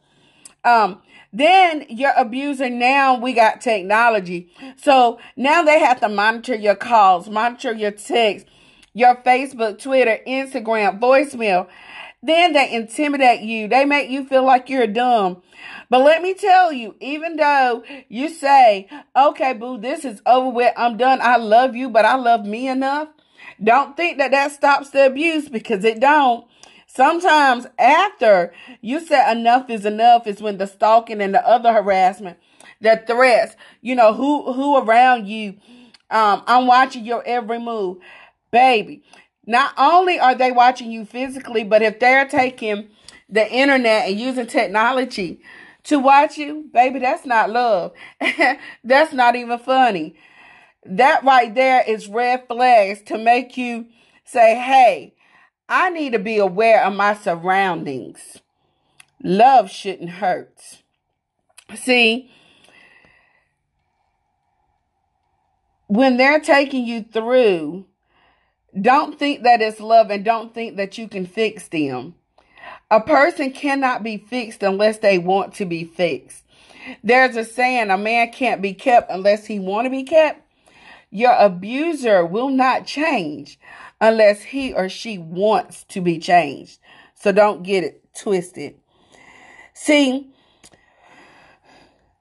Um, 0.64 1.00
then 1.32 1.86
your 1.88 2.12
abuser, 2.16 2.68
now 2.68 3.16
we 3.16 3.32
got 3.32 3.60
technology. 3.60 4.52
So 4.76 5.18
now 5.36 5.62
they 5.62 5.78
have 5.78 6.00
to 6.00 6.08
monitor 6.08 6.54
your 6.54 6.74
calls, 6.74 7.28
monitor 7.28 7.72
your 7.72 7.92
texts, 7.92 8.48
your 8.94 9.16
Facebook, 9.16 9.80
Twitter, 9.80 10.18
Instagram, 10.26 10.98
voicemail. 10.98 11.68
Then 12.22 12.52
they 12.52 12.72
intimidate 12.72 13.40
you. 13.40 13.68
They 13.68 13.84
make 13.84 14.10
you 14.10 14.24
feel 14.24 14.44
like 14.44 14.68
you're 14.68 14.86
dumb. 14.86 15.42
But 15.88 16.04
let 16.04 16.22
me 16.22 16.34
tell 16.34 16.72
you, 16.72 16.94
even 17.00 17.36
though 17.36 17.82
you 18.08 18.28
say, 18.28 18.88
okay, 19.16 19.54
boo, 19.54 19.78
this 19.78 20.04
is 20.04 20.20
over 20.26 20.50
with. 20.50 20.72
I'm 20.76 20.96
done. 20.96 21.20
I 21.22 21.36
love 21.36 21.74
you, 21.74 21.88
but 21.88 22.04
I 22.04 22.16
love 22.16 22.44
me 22.44 22.68
enough. 22.68 23.08
Don't 23.62 23.96
think 23.96 24.18
that 24.18 24.32
that 24.32 24.52
stops 24.52 24.90
the 24.90 25.06
abuse 25.06 25.48
because 25.48 25.84
it 25.84 26.00
don't. 26.00 26.46
Sometimes 26.92 27.68
after 27.78 28.52
you 28.80 28.98
say 28.98 29.30
enough 29.30 29.70
is 29.70 29.86
enough 29.86 30.26
is 30.26 30.42
when 30.42 30.58
the 30.58 30.66
stalking 30.66 31.20
and 31.20 31.32
the 31.32 31.46
other 31.46 31.72
harassment, 31.72 32.36
the 32.80 33.00
threats, 33.06 33.54
you 33.80 33.94
know, 33.94 34.12
who 34.12 34.52
who 34.52 34.76
around 34.76 35.28
you, 35.28 35.50
um, 36.10 36.42
I'm 36.48 36.66
watching 36.66 37.04
your 37.04 37.22
every 37.24 37.60
move. 37.60 37.98
Baby, 38.50 39.04
not 39.46 39.72
only 39.78 40.18
are 40.18 40.34
they 40.34 40.50
watching 40.50 40.90
you 40.90 41.04
physically, 41.04 41.62
but 41.62 41.80
if 41.80 42.00
they're 42.00 42.26
taking 42.26 42.88
the 43.28 43.48
internet 43.48 44.08
and 44.08 44.18
using 44.18 44.48
technology 44.48 45.40
to 45.84 46.00
watch 46.00 46.38
you, 46.38 46.70
baby, 46.72 46.98
that's 46.98 47.24
not 47.24 47.50
love. 47.50 47.92
that's 48.84 49.12
not 49.12 49.36
even 49.36 49.60
funny. 49.60 50.16
That 50.84 51.22
right 51.22 51.54
there 51.54 51.84
is 51.86 52.08
red 52.08 52.48
flags 52.48 53.02
to 53.02 53.16
make 53.16 53.56
you 53.56 53.86
say, 54.24 54.56
hey, 54.56 55.14
I 55.72 55.88
need 55.88 56.14
to 56.14 56.18
be 56.18 56.38
aware 56.38 56.84
of 56.84 56.96
my 56.96 57.14
surroundings. 57.14 58.40
Love 59.22 59.70
shouldn't 59.70 60.10
hurt. 60.10 60.82
See, 61.76 62.28
when 65.86 66.16
they're 66.16 66.40
taking 66.40 66.84
you 66.84 67.04
through, 67.04 67.86
don't 68.78 69.16
think 69.16 69.44
that 69.44 69.62
it's 69.62 69.78
love 69.78 70.10
and 70.10 70.24
don't 70.24 70.52
think 70.52 70.76
that 70.76 70.98
you 70.98 71.06
can 71.06 71.24
fix 71.24 71.68
them. 71.68 72.16
A 72.90 73.00
person 73.00 73.52
cannot 73.52 74.02
be 74.02 74.16
fixed 74.16 74.64
unless 74.64 74.98
they 74.98 75.18
want 75.18 75.54
to 75.54 75.64
be 75.64 75.84
fixed. 75.84 76.42
There's 77.04 77.36
a 77.36 77.44
saying, 77.44 77.90
a 77.90 77.96
man 77.96 78.32
can't 78.32 78.60
be 78.60 78.74
kept 78.74 79.08
unless 79.08 79.46
he 79.46 79.60
want 79.60 79.86
to 79.86 79.90
be 79.90 80.02
kept. 80.02 80.42
Your 81.12 81.34
abuser 81.34 82.26
will 82.26 82.48
not 82.48 82.86
change 82.86 83.58
unless 84.00 84.42
he 84.42 84.72
or 84.72 84.88
she 84.88 85.18
wants 85.18 85.84
to 85.84 86.00
be 86.00 86.18
changed. 86.18 86.78
So 87.14 87.32
don't 87.32 87.62
get 87.62 87.84
it 87.84 88.02
twisted. 88.14 88.76
See, 89.74 90.30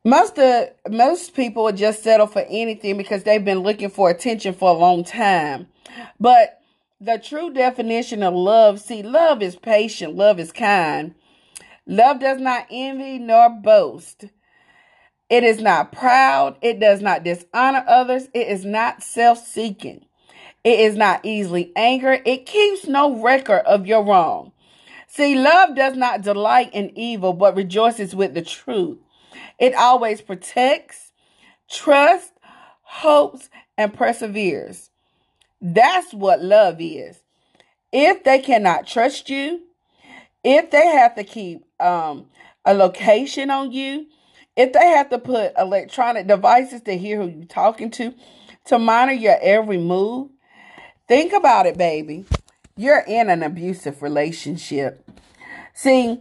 most 0.03 0.37
of 0.39 0.69
most 0.89 1.33
people 1.33 1.71
just 1.71 2.03
settle 2.03 2.27
for 2.27 2.45
anything 2.49 2.97
because 2.97 3.23
they've 3.23 3.43
been 3.43 3.59
looking 3.59 3.89
for 3.89 4.09
attention 4.09 4.53
for 4.53 4.69
a 4.69 4.77
long 4.77 5.03
time. 5.03 5.67
But 6.19 6.61
the 7.01 7.17
true 7.17 7.53
definition 7.53 8.23
of 8.23 8.33
love, 8.33 8.79
see, 8.79 9.03
love 9.03 9.41
is 9.41 9.55
patient, 9.55 10.15
love 10.15 10.39
is 10.39 10.51
kind. 10.51 11.15
Love 11.85 12.19
does 12.19 12.39
not 12.39 12.67
envy 12.69 13.17
nor 13.19 13.49
boast. 13.49 14.25
It 15.29 15.43
is 15.43 15.61
not 15.61 15.91
proud. 15.91 16.57
It 16.61 16.79
does 16.79 17.01
not 17.01 17.23
dishonor 17.23 17.83
others. 17.87 18.29
It 18.33 18.47
is 18.47 18.65
not 18.65 19.03
self 19.03 19.45
seeking. 19.45 20.05
It 20.63 20.79
is 20.79 20.95
not 20.95 21.21
easily 21.25 21.71
angered. 21.75 22.21
It 22.25 22.45
keeps 22.45 22.87
no 22.87 23.21
record 23.21 23.61
of 23.65 23.87
your 23.87 24.03
wrong. 24.03 24.51
See, 25.07 25.35
love 25.35 25.75
does 25.75 25.95
not 25.95 26.21
delight 26.21 26.71
in 26.73 26.97
evil, 26.97 27.33
but 27.33 27.55
rejoices 27.55 28.15
with 28.15 28.33
the 28.33 28.41
truth. 28.41 28.97
It 29.57 29.73
always 29.73 30.21
protects, 30.21 31.11
trusts, 31.69 32.31
hopes, 32.81 33.49
and 33.77 33.93
perseveres. 33.93 34.89
That's 35.61 36.13
what 36.13 36.41
love 36.41 36.77
is. 36.79 37.19
If 37.91 38.23
they 38.23 38.39
cannot 38.39 38.85
trust 38.85 39.29
you, 39.29 39.61
if 40.43 40.69
they 40.71 40.85
have 40.85 41.15
to 41.15 41.23
keep 41.23 41.65
um, 41.79 42.27
a 42.65 42.73
location 42.73 43.49
on 43.49 43.71
you, 43.71 44.05
if 44.55 44.73
they 44.73 44.87
have 44.87 45.09
to 45.09 45.17
put 45.17 45.53
electronic 45.57 46.27
devices 46.27 46.81
to 46.81 46.97
hear 46.97 47.21
who 47.21 47.29
you're 47.29 47.45
talking 47.45 47.89
to, 47.91 48.13
to 48.65 48.77
monitor 48.77 49.19
your 49.19 49.37
every 49.41 49.77
move, 49.77 50.29
Think 51.09 51.33
about 51.33 51.65
it, 51.65 51.75
baby. 51.75 52.25
You're 52.77 53.03
in 53.07 53.31
an 53.31 53.41
abusive 53.41 54.03
relationship. 54.03 55.09
See, 55.73 56.19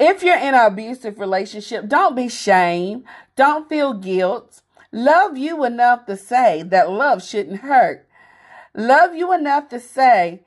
if 0.00 0.24
you're 0.24 0.36
in 0.36 0.54
an 0.54 0.66
abusive 0.66 1.20
relationship, 1.20 1.86
don't 1.86 2.16
be 2.16 2.28
shamed. 2.28 3.04
Don't 3.36 3.68
feel 3.68 3.94
guilt. 3.94 4.62
Love 4.90 5.38
you 5.38 5.64
enough 5.64 6.06
to 6.06 6.16
say 6.16 6.64
that 6.64 6.90
love 6.90 7.22
shouldn't 7.22 7.60
hurt. 7.60 8.08
Love 8.74 9.14
you 9.14 9.32
enough 9.32 9.68
to 9.68 9.78
say, 9.78 10.42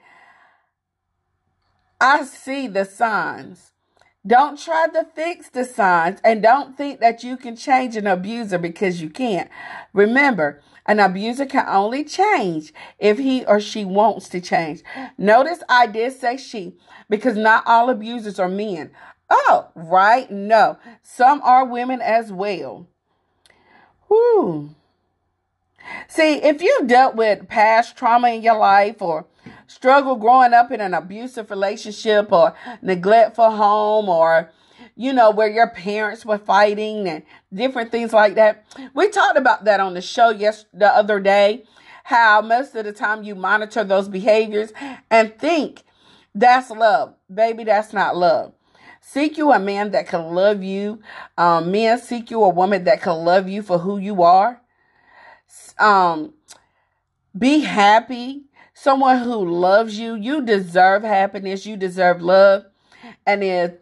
I 2.02 2.26
see 2.26 2.68
the 2.68 2.84
signs. 2.84 3.69
Don't 4.28 4.60
try 4.60 4.88
to 4.94 5.06
fix 5.16 5.50
the 5.50 5.64
signs 5.64 6.20
and 6.24 6.42
don't 6.42 6.76
think 6.76 7.00
that 7.00 7.24
you 7.24 7.38
can 7.38 7.56
change 7.56 7.96
an 7.96 8.06
abuser 8.06 8.58
because 8.58 9.02
you 9.02 9.10
can't. 9.10 9.50
Remember, 9.94 10.62
an 10.86 11.00
abuser 11.00 11.46
can 11.46 11.66
only 11.68 12.04
change 12.04 12.74
if 13.00 13.18
he 13.18 13.46
or 13.46 13.62
she 13.62 13.86
wants 13.86 14.28
to 14.30 14.42
change. 14.42 14.84
Notice 15.18 15.64
I 15.70 15.88
did 15.88 16.14
say 16.14 16.36
she 16.36 16.76
because 17.10 17.38
not 17.38 17.64
all 17.66 17.90
abusers 17.90 18.40
are 18.40 18.50
men. 18.50 18.92
Oh, 19.30 19.70
right? 19.74 20.30
No. 20.30 20.78
Some 21.02 21.42
are 21.44 21.66
women 21.66 22.02
as 22.02 22.32
well. 22.32 22.88
Whew. 24.08 24.76
See, 26.08 26.36
if 26.36 26.62
you've 26.62 26.88
dealt 26.88 27.16
with 27.16 27.48
past 27.48 27.98
trauma 27.98 28.30
in 28.30 28.42
your 28.42 28.58
life 28.58 29.02
or 29.02 29.26
struggle 29.68 30.16
growing 30.16 30.54
up 30.54 30.72
in 30.72 30.82
an 30.82 30.94
abusive 30.94 31.50
relationship 31.50 32.32
or 32.32 32.56
neglectful 32.82 33.52
home 33.52 34.10
or 34.10 34.52
you 34.96 35.14
know, 35.14 35.32
where 35.32 35.48
your 35.48 35.70
parents 35.70 36.26
were 36.26 36.38
fighting 36.38 37.08
and 37.08 37.24
different 37.54 37.92
things 37.92 38.12
like 38.12 38.36
that. 38.36 38.66
We 38.94 39.10
talked 39.10 39.38
about 39.38 39.64
that 39.66 39.80
on 39.80 39.94
the 39.94 40.02
show 40.02 40.30
yes 40.30 40.66
the 40.74 40.88
other 40.88 41.22
day. 41.22 41.64
How 42.04 42.42
most 42.42 42.76
of 42.76 42.86
the 42.86 42.92
time 42.92 43.24
you 43.24 43.36
monitor 43.36 43.84
those 43.86 44.10
behaviors 44.10 44.74
and 45.10 45.38
think 45.40 45.84
That's 46.36 46.70
love. 46.70 47.16
Baby, 47.34 47.64
that's 47.66 47.94
not 47.94 48.16
love. 48.18 48.54
Seek 49.02 49.38
you 49.38 49.52
a 49.52 49.60
man 49.60 49.92
that 49.92 50.08
can 50.08 50.34
love 50.36 50.64
you. 50.64 51.02
Um, 51.38 51.72
men, 51.72 52.00
seek 52.00 52.32
you 52.32 52.44
a 52.44 52.50
woman 52.50 52.84
that 52.86 53.02
can 53.02 53.26
love 53.26 53.48
you 53.50 53.62
for 53.64 53.80
who 53.80 53.98
you 53.98 54.24
are. 54.24 54.62
Um, 55.80 56.34
be 57.38 57.62
happy. 57.62 58.44
Someone 58.74 59.20
who 59.20 59.50
loves 59.50 59.98
you. 59.98 60.16
You 60.16 60.46
deserve 60.46 61.04
happiness. 61.04 61.66
You 61.66 61.78
deserve 61.78 62.22
love. 62.22 62.66
And 63.26 63.44
if 63.44 63.74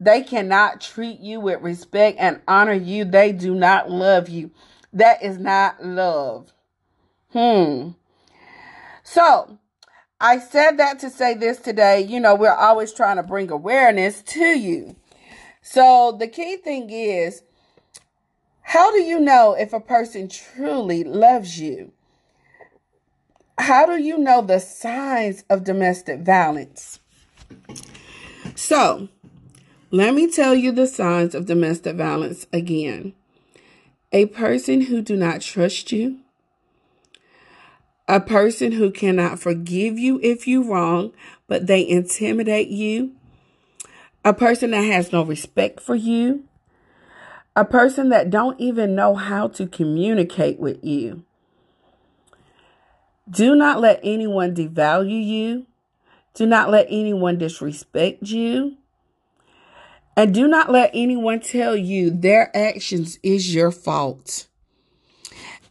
they 0.00 0.22
cannot 0.22 0.80
treat 0.80 1.20
you 1.20 1.40
with 1.40 1.60
respect 1.60 2.18
and 2.20 2.40
honor 2.46 2.72
you, 2.72 3.04
they 3.04 3.32
do 3.32 3.54
not 3.54 3.90
love 3.90 4.28
you. 4.28 4.50
That 4.92 5.22
is 5.22 5.38
not 5.38 5.84
love. 5.84 6.52
Hmm. 7.32 7.90
So, 9.02 9.58
I 10.20 10.38
said 10.38 10.78
that 10.78 10.98
to 11.00 11.10
say 11.10 11.34
this 11.34 11.58
today. 11.58 12.00
You 12.00 12.20
know, 12.20 12.34
we're 12.34 12.52
always 12.52 12.92
trying 12.92 13.16
to 13.16 13.22
bring 13.22 13.50
awareness 13.50 14.22
to 14.22 14.44
you. 14.44 14.96
So, 15.60 16.16
the 16.18 16.28
key 16.28 16.56
thing 16.56 16.90
is 16.90 17.42
how 18.68 18.92
do 18.92 18.98
you 19.00 19.18
know 19.18 19.54
if 19.54 19.72
a 19.72 19.80
person 19.80 20.28
truly 20.28 21.02
loves 21.02 21.58
you? 21.58 21.90
How 23.56 23.86
do 23.86 23.96
you 23.96 24.18
know 24.18 24.42
the 24.42 24.60
signs 24.60 25.42
of 25.48 25.64
domestic 25.64 26.20
violence? 26.20 27.00
So, 28.54 29.08
let 29.90 30.12
me 30.12 30.30
tell 30.30 30.54
you 30.54 30.70
the 30.70 30.86
signs 30.86 31.34
of 31.34 31.46
domestic 31.46 31.96
violence 31.96 32.46
again. 32.52 33.14
A 34.12 34.26
person 34.26 34.82
who 34.82 35.00
do 35.00 35.16
not 35.16 35.40
trust 35.40 35.90
you, 35.90 36.18
a 38.06 38.20
person 38.20 38.72
who 38.72 38.90
cannot 38.90 39.40
forgive 39.40 39.98
you 39.98 40.20
if 40.22 40.46
you 40.46 40.62
wrong, 40.62 41.14
but 41.46 41.68
they 41.68 41.88
intimidate 41.88 42.68
you, 42.68 43.12
a 44.26 44.34
person 44.34 44.72
that 44.72 44.82
has 44.82 45.10
no 45.10 45.22
respect 45.22 45.80
for 45.80 45.94
you, 45.94 46.44
a 47.58 47.64
person 47.64 48.10
that 48.10 48.30
don't 48.30 48.58
even 48.60 48.94
know 48.94 49.16
how 49.16 49.48
to 49.48 49.66
communicate 49.66 50.60
with 50.60 50.78
you. 50.84 51.24
Do 53.28 53.56
not 53.56 53.80
let 53.80 53.98
anyone 54.04 54.54
devalue 54.54 55.26
you. 55.26 55.66
Do 56.34 56.46
not 56.46 56.70
let 56.70 56.86
anyone 56.88 57.36
disrespect 57.36 58.22
you. 58.22 58.76
And 60.16 60.32
do 60.32 60.46
not 60.46 60.70
let 60.70 60.92
anyone 60.94 61.40
tell 61.40 61.74
you 61.74 62.10
their 62.12 62.56
actions 62.56 63.18
is 63.24 63.52
your 63.52 63.72
fault. 63.72 64.46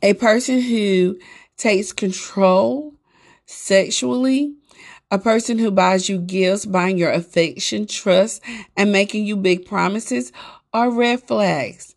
A 0.01 0.13
person 0.13 0.59
who 0.59 1.17
takes 1.55 1.93
control 1.93 2.95
sexually, 3.45 4.55
a 5.09 5.17
person 5.17 5.57
who 5.57 5.71
buys 5.71 6.09
you 6.09 6.17
gifts, 6.17 6.65
buying 6.65 6.97
your 6.97 7.11
affection, 7.11 7.87
trust, 7.87 8.43
and 8.75 8.91
making 8.91 9.25
you 9.25 9.37
big 9.37 9.65
promises 9.65 10.33
are 10.77 10.91
red 10.91 11.23
flags. 11.23 11.95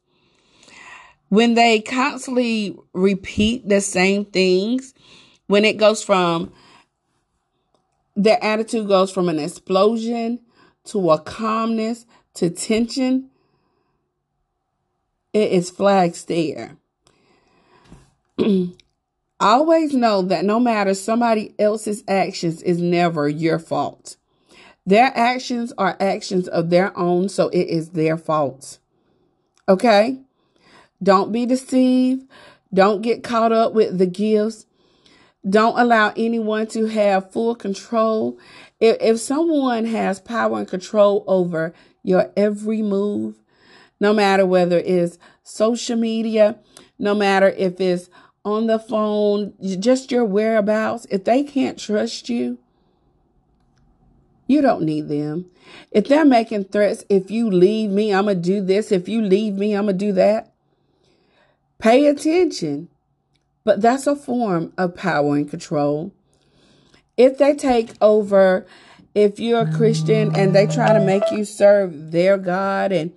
When 1.29 1.53
they 1.53 1.81
constantly 1.81 2.75
repeat 2.95 3.69
the 3.69 3.83
same 3.83 4.25
things, 4.25 4.95
when 5.49 5.67
it 5.67 5.77
goes 5.77 6.03
from 6.03 6.51
their 8.17 8.43
attitude 8.43 8.89
goes 8.89 9.13
from 9.13 9.29
an 9.29 9.39
explosion 9.39 10.41
to 10.85 11.11
a 11.11 11.19
calmness 11.19 12.07
to 12.35 12.49
tension, 12.49 13.29
it 15.35 15.53
is 15.53 15.71
flags 15.71 16.25
there. 16.25 16.79
Always 19.41 19.95
know 19.95 20.23
that 20.23 20.45
no 20.47 20.59
matter 20.59 20.95
somebody 20.95 21.55
else's 21.59 22.03
actions 22.09 22.63
is 22.63 22.81
never 22.81 23.29
your 23.29 23.59
fault. 23.59 24.17
Their 24.87 25.13
actions 25.15 25.73
are 25.79 25.97
actions 26.01 26.49
of 26.49 26.71
their 26.71 26.97
own, 26.99 27.29
so 27.29 27.49
it 27.49 27.69
is 27.69 27.91
their 27.91 28.17
fault. 28.17 28.79
Okay? 29.69 30.21
Don't 31.03 31.33
be 31.33 31.47
deceived. 31.47 32.27
Don't 32.73 33.03
get 33.03 33.23
caught 33.23 33.53
up 33.53 33.73
with 33.73 33.99
the 33.99 34.07
gifts. 34.07 34.67
Don't 35.49 35.79
allow 35.79 36.13
anyone 36.17 36.67
to 36.69 36.87
have 36.87 37.33
full 37.33 37.55
control. 37.55 38.39
If, 38.79 38.97
if 39.01 39.21
someone 39.21 39.87
has 39.87 40.21
power 40.21 40.59
and 40.59 40.69
control 40.69 41.25
over 41.27 41.73
your 42.03 42.31
every 42.37 42.83
move, 42.83 43.37
no 44.01 44.13
matter 44.13 44.47
whether 44.47 44.79
it's 44.79 45.19
social 45.43 45.97
media, 45.97 46.59
no 46.99 47.15
matter 47.15 47.49
if 47.49 47.81
it's 47.81 48.11
on 48.45 48.67
the 48.67 48.79
phone, 48.79 49.55
just 49.63 50.11
your 50.11 50.25
whereabouts, 50.25 51.07
if 51.11 51.25
they 51.25 51.43
can't 51.43 51.79
trust 51.79 52.29
you, 52.29 52.59
you 54.51 54.61
don't 54.61 54.83
need 54.83 55.09
them. 55.09 55.49
If 55.93 56.09
they're 56.09 56.25
making 56.25 56.65
threats, 56.65 57.05
if 57.09 57.31
you 57.31 57.49
leave 57.49 57.89
me, 57.89 58.13
I'm 58.13 58.25
going 58.25 58.43
to 58.43 58.43
do 58.43 58.61
this. 58.61 58.91
If 58.91 59.09
you 59.09 59.23
leave 59.23 59.55
me, 59.55 59.75
I'm 59.75 59.85
going 59.85 59.97
to 59.97 60.07
do 60.07 60.13
that. 60.15 60.53
Pay 61.79 62.09
attention. 62.09 62.89
But 63.63 63.81
that's 63.81 64.09
a 64.09 64.17
form 64.17 64.73
of 64.77 64.97
power 64.97 65.37
and 65.37 65.49
control. 65.49 66.13
If 67.17 67.39
they 67.39 67.55
take 67.55 67.93
over, 68.01 68.67
if 69.15 69.39
you're 69.39 69.69
a 69.69 69.73
Christian 69.73 70.35
and 70.35 70.53
they 70.53 70.67
try 70.67 70.95
to 70.95 71.05
make 71.05 71.31
you 71.31 71.45
serve 71.45 72.11
their 72.11 72.37
God 72.37 72.91
and 72.91 73.13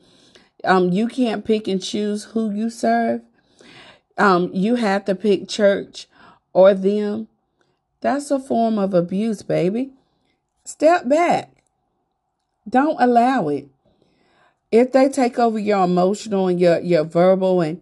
um, 0.63 0.91
you 0.91 1.07
can't 1.07 1.43
pick 1.43 1.67
and 1.67 1.81
choose 1.81 2.25
who 2.25 2.51
you 2.51 2.69
serve, 2.69 3.21
um, 4.19 4.51
you 4.53 4.75
have 4.75 5.05
to 5.05 5.15
pick 5.15 5.49
church 5.49 6.07
or 6.53 6.75
them. 6.75 7.27
That's 8.01 8.29
a 8.29 8.39
form 8.39 8.77
of 8.77 8.93
abuse, 8.93 9.41
baby. 9.41 9.93
Step 10.65 11.07
back. 11.09 11.51
Don't 12.67 12.99
allow 12.99 13.49
it. 13.49 13.67
If 14.71 14.91
they 14.91 15.09
take 15.09 15.37
over 15.37 15.59
your 15.59 15.83
emotional 15.83 16.47
and 16.47 16.59
your, 16.59 16.79
your 16.79 17.03
verbal 17.03 17.61
and 17.61 17.81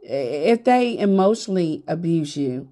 if 0.00 0.64
they 0.64 0.98
emotionally 0.98 1.84
abuse 1.86 2.36
you, 2.36 2.68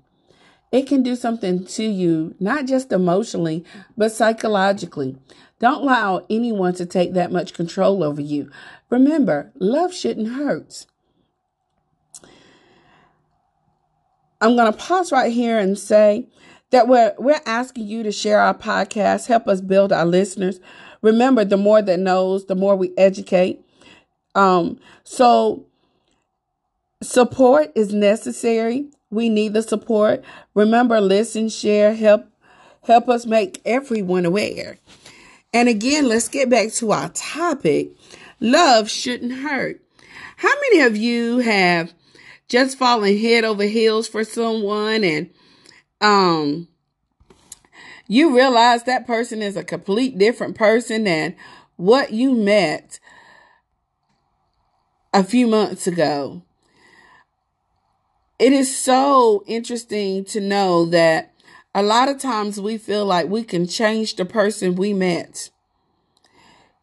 it 0.72 0.86
can 0.86 1.02
do 1.02 1.16
something 1.16 1.66
to 1.66 1.84
you, 1.84 2.34
not 2.40 2.66
just 2.66 2.92
emotionally, 2.92 3.64
but 3.96 4.12
psychologically. 4.12 5.16
Don't 5.58 5.82
allow 5.82 6.24
anyone 6.30 6.74
to 6.74 6.86
take 6.86 7.12
that 7.12 7.30
much 7.30 7.54
control 7.54 8.02
over 8.02 8.20
you. 8.20 8.50
Remember, 8.88 9.52
love 9.56 9.92
shouldn't 9.92 10.28
hurt. 10.34 10.86
I'm 14.40 14.56
going 14.56 14.72
to 14.72 14.78
pause 14.78 15.12
right 15.12 15.32
here 15.32 15.58
and 15.58 15.78
say 15.78 16.28
that 16.70 16.88
we're, 16.88 17.14
we're 17.18 17.40
asking 17.46 17.86
you 17.86 18.02
to 18.02 18.12
share 18.12 18.40
our 18.40 18.54
podcast, 18.54 19.26
help 19.26 19.48
us 19.48 19.60
build 19.60 19.92
our 19.92 20.06
listeners. 20.06 20.60
Remember, 21.02 21.44
the 21.44 21.56
more 21.56 21.82
that 21.82 21.98
knows, 21.98 22.46
the 22.46 22.54
more 22.54 22.76
we 22.76 22.92
educate. 22.96 23.60
Um, 24.34 24.78
so 25.02 25.66
support 27.02 27.72
is 27.74 27.92
necessary. 27.92 28.86
We 29.10 29.28
need 29.28 29.54
the 29.54 29.62
support. 29.62 30.24
Remember, 30.54 31.00
listen, 31.00 31.48
share, 31.48 31.94
help, 31.94 32.26
help 32.84 33.08
us 33.08 33.26
make 33.26 33.60
everyone 33.64 34.24
aware. 34.24 34.78
And 35.52 35.68
again, 35.68 36.06
let's 36.06 36.28
get 36.28 36.48
back 36.48 36.70
to 36.74 36.92
our 36.92 37.08
topic. 37.08 37.90
Love 38.38 38.88
shouldn't 38.88 39.32
hurt. 39.32 39.80
How 40.36 40.54
many 40.70 40.80
of 40.82 40.96
you 40.96 41.38
have 41.38 41.92
just 42.48 42.78
fallen 42.78 43.18
head 43.18 43.44
over 43.44 43.64
heels 43.64 44.06
for 44.08 44.24
someone 44.24 45.02
and 45.04 45.30
um 46.00 46.68
you 48.08 48.34
realize 48.34 48.82
that 48.84 49.06
person 49.06 49.40
is 49.40 49.56
a 49.56 49.62
complete 49.62 50.18
different 50.18 50.56
person 50.56 51.04
than 51.04 51.36
what 51.76 52.12
you 52.12 52.34
met 52.34 52.98
a 55.14 55.22
few 55.22 55.46
months 55.46 55.86
ago. 55.86 56.42
It 58.38 58.52
is 58.52 58.76
so 58.76 59.44
interesting 59.46 60.24
to 60.26 60.40
know 60.40 60.86
that 60.86 61.32
a 61.74 61.82
lot 61.82 62.08
of 62.08 62.18
times 62.18 62.60
we 62.60 62.78
feel 62.78 63.04
like 63.04 63.28
we 63.28 63.44
can 63.44 63.66
change 63.66 64.16
the 64.16 64.24
person 64.24 64.74
we 64.74 64.92
met. 64.92 65.50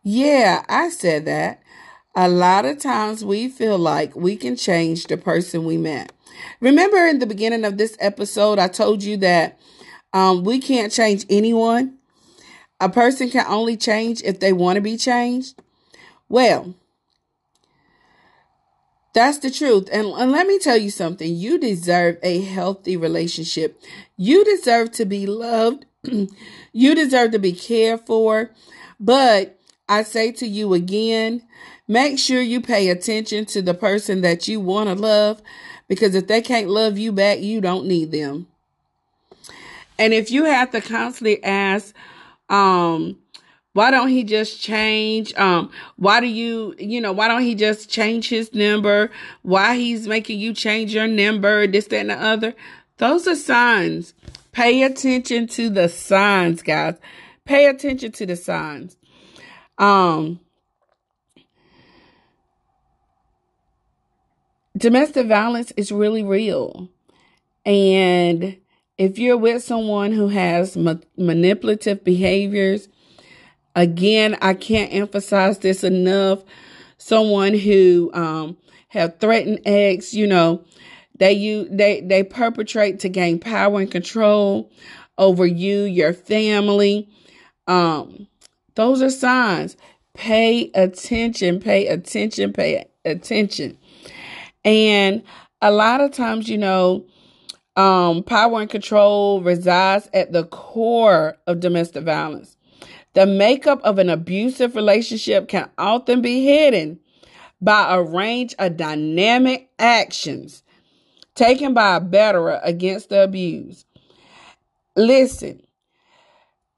Yeah, 0.03 0.63
I 0.69 0.89
said 0.89 1.25
that. 1.25 1.61
A 2.19 2.27
lot 2.27 2.65
of 2.65 2.79
times 2.79 3.23
we 3.23 3.47
feel 3.47 3.77
like 3.77 4.15
we 4.15 4.35
can 4.37 4.55
change 4.55 5.05
the 5.05 5.17
person 5.17 5.65
we 5.65 5.77
met. 5.77 6.11
Remember 6.59 7.05
in 7.05 7.19
the 7.19 7.27
beginning 7.27 7.63
of 7.63 7.77
this 7.77 7.95
episode, 7.99 8.57
I 8.57 8.69
told 8.69 9.03
you 9.03 9.17
that 9.17 9.59
um, 10.13 10.43
we 10.43 10.57
can't 10.57 10.91
change 10.91 11.27
anyone. 11.29 11.99
A 12.79 12.89
person 12.89 13.29
can 13.29 13.45
only 13.47 13.77
change 13.77 14.23
if 14.23 14.39
they 14.39 14.51
want 14.51 14.77
to 14.77 14.81
be 14.81 14.97
changed. 14.97 15.61
Well, 16.27 16.73
that's 19.13 19.37
the 19.37 19.51
truth. 19.51 19.87
And, 19.91 20.07
and 20.07 20.31
let 20.31 20.47
me 20.47 20.57
tell 20.57 20.77
you 20.77 20.89
something. 20.89 21.35
You 21.35 21.59
deserve 21.59 22.17
a 22.23 22.41
healthy 22.41 22.97
relationship. 22.97 23.79
You 24.15 24.43
deserve 24.43 24.91
to 24.93 25.05
be 25.05 25.27
loved. 25.27 25.85
you 26.73 26.95
deserve 26.95 27.29
to 27.33 27.39
be 27.39 27.53
cared 27.53 28.07
for. 28.07 28.49
But 28.99 29.59
I 29.87 30.01
say 30.01 30.31
to 30.31 30.47
you 30.47 30.73
again, 30.73 31.43
Make 31.87 32.19
sure 32.19 32.41
you 32.41 32.59
pay 32.61 32.89
attention 32.89 33.45
to 33.47 33.61
the 33.61 33.73
person 33.73 34.21
that 34.21 34.47
you 34.47 34.59
want 34.59 34.89
to 34.89 34.95
love 34.95 35.41
because 35.87 36.15
if 36.15 36.27
they 36.27 36.41
can't 36.41 36.67
love 36.67 36.97
you 36.97 37.11
back, 37.11 37.39
you 37.39 37.61
don't 37.61 37.87
need 37.87 38.11
them. 38.11 38.47
And 39.97 40.13
if 40.13 40.29
you 40.29 40.45
have 40.45 40.71
to 40.71 40.81
constantly 40.81 41.43
ask, 41.43 41.95
um, 42.49 43.17
why 43.73 43.91
don't 43.91 44.09
he 44.09 44.23
just 44.23 44.61
change? 44.61 45.33
Um, 45.35 45.71
why 45.97 46.19
do 46.19 46.27
you, 46.27 46.75
you 46.77 46.99
know, 46.99 47.11
why 47.13 47.27
don't 47.27 47.43
he 47.43 47.55
just 47.55 47.89
change 47.89 48.27
his 48.27 48.53
number? 48.53 49.11
Why 49.43 49.75
he's 49.75 50.07
making 50.07 50.39
you 50.39 50.53
change 50.53 50.93
your 50.93 51.07
number, 51.07 51.67
this, 51.67 51.87
that, 51.87 51.99
and 51.99 52.09
the 52.09 52.19
other. 52.19 52.55
Those 52.97 53.27
are 53.27 53.35
signs. 53.35 54.13
Pay 54.51 54.83
attention 54.83 55.47
to 55.49 55.69
the 55.69 55.87
signs, 55.89 56.63
guys. 56.63 56.95
Pay 57.45 57.67
attention 57.67 58.11
to 58.13 58.25
the 58.25 58.35
signs. 58.35 58.97
Um, 59.77 60.39
domestic 64.77 65.27
violence 65.27 65.71
is 65.75 65.91
really 65.91 66.23
real. 66.23 66.89
And 67.65 68.57
if 68.97 69.19
you're 69.19 69.37
with 69.37 69.63
someone 69.63 70.11
who 70.11 70.29
has 70.29 70.77
ma- 70.77 70.95
manipulative 71.17 72.03
behaviors, 72.03 72.87
again, 73.75 74.37
I 74.41 74.53
can't 74.53 74.93
emphasize 74.93 75.59
this 75.59 75.83
enough. 75.83 76.43
Someone 76.97 77.53
who 77.53 78.11
um, 78.13 78.57
have 78.89 79.19
threatened 79.19 79.61
ex, 79.65 80.13
you 80.13 80.27
know, 80.27 80.63
they 81.19 81.33
you 81.33 81.67
they 81.69 82.01
they 82.01 82.23
perpetrate 82.23 82.99
to 83.01 83.09
gain 83.09 83.39
power 83.39 83.79
and 83.79 83.91
control 83.91 84.71
over 85.17 85.45
you, 85.45 85.83
your 85.83 86.13
family. 86.13 87.09
Um, 87.67 88.27
those 88.75 89.01
are 89.01 89.09
signs. 89.09 89.75
Pay 90.13 90.71
attention, 90.73 91.59
pay 91.59 91.87
attention, 91.87 92.53
pay 92.53 92.85
attention. 93.05 93.77
And 94.67 95.23
a 95.61 95.71
lot 95.71 96.01
of 96.01 96.11
times, 96.11 96.49
you 96.49 96.57
know, 96.57 97.05
um, 97.77 98.21
power 98.21 98.59
and 98.59 98.69
control 98.69 99.41
resides 99.41 100.09
at 100.13 100.33
the 100.33 100.43
core 100.43 101.37
of 101.47 101.61
domestic 101.61 102.03
violence. 102.03 102.57
The 103.13 103.25
makeup 103.25 103.79
of 103.83 103.97
an 103.97 104.09
abusive 104.09 104.75
relationship 104.75 105.47
can 105.47 105.69
often 105.77 106.21
be 106.21 106.43
hidden 106.43 106.99
by 107.61 107.95
a 107.95 108.03
range 108.03 108.55
of 108.59 108.75
dynamic 108.75 109.69
actions 109.79 110.63
taken 111.33 111.73
by 111.73 111.95
a 111.95 112.01
batterer 112.01 112.59
against 112.61 113.07
the 113.07 113.23
abused. 113.23 113.85
Listen, 114.97 115.61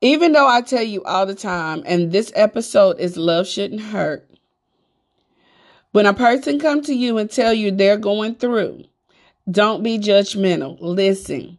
even 0.01 0.33
though 0.33 0.47
I 0.47 0.61
tell 0.61 0.83
you 0.83 1.03
all 1.05 1.25
the 1.25 1.33
time, 1.33 1.81
and 1.87 2.11
this 2.11 2.31
episode 2.35 2.99
is 2.99 3.17
Love 3.17 3.47
Shouldn't 3.47 3.81
Hurt, 3.81 4.28
when 5.91 6.05
a 6.05 6.13
person 6.13 6.59
come 6.59 6.81
to 6.83 6.93
you 6.93 7.17
and 7.17 7.29
tell 7.29 7.53
you 7.53 7.71
they're 7.71 7.97
going 7.97 8.35
through, 8.35 8.83
don't 9.49 9.83
be 9.83 9.97
judgmental. 9.97 10.77
Listen. 10.79 11.57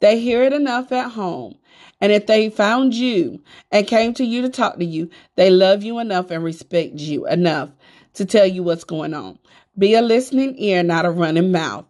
They 0.00 0.20
hear 0.20 0.42
it 0.42 0.52
enough 0.52 0.92
at 0.92 1.12
home. 1.12 1.56
And 2.00 2.12
if 2.12 2.26
they 2.26 2.50
found 2.50 2.94
you 2.94 3.42
and 3.72 3.86
came 3.86 4.12
to 4.14 4.24
you 4.24 4.42
to 4.42 4.48
talk 4.50 4.76
to 4.76 4.84
you, 4.84 5.10
they 5.36 5.50
love 5.50 5.82
you 5.82 5.98
enough 5.98 6.30
and 6.30 6.44
respect 6.44 6.94
you 6.94 7.26
enough 7.26 7.70
to 8.14 8.24
tell 8.24 8.46
you 8.46 8.62
what's 8.62 8.84
going 8.84 9.14
on. 9.14 9.38
Be 9.78 9.94
a 9.94 10.02
listening 10.02 10.54
ear, 10.58 10.82
not 10.82 11.06
a 11.06 11.10
running 11.10 11.52
mouth. 11.52 11.86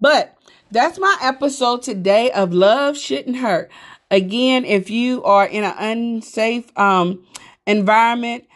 But 0.00 0.36
that's 0.70 0.98
my 0.98 1.16
episode 1.22 1.82
today 1.82 2.30
of 2.30 2.52
Love 2.52 2.96
Shouldn't 2.96 3.36
Hurt. 3.36 3.70
Again, 4.10 4.64
if 4.64 4.88
you 4.90 5.22
are 5.24 5.46
in 5.46 5.64
an 5.64 5.74
unsafe 5.78 6.76
um, 6.78 7.26
environment, 7.66 8.46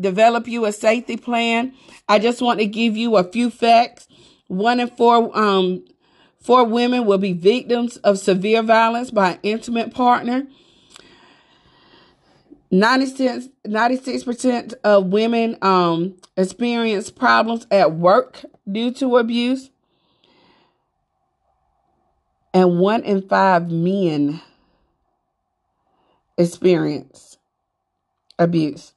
develop 0.00 0.46
you 0.48 0.64
a 0.64 0.72
safety 0.72 1.16
plan. 1.16 1.74
I 2.08 2.18
just 2.18 2.42
want 2.42 2.60
to 2.60 2.66
give 2.66 2.96
you 2.96 3.16
a 3.16 3.24
few 3.24 3.50
facts. 3.50 4.08
One 4.48 4.80
in 4.80 4.88
four 4.88 5.36
um, 5.36 5.84
four 6.40 6.64
women 6.64 7.06
will 7.06 7.18
be 7.18 7.32
victims 7.32 7.96
of 7.98 8.18
severe 8.18 8.62
violence 8.62 9.10
by 9.10 9.32
an 9.32 9.38
intimate 9.42 9.92
partner. 9.92 10.46
96, 12.70 13.48
96% 13.66 14.74
of 14.82 15.06
women 15.06 15.56
um, 15.62 16.16
experience 16.36 17.10
problems 17.10 17.66
at 17.70 17.92
work 17.92 18.44
due 18.70 18.90
to 18.92 19.16
abuse. 19.16 19.70
And 22.52 22.78
one 22.78 23.02
in 23.02 23.22
five 23.28 23.70
men 23.70 24.40
experience 26.36 27.38
abuse. 28.38 28.92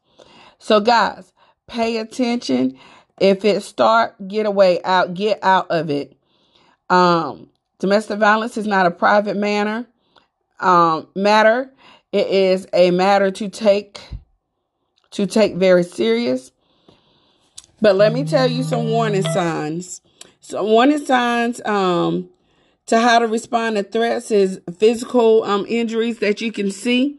So, 0.70 0.80
guys, 0.80 1.34
pay 1.66 1.98
attention. 1.98 2.78
If 3.20 3.44
it 3.44 3.64
start, 3.64 4.28
get 4.28 4.46
away 4.46 4.84
out, 4.84 5.16
get 5.16 5.40
out 5.42 5.66
of 5.72 5.90
it. 5.90 6.16
Um, 6.92 7.50
domestic 7.80 8.20
violence 8.20 8.56
is 8.56 8.68
not 8.68 8.86
a 8.86 8.92
private 8.92 9.36
manner 9.36 9.88
um, 10.60 11.08
matter. 11.16 11.74
It 12.12 12.28
is 12.28 12.68
a 12.72 12.92
matter 12.92 13.32
to 13.32 13.50
take 13.50 14.00
to 15.10 15.26
take 15.26 15.56
very 15.56 15.82
serious. 15.82 16.52
But 17.82 17.96
let 17.96 18.14
me 18.14 18.24
tell 18.24 18.48
you 18.48 18.62
some 18.62 18.92
warning 18.92 19.24
signs. 19.24 20.02
Some 20.40 20.68
warning 20.68 21.04
signs 21.04 21.60
um, 21.66 22.30
to 22.86 23.00
how 23.00 23.18
to 23.18 23.26
respond 23.26 23.78
to 23.78 23.82
threats 23.82 24.30
is 24.30 24.62
physical 24.78 25.44
um, 25.46 25.66
injuries 25.68 26.20
that 26.20 26.42
you 26.42 26.52
can 26.52 26.70
see. 26.70 27.19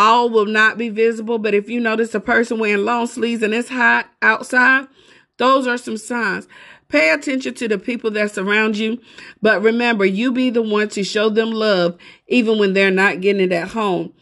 All 0.00 0.30
will 0.30 0.46
not 0.46 0.78
be 0.78 0.88
visible, 0.88 1.36
but 1.36 1.52
if 1.52 1.68
you 1.68 1.78
notice 1.78 2.14
a 2.14 2.20
person 2.20 2.58
wearing 2.58 2.86
long 2.86 3.06
sleeves 3.06 3.42
and 3.42 3.52
it's 3.52 3.68
hot 3.68 4.08
outside, 4.22 4.88
those 5.36 5.66
are 5.66 5.76
some 5.76 5.98
signs. 5.98 6.48
Pay 6.88 7.10
attention 7.10 7.52
to 7.56 7.68
the 7.68 7.76
people 7.76 8.10
that 8.12 8.30
surround 8.30 8.78
you, 8.78 8.98
but 9.42 9.60
remember, 9.60 10.06
you 10.06 10.32
be 10.32 10.48
the 10.48 10.62
one 10.62 10.88
to 10.88 11.04
show 11.04 11.28
them 11.28 11.50
love 11.50 11.98
even 12.28 12.58
when 12.58 12.72
they're 12.72 12.90
not 12.90 13.20
getting 13.20 13.42
it 13.42 13.52
at 13.52 13.68
home. 13.68 14.14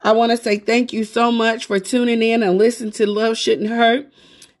I 0.00 0.12
want 0.12 0.30
to 0.30 0.36
say 0.36 0.58
thank 0.58 0.92
you 0.92 1.02
so 1.02 1.32
much 1.32 1.66
for 1.66 1.80
tuning 1.80 2.22
in 2.22 2.44
and 2.44 2.56
listening 2.56 2.92
to 2.92 3.06
Love 3.08 3.36
Shouldn't 3.36 3.68
Hurt. 3.68 4.08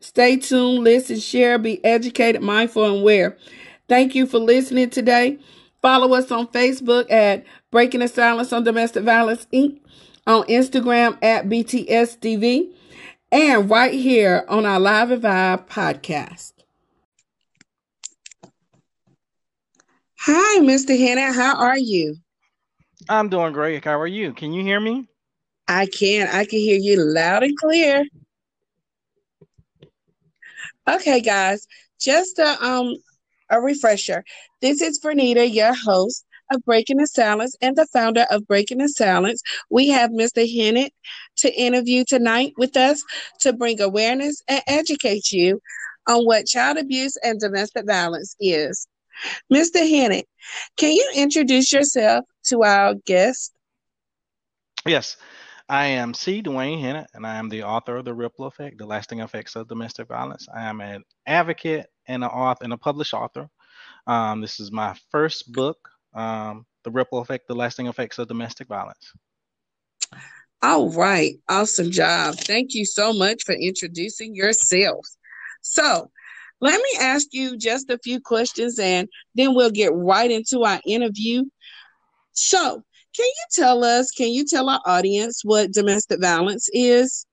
Stay 0.00 0.36
tuned, 0.36 0.82
listen, 0.82 1.20
share, 1.20 1.60
be 1.60 1.82
educated, 1.84 2.42
mindful, 2.42 2.86
and 2.86 3.02
aware. 3.02 3.38
Thank 3.88 4.16
you 4.16 4.26
for 4.26 4.40
listening 4.40 4.90
today. 4.90 5.38
Follow 5.80 6.12
us 6.14 6.32
on 6.32 6.48
Facebook 6.48 7.08
at 7.08 7.44
Breaking 7.70 8.00
the 8.00 8.08
Silence 8.08 8.52
on 8.52 8.64
Domestic 8.64 9.04
Violence 9.04 9.46
Inc., 9.52 9.78
on 10.26 10.44
Instagram 10.44 11.22
at 11.22 11.46
BTSDV, 11.46 12.72
and 13.30 13.70
right 13.70 13.94
here 13.94 14.44
on 14.48 14.66
our 14.66 14.80
Live 14.80 15.10
and 15.10 15.22
Vibe 15.22 15.68
podcast. 15.68 16.52
Hi, 20.20 20.60
Mr. 20.60 20.98
Hannah. 20.98 21.32
How 21.32 21.56
are 21.56 21.78
you? 21.78 22.16
I'm 23.08 23.28
doing 23.28 23.52
great. 23.52 23.84
How 23.84 24.00
are 24.00 24.06
you? 24.06 24.32
Can 24.32 24.52
you 24.52 24.62
hear 24.62 24.80
me? 24.80 25.08
I 25.68 25.86
can. 25.86 26.28
I 26.28 26.44
can 26.44 26.58
hear 26.58 26.78
you 26.78 26.96
loud 26.96 27.44
and 27.44 27.56
clear. 27.56 28.04
Okay, 30.88 31.20
guys. 31.20 31.66
Just 32.00 32.38
a 32.38 32.64
um 32.64 32.96
a 33.50 33.60
refresher. 33.60 34.24
This 34.60 34.80
is 34.82 35.00
Bernita, 35.00 35.52
your 35.52 35.74
host 35.74 36.24
of 36.52 36.64
Breaking 36.64 36.98
the 36.98 37.06
Silence 37.06 37.56
and 37.60 37.76
the 37.76 37.86
founder 37.86 38.26
of 38.30 38.46
Breaking 38.46 38.78
the 38.78 38.88
Silence. 38.88 39.42
We 39.70 39.88
have 39.88 40.10
Mr. 40.10 40.50
Hennett 40.50 40.92
to 41.38 41.52
interview 41.54 42.04
tonight 42.04 42.54
with 42.56 42.76
us 42.76 43.02
to 43.40 43.52
bring 43.52 43.80
awareness 43.80 44.42
and 44.48 44.62
educate 44.66 45.32
you 45.32 45.60
on 46.06 46.24
what 46.24 46.46
child 46.46 46.78
abuse 46.78 47.16
and 47.22 47.40
domestic 47.40 47.86
violence 47.86 48.36
is. 48.40 48.86
Mr. 49.52 49.78
Hennett, 49.88 50.26
can 50.76 50.92
you 50.92 51.10
introduce 51.14 51.72
yourself 51.72 52.24
to 52.44 52.62
our 52.62 52.94
guest? 53.06 53.52
Yes. 54.84 55.16
I 55.68 55.86
am 55.86 56.14
C. 56.14 56.42
Dwayne 56.42 56.80
Hennett, 56.80 57.08
and 57.14 57.26
I 57.26 57.36
am 57.36 57.48
the 57.48 57.64
author 57.64 57.96
of 57.96 58.04
The 58.04 58.14
Ripple 58.14 58.46
Effect, 58.46 58.78
The 58.78 58.86
Lasting 58.86 59.18
Effects 59.18 59.56
of 59.56 59.66
Domestic 59.66 60.06
Violence. 60.06 60.46
I 60.54 60.62
am 60.66 60.80
an 60.80 61.02
advocate 61.26 61.86
and 62.06 62.22
an 62.22 62.30
author 62.30 62.62
and 62.62 62.72
a 62.72 62.76
published 62.76 63.14
author. 63.14 63.48
Um, 64.06 64.40
this 64.40 64.60
is 64.60 64.70
my 64.70 64.96
first 65.10 65.50
book, 65.50 65.88
um, 66.16 66.66
The 66.84 66.90
Ripple 66.90 67.20
Effect, 67.20 67.46
The 67.46 67.54
Lasting 67.54 67.86
Effects 67.86 68.18
of 68.18 68.28
Domestic 68.28 68.66
Violence. 68.68 69.12
All 70.62 70.90
right. 70.90 71.34
Awesome 71.48 71.90
job. 71.90 72.36
Thank 72.36 72.74
you 72.74 72.84
so 72.84 73.12
much 73.12 73.42
for 73.44 73.54
introducing 73.54 74.34
yourself. 74.34 75.06
So, 75.60 76.10
let 76.60 76.80
me 76.80 76.88
ask 77.00 77.28
you 77.32 77.58
just 77.58 77.90
a 77.90 77.98
few 77.98 78.18
questions 78.18 78.78
and 78.78 79.08
then 79.34 79.54
we'll 79.54 79.70
get 79.70 79.92
right 79.92 80.30
into 80.30 80.62
our 80.64 80.80
interview. 80.86 81.44
So, 82.32 82.82
can 83.14 83.26
you 83.26 83.44
tell 83.52 83.84
us, 83.84 84.10
can 84.10 84.28
you 84.28 84.44
tell 84.46 84.68
our 84.70 84.80
audience 84.86 85.42
what 85.44 85.72
domestic 85.72 86.20
violence 86.20 86.68
is? 86.72 87.25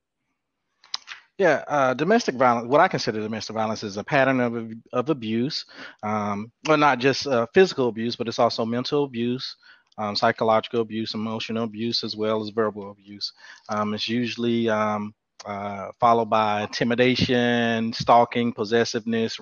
Yeah, 1.38 1.64
uh, 1.68 1.94
domestic 1.94 2.36
violence. 2.36 2.68
What 2.68 2.80
I 2.80 2.88
consider 2.88 3.20
domestic 3.20 3.56
violence 3.56 3.84
is 3.84 3.98
a 3.98 4.04
pattern 4.04 4.40
of 4.40 4.72
of 4.94 5.10
abuse, 5.10 5.66
um, 6.04 6.52
well, 6.68 6.78
not 6.78 7.00
just 7.00 7.26
uh, 7.28 7.48
physical 7.54 7.88
abuse, 7.88 8.16
but 8.16 8.28
it's 8.28 8.40
also 8.40 8.66
mental 8.66 9.04
abuse, 9.04 9.56
um, 9.98 10.16
psychological 10.16 10.82
abuse, 10.82 11.14
emotional 11.14 11.64
abuse, 11.64 12.04
as 12.04 12.16
well 12.16 12.42
as 12.42 12.50
verbal 12.50 12.92
abuse. 12.92 13.34
Um, 13.70 13.94
it's 13.94 14.08
usually 14.08 14.70
um, 14.70 15.14
uh, 15.46 15.90
followed 16.00 16.30
by 16.30 16.64
intimidation, 16.64 17.94
stalking, 17.94 18.54
possessiveness, 18.54 19.40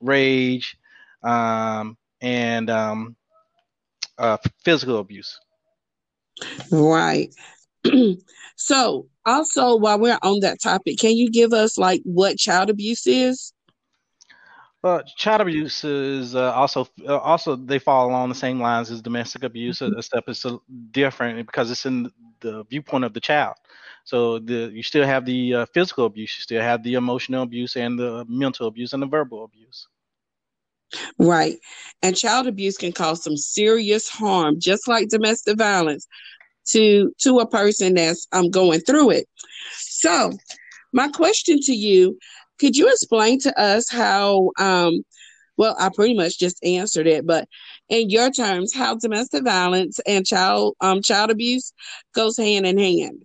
rage, 0.00 0.76
um, 1.22 1.96
and 2.20 2.70
um, 2.70 3.16
uh, 4.18 4.36
physical 4.64 4.98
abuse. 4.98 5.38
Right. 6.70 7.30
so, 8.56 9.06
also, 9.26 9.76
while 9.76 9.98
we're 9.98 10.18
on 10.22 10.40
that 10.40 10.60
topic, 10.60 10.98
can 10.98 11.16
you 11.16 11.30
give 11.30 11.52
us 11.52 11.78
like 11.78 12.02
what 12.04 12.38
child 12.38 12.70
abuse 12.70 13.06
is? 13.06 13.52
Well, 14.84 15.02
child 15.16 15.40
abuse 15.40 15.82
is 15.82 16.34
uh, 16.34 16.52
also 16.52 16.86
uh, 17.08 17.16
also 17.16 17.56
they 17.56 17.78
fall 17.78 18.06
along 18.06 18.28
the 18.28 18.34
same 18.34 18.60
lines 18.60 18.90
as 18.90 19.00
domestic 19.00 19.42
abuse, 19.42 19.78
mm-hmm. 19.78 19.98
except 19.98 20.28
it's 20.28 20.44
a, 20.44 20.58
different 20.90 21.46
because 21.46 21.70
it's 21.70 21.86
in 21.86 22.10
the 22.40 22.64
viewpoint 22.64 23.04
of 23.04 23.14
the 23.14 23.20
child. 23.20 23.54
So 24.04 24.38
the 24.40 24.70
you 24.74 24.82
still 24.82 25.06
have 25.06 25.24
the 25.24 25.54
uh, 25.54 25.66
physical 25.72 26.04
abuse, 26.04 26.36
you 26.36 26.42
still 26.42 26.60
have 26.60 26.82
the 26.82 26.94
emotional 26.94 27.44
abuse, 27.44 27.76
and 27.76 27.98
the 27.98 28.26
mental 28.28 28.66
abuse 28.66 28.92
and 28.92 29.02
the 29.02 29.06
verbal 29.06 29.44
abuse. 29.44 29.88
Right, 31.18 31.56
and 32.02 32.14
child 32.14 32.46
abuse 32.46 32.76
can 32.76 32.92
cause 32.92 33.24
some 33.24 33.38
serious 33.38 34.10
harm, 34.10 34.60
just 34.60 34.86
like 34.86 35.08
domestic 35.08 35.56
violence, 35.56 36.06
to 36.66 37.12
to 37.18 37.38
a 37.38 37.48
person 37.48 37.94
that's 37.94 38.26
um 38.32 38.50
going 38.50 38.80
through 38.80 39.10
it. 39.10 39.26
So, 39.72 40.32
my 40.92 41.08
question 41.08 41.58
to 41.60 41.72
you 41.72 42.18
could 42.58 42.76
you 42.76 42.88
explain 42.88 43.40
to 43.40 43.60
us 43.60 43.90
how, 43.90 44.50
um, 44.58 45.04
well, 45.56 45.76
I 45.78 45.90
pretty 45.94 46.14
much 46.14 46.38
just 46.38 46.62
answered 46.64 47.06
it, 47.06 47.26
but 47.26 47.48
in 47.88 48.10
your 48.10 48.30
terms, 48.30 48.74
how 48.74 48.96
domestic 48.96 49.44
violence 49.44 50.00
and 50.06 50.26
child 50.26 50.76
um, 50.80 51.02
child 51.02 51.30
abuse 51.30 51.72
goes 52.14 52.36
hand 52.36 52.66
in 52.66 52.78
hand? 52.78 53.24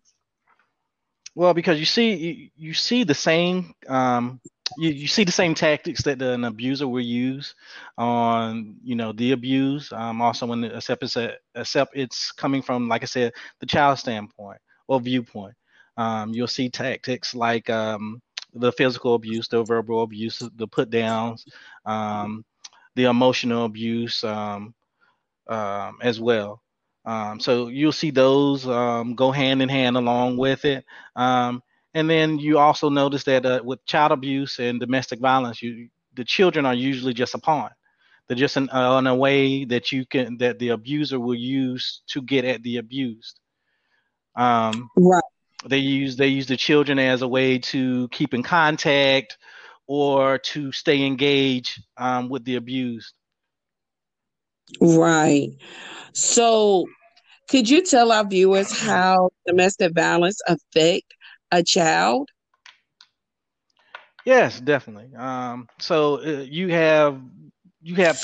Well, 1.36 1.54
because 1.54 1.80
you 1.80 1.86
see, 1.86 2.14
you, 2.16 2.50
you 2.58 2.74
see 2.74 3.04
the 3.04 3.14
same, 3.16 3.74
um, 3.88 4.42
you, 4.78 4.90
you 4.92 5.08
see 5.08 5.24
the 5.24 5.32
same 5.32 5.54
tactics 5.56 6.04
that 6.04 6.22
an 6.22 6.44
abuser 6.44 6.88
will 6.88 7.02
use 7.02 7.56
on, 7.98 8.76
you 8.84 8.96
know, 8.96 9.12
the 9.14 9.32
abuse. 9.32 9.92
Um, 9.92 10.22
also, 10.22 10.46
when 10.46 10.64
except 10.64 11.04
it's 11.04 11.16
a, 11.18 11.38
it's 11.94 12.32
coming 12.32 12.62
from, 12.62 12.88
like 12.88 13.04
I 13.04 13.06
said, 13.06 13.34
the 13.60 13.66
child 13.66 14.00
standpoint 14.00 14.60
or 14.88 15.00
viewpoint. 15.00 15.56
Um, 15.98 16.34
you'll 16.34 16.48
see 16.48 16.70
tactics 16.70 17.36
like 17.36 17.70
um, 17.70 18.22
the 18.54 18.72
physical 18.72 19.16
abuse, 19.16 19.48
the 19.48 19.64
verbal 19.64 20.04
abuse, 20.04 20.40
the 20.56 20.68
put 20.68 20.90
downs, 20.90 21.46
um, 21.86 22.46
the 22.96 23.06
emotional 23.06 23.66
abuse 23.66 24.24
um, 24.24 24.74
um, 25.48 25.98
as 26.02 26.20
well. 26.20 26.62
So 27.40 27.70
you'll 27.70 27.92
see 27.92 28.12
those 28.12 28.66
go 28.66 29.32
hand 29.32 29.62
in 29.62 29.70
hand 29.70 29.98
along 29.98 30.38
with 30.38 30.66
it. 30.66 30.86
And 31.94 32.10
then 32.10 32.38
you 32.38 32.60
also 32.60 32.90
notice 32.90 33.24
that 33.24 33.46
uh, 33.46 33.62
with 33.64 33.84
child 33.86 34.12
abuse 34.12 34.60
and 34.60 34.80
domestic 34.80 35.20
violence, 35.20 35.62
you 35.62 35.90
the 36.14 36.24
children 36.24 36.66
are 36.66 36.74
usually 36.74 37.14
just 37.14 37.36
a 37.36 37.40
pawn. 37.40 37.70
They're 38.28 38.38
just 38.38 38.58
in, 38.58 38.70
uh, 38.70 38.98
in 39.00 39.08
a 39.08 39.16
way 39.16 39.66
that 39.66 39.92
you 39.92 40.06
can 40.06 40.38
that 40.38 40.60
the 40.60 40.70
abuser 40.70 41.20
will 41.20 41.36
use 41.36 42.02
to 42.08 42.22
get 42.22 42.46
at 42.46 42.62
the 42.64 42.78
abused. 42.78 43.40
Um, 44.36 44.90
right 44.98 45.24
they 45.66 45.78
use 45.78 46.16
they 46.16 46.28
use 46.28 46.48
the 46.48 46.58
children 46.58 47.00
as 47.00 47.22
a 47.22 47.28
way 47.28 47.58
to 47.58 48.08
keep 48.10 48.34
in 48.34 48.44
contact 48.44 49.38
or 49.88 50.38
to 50.38 50.72
stay 50.72 51.06
engaged 51.06 51.82
um, 51.98 52.30
with 52.30 52.46
the 52.46 52.56
abused. 52.56 53.14
Right. 54.80 55.50
So, 56.14 56.86
could 57.50 57.68
you 57.68 57.84
tell 57.84 58.12
our 58.12 58.26
viewers 58.26 58.72
how 58.80 59.32
domestic 59.48 59.94
violence 59.94 60.40
affect 60.48 61.14
a 61.52 61.64
child? 61.64 62.30
Yes, 64.26 64.60
definitely. 64.60 65.16
Um, 65.16 65.68
so 65.80 66.22
uh, 66.22 66.42
you 66.42 66.70
have 66.70 67.20
you 67.82 67.96
have 67.96 68.20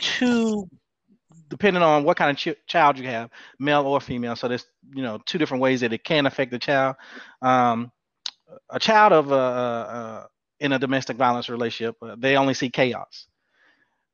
two 0.00 0.68
depending 1.48 1.82
on 1.82 2.04
what 2.04 2.16
kind 2.16 2.30
of 2.30 2.36
ch- 2.36 2.58
child 2.66 2.98
you 2.98 3.06
have, 3.06 3.30
male 3.58 3.82
or 3.86 4.00
female. 4.00 4.36
So 4.36 4.48
there's 4.48 4.66
you 4.94 5.02
know 5.02 5.20
two 5.26 5.38
different 5.38 5.62
ways 5.62 5.80
that 5.80 5.92
it 5.92 6.04
can 6.04 6.26
affect 6.26 6.50
the 6.50 6.58
child. 6.58 6.96
Um, 7.42 7.92
a 8.68 8.78
child 8.78 9.12
of 9.12 9.30
a, 9.30 9.34
a, 9.34 10.28
in 10.60 10.72
a 10.72 10.78
domestic 10.78 11.16
violence 11.16 11.48
relationship, 11.48 11.96
uh, 12.02 12.16
they 12.18 12.36
only 12.36 12.54
see 12.54 12.70
chaos. 12.70 13.26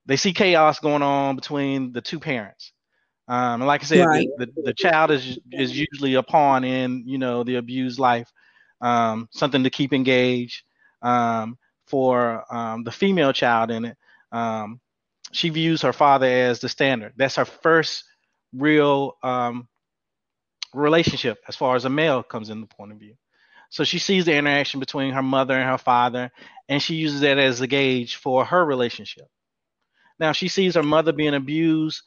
They 0.07 0.17
see 0.17 0.33
chaos 0.33 0.79
going 0.79 1.03
on 1.03 1.37
between 1.37 1.93
the 1.93 2.01
two 2.01 2.21
parents. 2.21 2.73
Um, 3.29 3.63
and 3.63 3.67
like 3.67 3.83
I 3.83 3.87
said, 3.87 4.07
right. 4.07 4.29
the, 4.39 4.47
the, 4.47 4.63
the, 4.63 4.75
child 4.75 5.11
is 5.11 5.39
is 5.51 5.77
usually 5.77 6.15
a 6.15 6.23
pawn 6.23 6.63
in 6.63 7.03
you 7.07 7.19
know 7.19 7.43
the 7.43 7.57
abused 7.57 7.99
life, 7.99 8.33
um, 8.81 9.29
something 9.33 9.65
to 9.65 9.71
keep 9.71 9.93
engaged. 9.93 10.63
Um, 11.03 11.59
for 11.87 12.45
um, 12.53 12.83
the 12.83 12.91
female 12.91 13.33
child 13.33 13.71
in 13.71 13.85
it, 13.85 13.97
um, 14.33 14.81
she 15.33 15.49
views 15.51 15.83
her 15.83 15.93
father 15.93 16.27
as 16.27 16.61
the 16.61 16.69
standard. 16.69 17.13
That's 17.17 17.37
her 17.37 17.45
first 17.45 18.05
real 18.53 19.17
um, 19.23 19.69
relationship 20.75 21.39
as 21.49 21.57
far 21.57 21.77
as 21.77 21.85
a 21.85 21.91
male 21.91 22.23
comes 22.23 22.51
in 22.51 22.61
the 22.61 22.67
point 22.67 22.93
of 22.93 22.99
view. 22.99 23.15
So 23.71 23.85
she 23.85 23.99
sees 23.99 24.25
the 24.25 24.35
interaction 24.35 24.81
between 24.81 25.13
her 25.13 25.23
mother 25.23 25.55
and 25.55 25.69
her 25.69 25.79
father, 25.79 26.31
and 26.69 26.81
she 26.81 26.95
uses 26.95 27.21
that 27.21 27.39
as 27.39 27.61
a 27.61 27.67
gauge 27.67 28.17
for 28.17 28.45
her 28.45 28.65
relationship. 28.65 29.29
Now 30.19 30.33
she 30.33 30.49
sees 30.49 30.77
her 30.77 30.83
mother 30.83 31.13
being 31.13 31.35
abused, 31.35 32.03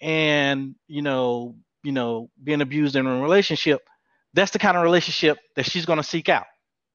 and 0.00 0.74
you 0.86 1.02
know, 1.02 1.56
you 1.82 1.92
know, 1.92 2.30
being 2.42 2.60
abused 2.60 2.96
in 2.96 3.06
a 3.06 3.22
relationship. 3.22 3.82
That's 4.32 4.50
the 4.50 4.58
kind 4.58 4.76
of 4.76 4.82
relationship 4.82 5.38
that 5.54 5.64
she's 5.66 5.86
going 5.86 5.98
to 5.98 6.02
seek 6.02 6.28
out. 6.28 6.46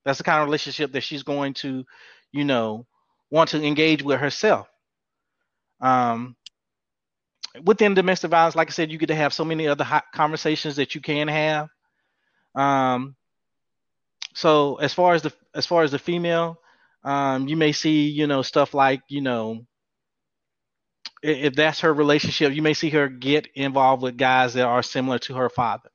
That's 0.03 0.17
the 0.17 0.23
kind 0.23 0.41
of 0.41 0.45
relationship 0.45 0.91
that 0.91 1.01
she's 1.01 1.23
going 1.23 1.53
to, 1.55 1.85
you 2.31 2.43
know, 2.43 2.85
want 3.31 3.51
to 3.51 3.63
engage 3.63 4.03
with 4.03 4.19
herself. 4.19 4.67
Um, 5.79 6.35
within 7.63 7.93
domestic 7.93 8.31
violence, 8.31 8.55
like 8.55 8.69
I 8.69 8.71
said, 8.71 8.91
you 8.91 8.97
get 8.97 9.07
to 9.07 9.15
have 9.15 9.33
so 9.33 9.45
many 9.45 9.67
other 9.67 9.83
hot 9.83 10.05
conversations 10.13 10.75
that 10.75 10.95
you 10.95 11.01
can 11.01 11.27
have. 11.27 11.69
Um, 12.55 13.15
so 14.33 14.75
as 14.75 14.93
far 14.93 15.13
as 15.13 15.21
the 15.21 15.33
as 15.53 15.65
far 15.65 15.83
as 15.83 15.91
the 15.91 15.99
female, 15.99 16.59
um, 17.03 17.47
you 17.47 17.55
may 17.57 17.71
see 17.71 18.09
you 18.09 18.27
know 18.27 18.41
stuff 18.41 18.73
like 18.73 19.01
you 19.07 19.21
know 19.21 19.65
if 21.21 21.53
that's 21.55 21.81
her 21.81 21.93
relationship, 21.93 22.53
you 22.53 22.61
may 22.61 22.73
see 22.73 22.89
her 22.91 23.07
get 23.09 23.47
involved 23.55 24.01
with 24.01 24.17
guys 24.17 24.53
that 24.53 24.65
are 24.65 24.83
similar 24.83 25.19
to 25.19 25.33
her 25.35 25.49
father. 25.49 25.89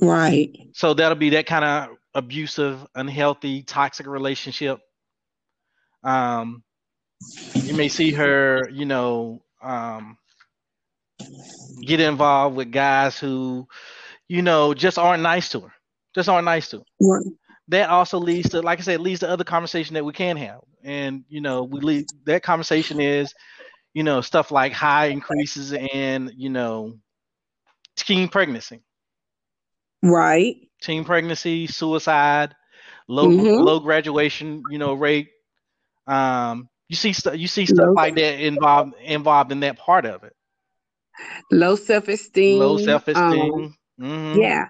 Right. 0.00 0.50
So 0.72 0.94
that'll 0.94 1.16
be 1.16 1.30
that 1.30 1.46
kind 1.46 1.64
of 1.64 1.96
abusive, 2.14 2.86
unhealthy, 2.94 3.62
toxic 3.62 4.06
relationship. 4.06 4.80
Um, 6.02 6.62
you 7.54 7.74
may 7.74 7.88
see 7.88 8.10
her, 8.12 8.68
you 8.70 8.84
know, 8.84 9.42
um, 9.62 10.18
get 11.82 12.00
involved 12.00 12.56
with 12.56 12.72
guys 12.72 13.18
who, 13.18 13.68
you 14.28 14.42
know, 14.42 14.74
just 14.74 14.98
aren't 14.98 15.22
nice 15.22 15.48
to 15.50 15.60
her, 15.60 15.72
just 16.14 16.28
aren't 16.28 16.46
nice 16.46 16.68
to 16.70 16.78
her. 16.78 16.84
Right. 17.00 17.26
That 17.68 17.90
also 17.90 18.18
leads 18.18 18.50
to, 18.50 18.60
like 18.60 18.80
I 18.80 18.82
said, 18.82 19.00
leads 19.00 19.20
to 19.20 19.30
other 19.30 19.44
conversation 19.44 19.94
that 19.94 20.04
we 20.04 20.12
can 20.12 20.36
have, 20.36 20.60
and 20.82 21.24
you 21.28 21.40
know, 21.40 21.62
we 21.62 21.80
lead 21.80 22.06
that 22.24 22.42
conversation 22.42 23.00
is, 23.00 23.32
you 23.94 24.02
know, 24.02 24.20
stuff 24.20 24.50
like 24.50 24.72
high 24.72 25.06
increases 25.06 25.72
in, 25.72 26.32
you 26.36 26.50
know, 26.50 26.98
teen 27.96 28.28
pregnancy. 28.28 28.82
Right. 30.02 30.56
Teen 30.80 31.04
pregnancy, 31.04 31.66
suicide, 31.66 32.54
low 33.08 33.28
mm-hmm. 33.28 33.62
low 33.62 33.80
graduation, 33.80 34.62
you 34.70 34.78
know, 34.78 34.94
rate. 34.94 35.28
Um, 36.06 36.68
you 36.88 36.96
see 36.96 37.12
stuff 37.12 37.36
you 37.36 37.46
see 37.46 37.66
stuff 37.66 37.86
low, 37.86 37.92
like 37.92 38.16
that 38.16 38.40
involved 38.40 38.94
involved 39.00 39.52
in 39.52 39.60
that 39.60 39.78
part 39.78 40.04
of 40.04 40.24
it. 40.24 40.34
Low 41.50 41.76
self 41.76 42.08
esteem. 42.08 42.58
Low 42.58 42.78
self 42.78 43.06
esteem. 43.06 43.52
Um, 43.52 43.76
mm-hmm. 44.00 44.40
Yeah. 44.40 44.66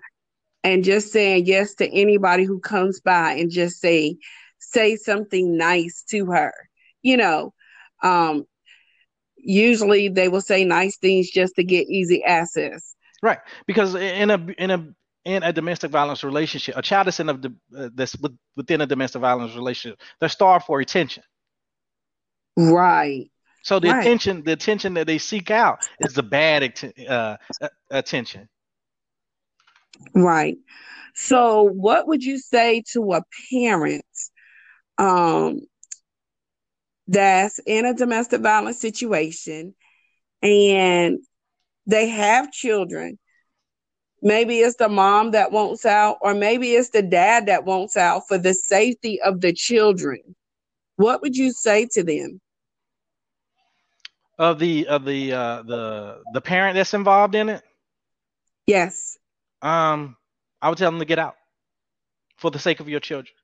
And 0.65 0.85
just 0.85 1.11
saying 1.11 1.47
yes 1.47 1.75
to 1.77 1.91
anybody 1.93 2.45
who 2.45 2.61
comes 2.61 3.01
by 3.01 3.33
and 3.33 3.51
just 3.51 3.81
say 3.81 4.17
say 4.59 4.97
something 4.97 5.57
nice 5.57 6.05
to 6.11 6.27
her. 6.27 6.53
You 7.03 7.17
know, 7.17 7.55
um, 8.03 8.47
usually 9.43 10.09
they 10.09 10.29
will 10.29 10.41
say 10.41 10.65
nice 10.65 10.97
things 10.97 11.31
just 11.31 11.57
to 11.57 11.65
get 11.65 11.89
easy 11.89 12.23
access. 12.25 12.95
Right, 13.23 13.39
because 13.67 13.95
in 13.95 14.31
a 14.31 14.47
in 14.59 14.71
a 14.71 14.87
in 15.25 15.43
a 15.43 15.53
domestic 15.53 15.91
violence 15.91 16.25
relationship, 16.25 16.77
a 16.77 16.83
child 16.83 17.07
that's 17.07 17.21
in 17.21 17.29
a 17.29 17.35
uh, 17.77 17.89
that's 17.95 18.17
within 18.57 18.81
a 18.81 18.87
domestic 18.87 19.21
violence 19.21 19.55
relationship, 19.55 20.01
they're 20.21 20.29
starved 20.29 20.67
for 20.67 20.81
attention. 20.81 21.23
Right. 22.57 23.31
So 23.63 23.79
the 23.79 23.91
right. 23.91 24.01
attention, 24.01 24.43
the 24.43 24.53
attention 24.53 24.95
that 24.95 25.07
they 25.07 25.19
seek 25.19 25.51
out 25.51 25.79
is 26.01 26.15
the 26.15 26.23
bad 26.23 26.75
uh, 27.09 27.37
attention. 27.91 28.49
Right. 30.15 30.57
So, 31.15 31.63
what 31.63 32.09
would 32.09 32.25
you 32.25 32.39
say 32.39 32.83
to 32.93 33.13
a 33.13 33.23
parent 33.51 34.05
um, 34.99 35.61
that's 37.09 37.59
in 37.67 37.85
a 37.85 37.95
domestic 37.95 38.41
violence 38.41 38.81
situation 38.81 39.75
and 40.43 41.19
they 41.87 42.09
have 42.09 42.53
children? 42.53 43.19
Maybe 44.23 44.61
it's 44.61 44.77
the 44.77 44.89
mom 44.89 45.33
that 45.33 45.51
wants 45.51 45.85
out, 45.85 46.19
or 46.21 46.33
maybe 46.33 46.73
it's 46.73 46.91
the 46.91 47.03
dad 47.03 47.47
that 47.47 47.65
wants 47.65 47.97
out 47.97 48.23
for 48.29 48.39
the 48.39 48.55
safety 48.55 49.21
of 49.21 49.41
the 49.41 49.53
children. 49.53 50.21
What 50.97 51.23
would 51.23 51.37
you 51.37 51.51
say 51.51 51.89
to 51.93 52.05
them? 52.05 52.41
Of 54.39 54.61
the 54.61 54.87
of 54.87 55.05
the 55.05 55.33
uh, 55.33 55.63
the 55.63 56.21
the 56.35 56.41
parent 56.41 56.77
that's 56.77 56.95
involved 56.95 57.35
in 57.35 57.49
it. 57.49 57.63
Yes. 58.67 59.19
Um, 59.61 60.17
I 60.61 60.69
would 60.69 60.79
tell 60.79 60.91
them 60.91 61.01
to 61.01 61.05
get 61.05 61.19
out 61.19 61.35
for 62.37 62.51
the 62.51 62.59
sake 62.59 62.81
of 62.81 62.89
your 62.89 63.01
children, 63.01 63.35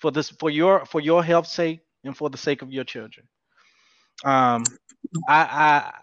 for 0.00 0.10
this, 0.10 0.30
for 0.30 0.50
your, 0.50 0.84
for 0.86 1.00
your 1.00 1.22
health's 1.22 1.52
sake, 1.52 1.80
and 2.04 2.16
for 2.16 2.30
the 2.30 2.38
sake 2.38 2.62
of 2.62 2.72
your 2.72 2.84
children. 2.84 3.26
Um, 4.24 4.64
I, 5.28 5.40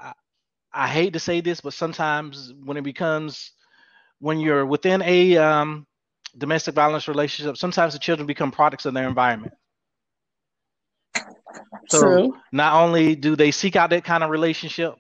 I, 0.04 0.14
I 0.74 0.88
hate 0.88 1.14
to 1.14 1.20
say 1.20 1.41
this, 1.41 1.62
but 1.62 1.74
sometimes 1.74 2.54
when 2.64 2.78
it 2.78 2.84
becomes, 2.84 3.52
when 4.20 4.39
you're 4.39 4.66
within 4.66 5.02
a 5.02 5.38
um, 5.38 5.86
domestic 6.38 6.76
violence 6.76 7.08
relationship, 7.08 7.58
sometimes 7.58 7.93
the 7.93 7.99
children 7.99 8.28
become 8.28 8.52
products 8.52 8.86
of 8.86 8.93
their 8.93 9.08
environment. 9.08 9.54
So 11.89 11.99
True. 11.99 12.36
not 12.52 12.82
only 12.82 13.16
do 13.16 13.36
they 13.36 13.52
seek 13.52 13.76
out 13.76 13.89
that 13.89 14.04
kind 14.04 14.24
of 14.24 14.30
relationship, 14.30 14.95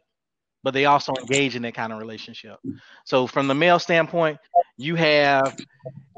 but 0.63 0.73
they 0.73 0.85
also 0.85 1.15
engage 1.15 1.55
in 1.55 1.63
that 1.63 1.73
kind 1.73 1.91
of 1.91 1.99
relationship. 1.99 2.57
So 3.05 3.27
from 3.27 3.47
the 3.47 3.55
male 3.55 3.79
standpoint, 3.79 4.39
you 4.77 4.95
have 4.95 5.57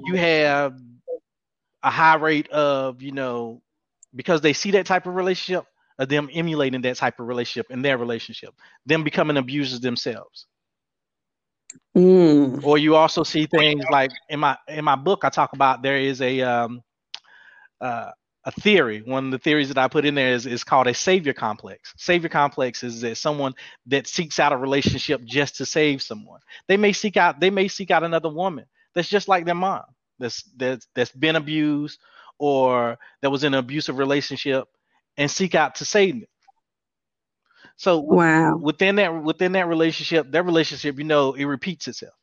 you 0.05 0.15
have 0.15 0.77
a 1.83 1.89
high 1.89 2.15
rate 2.15 2.49
of, 2.49 3.01
you 3.01 3.11
know, 3.11 3.61
because 4.15 4.41
they 4.41 4.53
see 4.53 4.71
that 4.71 4.85
type 4.85 5.05
of 5.05 5.15
relationship, 5.15 5.65
of 5.99 6.09
them 6.09 6.29
emulating 6.33 6.81
that 6.81 6.97
type 6.97 7.19
of 7.19 7.27
relationship 7.27 7.71
in 7.71 7.81
their 7.81 7.97
relationship, 7.97 8.53
them 8.85 9.03
becoming 9.03 9.37
abusers 9.37 9.79
themselves. 9.79 10.47
Mm. 11.95 12.63
Or 12.63 12.77
you 12.77 12.95
also 12.95 13.23
see 13.23 13.45
things 13.45 13.83
like 13.91 14.11
in 14.29 14.39
my 14.39 14.57
in 14.67 14.83
my 14.85 14.95
book, 14.95 15.23
I 15.23 15.29
talk 15.29 15.53
about 15.53 15.81
there 15.81 15.97
is 15.97 16.21
a 16.21 16.41
um, 16.41 16.81
uh, 17.81 18.11
a 18.45 18.51
theory. 18.51 19.01
One 19.05 19.25
of 19.25 19.31
the 19.31 19.39
theories 19.39 19.69
that 19.69 19.77
I 19.77 19.87
put 19.87 20.05
in 20.05 20.15
there 20.15 20.33
is, 20.33 20.45
is 20.45 20.63
called 20.63 20.87
a 20.87 20.93
savior 20.93 21.33
complex. 21.33 21.93
Savior 21.97 22.29
complex 22.29 22.83
is 22.83 23.01
that 23.01 23.17
someone 23.17 23.53
that 23.87 24.07
seeks 24.07 24.39
out 24.39 24.51
a 24.51 24.57
relationship 24.57 25.23
just 25.23 25.55
to 25.57 25.65
save 25.65 26.01
someone. 26.01 26.41
They 26.67 26.77
may 26.77 26.93
seek 26.93 27.17
out 27.17 27.39
they 27.39 27.49
may 27.49 27.67
seek 27.67 27.91
out 27.91 28.03
another 28.03 28.29
woman 28.29 28.65
that's 28.93 29.09
just 29.09 29.27
like 29.27 29.45
their 29.45 29.55
mom, 29.55 29.83
that's 30.19 30.43
that's 30.57 30.87
that's 30.95 31.11
been 31.11 31.35
abused 31.35 31.99
or 32.43 32.99
that 33.21 33.29
was 33.29 33.45
in 33.45 33.53
an 33.53 33.59
abusive 33.59 33.97
relationship 33.97 34.67
and 35.15 35.31
seek 35.31 35.55
out 35.55 35.75
to 35.75 35.85
save 35.85 36.15
them. 36.15 36.27
So 37.77 37.99
Wow. 37.99 38.57
within 38.57 38.97
that 38.97 39.23
within 39.23 39.53
that 39.53 39.69
relationship, 39.69 40.29
that 40.31 40.43
relationship, 40.43 40.97
you 40.97 41.05
know, 41.05 41.33
it 41.33 41.45
repeats 41.45 41.87
itself. 41.87 42.13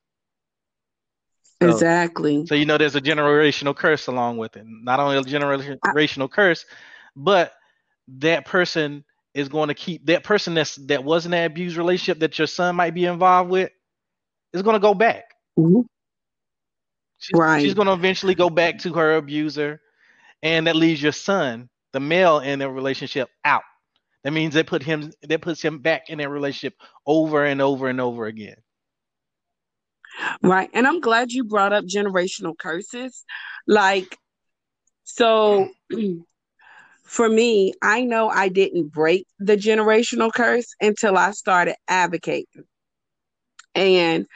So, 1.62 1.70
Exactly. 1.70 2.44
so 2.46 2.54
you 2.54 2.66
know 2.66 2.76
there's 2.76 2.96
a 2.96 3.00
generational 3.00 3.74
curse 3.74 4.08
along 4.08 4.36
with 4.36 4.56
it. 4.58 4.64
Not 4.66 5.00
only 5.00 5.16
a 5.16 5.22
generational 5.22 6.30
curse, 6.30 6.66
but 7.16 7.52
that 8.18 8.44
person 8.44 9.04
is 9.32 9.48
going 9.48 9.68
to 9.68 9.74
keep 9.74 10.04
that 10.06 10.22
person 10.22 10.52
that's 10.52 10.74
that 10.76 11.02
was 11.02 11.24
in 11.24 11.30
that 11.30 11.46
abused 11.46 11.78
relationship 11.78 12.20
that 12.20 12.38
your 12.38 12.46
son 12.46 12.76
might 12.76 12.92
be 12.94 13.06
involved 13.06 13.50
with 13.50 13.70
is 14.52 14.60
going 14.60 14.74
to 14.74 14.80
go 14.80 14.92
back. 14.92 15.24
Mhm. 15.58 15.86
She's, 17.18 17.38
Right. 17.38 17.62
she's 17.62 17.74
going 17.74 17.86
to 17.86 17.92
eventually 17.92 18.34
go 18.34 18.48
back 18.48 18.78
to 18.80 18.94
her 18.94 19.16
abuser, 19.16 19.80
and 20.43 20.66
that 20.66 20.76
leaves 20.76 21.03
your 21.03 21.12
son, 21.12 21.68
the 21.93 22.01
male 22.01 22.38
in 22.38 22.59
the 22.59 22.70
relationship, 22.70 23.28
out. 23.45 23.62
That 24.24 24.32
means 24.32 24.55
they 24.55 24.62
put 24.62 24.82
him 24.82 25.12
that 25.22 25.41
puts 25.41 25.62
him 25.62 25.78
back 25.78 26.11
in 26.11 26.18
that 26.18 26.28
relationship 26.28 26.74
over 27.07 27.45
and 27.45 27.62
over 27.62 27.88
and 27.88 28.01
over 28.01 28.26
again. 28.26 28.57
Right. 30.43 30.68
And 30.74 30.86
I'm 30.86 31.01
glad 31.01 31.32
you 31.32 31.45
brought 31.45 31.72
up 31.72 31.84
generational 31.84 32.57
curses. 32.59 33.24
Like, 33.66 34.18
so 35.05 35.68
for 37.05 37.28
me, 37.28 37.72
I 37.82 38.03
know 38.03 38.28
I 38.28 38.49
didn't 38.49 38.88
break 38.88 39.26
the 39.38 39.57
generational 39.57 40.32
curse 40.32 40.74
until 40.80 41.16
I 41.16 41.30
started 41.30 41.76
advocating. 41.88 42.64
And 43.74 44.26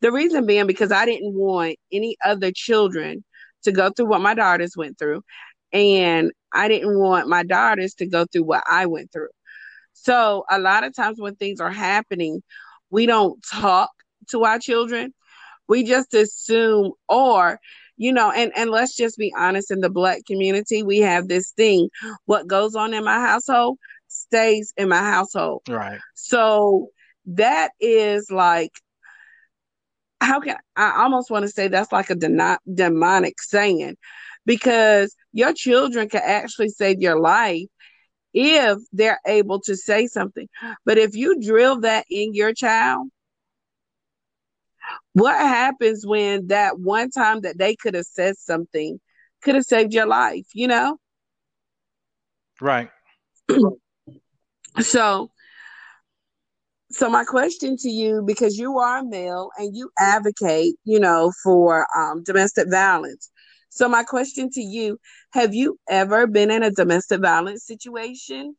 the 0.00 0.12
reason 0.12 0.46
being 0.46 0.66
because 0.66 0.92
I 0.92 1.04
didn't 1.04 1.34
want 1.34 1.76
any 1.92 2.16
other 2.24 2.52
children 2.52 3.24
to 3.68 3.72
go 3.72 3.90
through 3.90 4.06
what 4.06 4.20
my 4.20 4.34
daughters 4.34 4.76
went 4.76 4.98
through. 4.98 5.22
And 5.72 6.32
I 6.52 6.68
didn't 6.68 6.98
want 6.98 7.28
my 7.28 7.42
daughters 7.42 7.94
to 7.94 8.06
go 8.06 8.24
through 8.24 8.44
what 8.44 8.64
I 8.68 8.86
went 8.86 9.12
through. 9.12 9.28
So 9.92 10.44
a 10.50 10.58
lot 10.58 10.84
of 10.84 10.94
times 10.94 11.20
when 11.20 11.36
things 11.36 11.60
are 11.60 11.70
happening, 11.70 12.42
we 12.90 13.06
don't 13.06 13.38
talk 13.52 13.90
to 14.30 14.44
our 14.44 14.58
children. 14.58 15.12
We 15.68 15.84
just 15.84 16.14
assume, 16.14 16.92
or, 17.08 17.60
you 17.98 18.12
know, 18.12 18.30
and, 18.30 18.52
and 18.56 18.70
let's 18.70 18.96
just 18.96 19.18
be 19.18 19.34
honest 19.36 19.70
in 19.70 19.80
the 19.80 19.90
black 19.90 20.24
community, 20.26 20.82
we 20.82 20.98
have 20.98 21.28
this 21.28 21.50
thing 21.50 21.90
what 22.24 22.46
goes 22.46 22.74
on 22.74 22.94
in 22.94 23.04
my 23.04 23.20
household 23.20 23.78
stays 24.06 24.72
in 24.78 24.88
my 24.88 25.02
household. 25.02 25.62
Right. 25.68 25.98
So 26.14 26.88
that 27.26 27.72
is 27.80 28.30
like, 28.30 28.72
how 30.20 30.40
can 30.40 30.56
I 30.76 31.02
almost 31.02 31.30
want 31.30 31.44
to 31.44 31.50
say 31.50 31.68
that's 31.68 31.92
like 31.92 32.10
a 32.10 32.14
demonic 32.14 33.40
saying 33.40 33.96
because 34.46 35.14
your 35.32 35.52
children 35.52 36.08
can 36.08 36.22
actually 36.24 36.70
save 36.70 37.00
your 37.00 37.20
life 37.20 37.66
if 38.34 38.78
they're 38.92 39.20
able 39.26 39.60
to 39.60 39.76
say 39.76 40.06
something. 40.06 40.48
But 40.84 40.98
if 40.98 41.14
you 41.14 41.40
drill 41.40 41.80
that 41.80 42.04
in 42.10 42.34
your 42.34 42.52
child, 42.52 43.08
what 45.12 45.36
happens 45.36 46.06
when 46.06 46.48
that 46.48 46.78
one 46.78 47.10
time 47.10 47.40
that 47.40 47.58
they 47.58 47.74
could 47.74 47.94
have 47.94 48.06
said 48.06 48.36
something 48.36 49.00
could 49.42 49.54
have 49.54 49.64
saved 49.64 49.92
your 49.92 50.06
life, 50.06 50.46
you 50.52 50.68
know? 50.68 50.98
Right. 52.60 52.90
So 54.80 55.30
so 56.90 57.08
my 57.10 57.24
question 57.24 57.76
to 57.78 57.88
you 57.90 58.22
because 58.26 58.58
you 58.58 58.78
are 58.78 58.98
a 58.98 59.04
male 59.04 59.50
and 59.58 59.76
you 59.76 59.90
advocate, 59.98 60.74
you 60.84 60.98
know, 61.00 61.32
for 61.42 61.86
um, 61.96 62.22
domestic 62.24 62.68
violence. 62.70 63.30
So 63.70 63.88
my 63.88 64.02
question 64.04 64.50
to 64.52 64.60
you, 64.62 64.98
have 65.32 65.54
you 65.54 65.78
ever 65.88 66.26
been 66.26 66.50
in 66.50 66.62
a 66.62 66.70
domestic 66.70 67.20
violence 67.20 67.64
situation? 67.66 68.56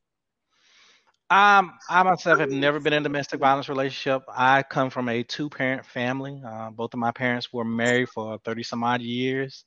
Um, 1.29 1.73
I 1.89 2.03
myself 2.03 2.39
have 2.39 2.49
never 2.49 2.79
been 2.79 2.93
in 2.93 3.01
a 3.01 3.03
domestic 3.03 3.39
violence 3.39 3.69
relationship. 3.69 4.23
I 4.29 4.63
come 4.63 4.89
from 4.89 5.09
a 5.09 5.23
two-parent 5.23 5.85
family. 5.85 6.41
Uh, 6.45 6.71
both 6.71 6.93
of 6.93 6.99
my 6.99 7.11
parents 7.11 7.53
were 7.53 7.65
married 7.65 8.09
for 8.09 8.39
30 8.43 8.63
some 8.63 8.83
odd 8.83 9.01
years. 9.01 9.65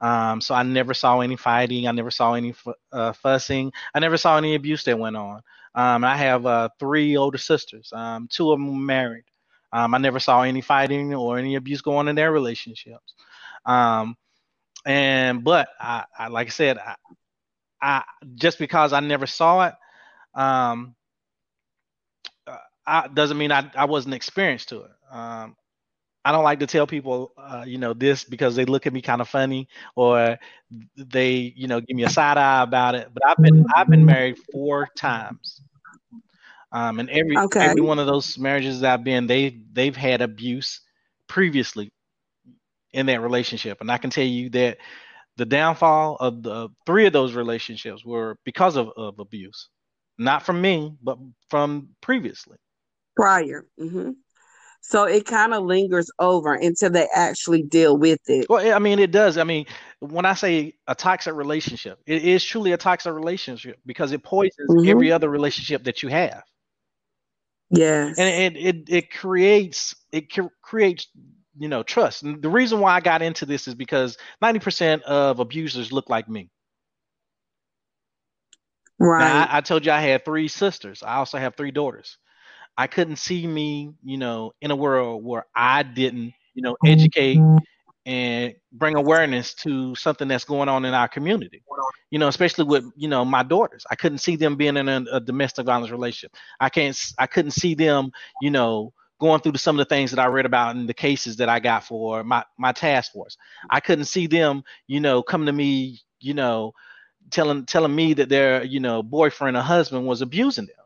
Um, 0.00 0.40
so 0.40 0.54
I 0.54 0.62
never 0.62 0.94
saw 0.94 1.20
any 1.20 1.36
fighting. 1.36 1.86
I 1.88 1.92
never 1.92 2.10
saw 2.10 2.34
any 2.34 2.52
fu- 2.52 2.74
uh, 2.92 3.12
fussing. 3.12 3.72
I 3.94 4.00
never 4.00 4.16
saw 4.16 4.38
any 4.38 4.54
abuse 4.54 4.84
that 4.84 4.98
went 4.98 5.16
on. 5.16 5.42
Um, 5.74 6.04
I 6.04 6.16
have 6.16 6.46
uh, 6.46 6.68
three 6.78 7.16
older 7.16 7.38
sisters. 7.38 7.92
Um, 7.92 8.28
two 8.30 8.52
of 8.52 8.58
them 8.58 8.86
married. 8.86 9.24
Um, 9.72 9.94
I 9.94 9.98
never 9.98 10.20
saw 10.20 10.42
any 10.42 10.60
fighting 10.60 11.14
or 11.14 11.38
any 11.38 11.56
abuse 11.56 11.80
going 11.80 11.98
on 11.98 12.08
in 12.08 12.16
their 12.16 12.32
relationships. 12.32 13.14
Um, 13.66 14.16
and 14.86 15.42
but 15.42 15.68
I, 15.80 16.04
I 16.18 16.28
like 16.28 16.46
I 16.46 16.50
said, 16.50 16.78
I, 16.78 16.94
I 17.82 18.02
just 18.34 18.58
because 18.58 18.92
I 18.92 19.00
never 19.00 19.26
saw 19.26 19.66
it, 19.66 19.74
um, 20.34 20.94
uh, 22.46 22.56
I, 22.86 23.08
doesn't 23.08 23.38
mean 23.38 23.52
I, 23.52 23.70
I 23.74 23.86
wasn't 23.86 24.14
experienced 24.14 24.68
to 24.70 24.82
it. 24.82 24.90
I 26.24 26.32
don't 26.32 26.44
like 26.44 26.60
to 26.60 26.66
tell 26.66 26.86
people, 26.86 27.32
uh, 27.36 27.64
you 27.66 27.78
know, 27.78 27.92
this 27.92 28.24
because 28.24 28.56
they 28.56 28.64
look 28.64 28.86
at 28.86 28.92
me 28.92 29.02
kind 29.02 29.20
of 29.20 29.28
funny 29.28 29.68
or 29.94 30.38
they, 30.96 31.52
you 31.56 31.68
know, 31.68 31.80
give 31.80 31.96
me 31.96 32.04
a 32.04 32.08
side 32.10 32.38
eye 32.38 32.62
about 32.62 32.94
it. 32.94 33.08
But 33.12 33.26
I've 33.26 33.36
been 33.42 33.64
I've 33.74 33.88
been 33.90 34.04
married 34.04 34.38
four 34.52 34.88
times, 34.96 35.60
um, 36.72 36.98
and 36.98 37.10
every 37.10 37.36
Okay. 37.36 37.60
every 37.60 37.82
one 37.82 37.98
of 37.98 38.06
those 38.06 38.38
marriages 38.38 38.80
that 38.80 38.94
I've 38.94 39.04
been, 39.04 39.26
they 39.26 39.60
they've 39.72 39.96
had 39.96 40.22
abuse 40.22 40.80
previously 41.28 41.92
in 42.92 43.06
that 43.06 43.20
relationship, 43.20 43.80
and 43.80 43.90
I 43.90 43.98
can 43.98 44.10
tell 44.10 44.24
you 44.24 44.50
that 44.50 44.78
the 45.36 45.44
downfall 45.46 46.16
of 46.20 46.42
the 46.42 46.68
three 46.86 47.06
of 47.06 47.12
those 47.12 47.34
relationships 47.34 48.04
were 48.04 48.38
because 48.44 48.76
of, 48.76 48.90
of 48.96 49.18
abuse, 49.18 49.68
not 50.18 50.42
from 50.44 50.60
me, 50.60 50.96
but 51.02 51.18
from 51.50 51.88
previously. 52.00 52.56
Prior. 53.16 53.66
hmm 53.78 54.10
So 54.86 55.04
it 55.04 55.24
kind 55.26 55.54
of 55.54 55.64
lingers 55.64 56.10
over 56.18 56.54
until 56.54 56.90
they 56.90 57.08
actually 57.14 57.62
deal 57.62 57.96
with 57.96 58.20
it. 58.28 58.48
Well, 58.48 58.74
I 58.74 58.78
mean, 58.78 58.98
it 58.98 59.10
does. 59.10 59.38
I 59.38 59.44
mean, 59.44 59.66
when 60.00 60.26
I 60.26 60.34
say 60.34 60.74
a 60.86 60.94
toxic 60.94 61.34
relationship, 61.34 61.98
it 62.06 62.24
is 62.24 62.44
truly 62.44 62.72
a 62.72 62.76
toxic 62.76 63.12
relationship 63.14 63.78
because 63.86 64.12
it 64.12 64.22
poisons 64.22 64.76
Mhm. 64.76 64.84
every 64.84 65.12
other 65.12 65.30
relationship 65.30 65.84
that 65.84 66.02
you 66.02 66.10
have, 66.10 66.42
Yes. 67.70 68.18
and 68.18 68.56
it 68.56 68.66
it, 68.66 68.90
it 68.90 69.10
creates 69.10 69.94
it 70.12 70.32
creates 70.62 71.08
you 71.58 71.68
know 71.68 71.82
trust. 71.82 72.22
And 72.22 72.42
the 72.42 72.50
reason 72.50 72.80
why 72.80 72.94
I 72.94 73.00
got 73.00 73.22
into 73.22 73.46
this 73.46 73.66
is 73.68 73.74
because 73.74 74.16
ninety 74.42 74.60
percent 74.60 75.02
of 75.04 75.40
abusers 75.40 75.92
look 75.92 76.10
like 76.10 76.28
me. 76.28 76.50
Now, 79.16 79.26
right. 79.26 79.48
I, 79.48 79.58
I 79.58 79.60
told 79.60 79.86
you 79.86 79.92
I 79.92 80.00
had 80.00 80.24
three 80.24 80.48
sisters. 80.48 81.02
I 81.02 81.16
also 81.16 81.38
have 81.38 81.54
three 81.56 81.70
daughters. 81.70 82.18
I 82.76 82.86
couldn't 82.86 83.16
see 83.16 83.46
me, 83.46 83.94
you 84.02 84.18
know, 84.18 84.52
in 84.60 84.70
a 84.70 84.76
world 84.76 85.24
where 85.24 85.46
I 85.54 85.82
didn't, 85.82 86.32
you 86.54 86.62
know, 86.62 86.72
mm-hmm. 86.74 86.86
educate 86.88 87.38
and 88.06 88.54
bring 88.72 88.96
awareness 88.96 89.54
to 89.54 89.94
something 89.94 90.28
that's 90.28 90.44
going 90.44 90.68
on 90.68 90.84
in 90.84 90.92
our 90.92 91.08
community. 91.08 91.62
You 92.10 92.18
know, 92.18 92.28
especially 92.28 92.64
with, 92.64 92.84
you 92.96 93.08
know, 93.08 93.24
my 93.24 93.42
daughters. 93.42 93.84
I 93.90 93.94
couldn't 93.94 94.18
see 94.18 94.36
them 94.36 94.56
being 94.56 94.76
in 94.76 94.88
a, 94.88 95.04
a 95.12 95.20
domestic 95.20 95.66
violence 95.66 95.90
relationship. 95.90 96.36
I 96.60 96.68
can't, 96.68 96.98
I 97.18 97.26
couldn't 97.26 97.52
see 97.52 97.74
them, 97.74 98.10
you 98.40 98.50
know, 98.50 98.92
going 99.20 99.40
through 99.40 99.56
some 99.56 99.78
of 99.78 99.86
the 99.86 99.94
things 99.94 100.10
that 100.10 100.20
I 100.20 100.26
read 100.26 100.46
about 100.46 100.76
in 100.76 100.86
the 100.86 100.94
cases 100.94 101.36
that 101.36 101.48
I 101.48 101.60
got 101.60 101.84
for 101.84 102.24
my 102.24 102.44
my 102.58 102.72
task 102.72 103.12
force. 103.12 103.36
I 103.70 103.80
couldn't 103.80 104.06
see 104.06 104.26
them, 104.26 104.64
you 104.86 105.00
know, 105.00 105.22
come 105.22 105.46
to 105.46 105.52
me, 105.52 106.00
you 106.20 106.34
know, 106.34 106.72
telling 107.30 107.64
telling 107.64 107.94
me 107.94 108.14
that 108.14 108.28
their, 108.28 108.64
you 108.64 108.80
know, 108.80 109.02
boyfriend 109.02 109.56
or 109.56 109.62
husband 109.62 110.06
was 110.06 110.20
abusing 110.20 110.66
them. 110.66 110.83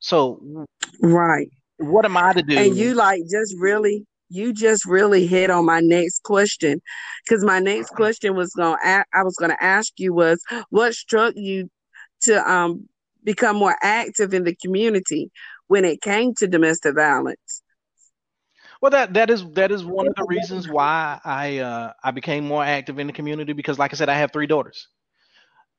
So 0.00 0.66
right. 1.00 1.48
What 1.78 2.04
am 2.04 2.16
I 2.16 2.32
to 2.32 2.42
do? 2.42 2.56
And 2.56 2.76
you 2.76 2.94
like 2.94 3.22
just 3.30 3.54
really 3.58 4.04
you 4.28 4.52
just 4.52 4.86
really 4.86 5.26
hit 5.26 5.50
on 5.50 5.64
my 5.64 5.80
next 5.80 6.22
question 6.22 6.80
because 7.24 7.44
my 7.44 7.58
next 7.58 7.90
question 7.90 8.36
was 8.36 8.52
going 8.54 8.76
to 8.82 9.04
I 9.12 9.22
was 9.22 9.36
going 9.36 9.50
to 9.50 9.62
ask 9.62 9.92
you 9.98 10.14
was 10.14 10.42
what 10.70 10.94
struck 10.94 11.34
you 11.36 11.68
to 12.22 12.50
um 12.50 12.88
become 13.24 13.56
more 13.56 13.76
active 13.82 14.32
in 14.34 14.44
the 14.44 14.54
community 14.56 15.30
when 15.66 15.84
it 15.84 16.00
came 16.00 16.34
to 16.34 16.46
domestic 16.46 16.94
violence 16.94 17.62
well 18.80 18.90
that 18.90 19.14
that 19.14 19.30
is 19.30 19.44
that 19.52 19.70
is 19.70 19.84
one 19.84 20.08
of 20.08 20.14
the 20.14 20.24
reasons 20.26 20.68
why 20.68 21.20
i 21.24 21.58
uh 21.58 21.92
i 22.02 22.10
became 22.10 22.44
more 22.44 22.64
active 22.64 22.98
in 22.98 23.06
the 23.06 23.12
community 23.12 23.52
because 23.52 23.78
like 23.78 23.92
i 23.92 23.96
said 23.96 24.08
i 24.08 24.14
have 24.14 24.32
three 24.32 24.46
daughters 24.46 24.88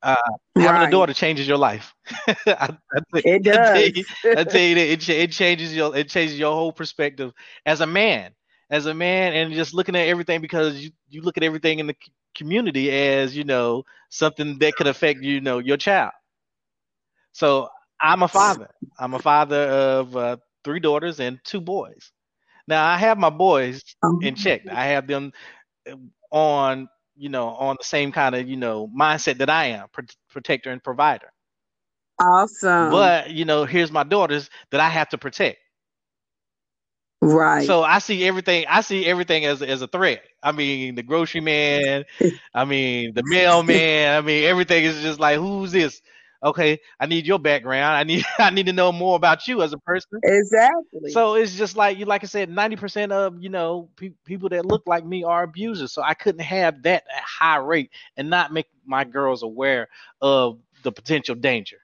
uh, 0.02 0.16
right. 0.56 0.64
having 0.64 0.88
a 0.88 0.90
daughter 0.90 1.12
changes 1.12 1.46
your 1.46 1.58
life. 1.58 1.94
I, 2.26 2.34
I, 2.46 2.76
it 3.14 3.42
does. 3.44 3.54
I 3.54 3.72
tell 3.72 3.82
you, 3.82 4.04
I 4.24 4.44
tell 4.44 4.60
you 4.60 4.74
that 4.74 4.88
it, 4.88 5.08
it 5.08 5.32
changes 5.32 5.74
your 5.74 5.96
it 5.96 6.08
changes 6.08 6.38
your 6.38 6.52
whole 6.54 6.72
perspective 6.72 7.32
as 7.66 7.80
a 7.80 7.86
man 7.86 8.32
as 8.72 8.86
a 8.86 8.94
man 8.94 9.34
and 9.34 9.52
just 9.52 9.74
looking 9.74 9.94
at 9.94 10.08
everything 10.08 10.40
because 10.40 10.82
you, 10.82 10.90
you 11.10 11.20
look 11.20 11.36
at 11.36 11.44
everything 11.44 11.78
in 11.78 11.86
the 11.86 11.94
community 12.34 12.90
as 12.90 13.36
you 13.36 13.44
know 13.44 13.84
something 14.08 14.58
that 14.58 14.74
could 14.74 14.86
affect 14.86 15.20
you 15.20 15.40
know 15.40 15.58
your 15.58 15.76
child 15.76 16.10
so 17.32 17.68
i'm 18.00 18.22
a 18.22 18.28
father 18.28 18.68
i'm 18.98 19.14
a 19.14 19.18
father 19.18 19.68
of 19.68 20.16
uh, 20.16 20.36
three 20.64 20.80
daughters 20.80 21.20
and 21.20 21.38
two 21.44 21.60
boys 21.60 22.10
now 22.66 22.84
i 22.84 22.96
have 22.96 23.18
my 23.18 23.30
boys 23.30 23.82
um, 24.02 24.18
in 24.22 24.34
check 24.34 24.62
i 24.70 24.86
have 24.86 25.06
them 25.06 25.30
uh, 25.90 25.94
on 26.30 26.88
you 27.16 27.28
know 27.28 27.48
on 27.48 27.76
the 27.78 27.84
same 27.84 28.12
kind 28.12 28.34
of 28.34 28.48
you 28.48 28.56
know 28.56 28.88
mindset 28.88 29.38
that 29.38 29.50
i 29.50 29.66
am 29.66 29.86
pr- 29.92 30.02
protector 30.30 30.70
and 30.70 30.82
provider 30.82 31.32
awesome 32.18 32.90
but 32.90 33.30
you 33.30 33.44
know 33.44 33.64
here's 33.64 33.92
my 33.92 34.02
daughters 34.02 34.50
that 34.70 34.80
i 34.80 34.88
have 34.88 35.08
to 35.08 35.18
protect 35.18 35.58
Right. 37.22 37.64
So 37.64 37.84
I 37.84 38.00
see 38.00 38.26
everything. 38.26 38.64
I 38.68 38.80
see 38.80 39.06
everything 39.06 39.44
as 39.44 39.62
as 39.62 39.80
a 39.80 39.86
threat. 39.86 40.24
I 40.42 40.50
mean, 40.50 40.96
the 40.96 41.04
grocery 41.04 41.40
man. 41.40 42.04
I 42.52 42.64
mean, 42.64 43.14
the 43.14 43.22
mailman. 43.24 44.12
I 44.12 44.20
mean, 44.20 44.44
everything 44.44 44.84
is 44.84 45.00
just 45.02 45.20
like, 45.20 45.38
who's 45.38 45.70
this? 45.70 46.02
Okay, 46.42 46.80
I 46.98 47.06
need 47.06 47.26
your 47.26 47.38
background. 47.38 47.96
I 47.96 48.04
need 48.04 48.24
I 48.38 48.50
need 48.50 48.66
to 48.66 48.72
know 48.72 48.92
more 48.92 49.16
about 49.16 49.46
you 49.46 49.62
as 49.62 49.72
a 49.72 49.78
person. 49.78 50.20
Exactly. 50.24 51.10
So 51.12 51.34
it's 51.34 51.54
just 51.54 51.76
like 51.76 51.98
you, 51.98 52.04
like 52.04 52.22
I 52.22 52.26
said, 52.26 52.48
ninety 52.50 52.76
percent 52.76 53.12
of 53.12 53.42
you 53.42 53.48
know 53.48 53.88
pe- 53.96 54.14
people 54.24 54.48
that 54.50 54.66
look 54.66 54.82
like 54.86 55.04
me 55.04 55.24
are 55.24 55.42
abusers. 55.42 55.92
So 55.92 56.02
I 56.02 56.14
couldn't 56.14 56.42
have 56.42 56.82
that 56.82 57.04
high 57.10 57.56
rate 57.56 57.90
and 58.16 58.30
not 58.30 58.52
make 58.52 58.66
my 58.84 59.04
girls 59.04 59.42
aware 59.42 59.88
of 60.20 60.58
the 60.82 60.92
potential 60.92 61.34
danger. 61.34 61.78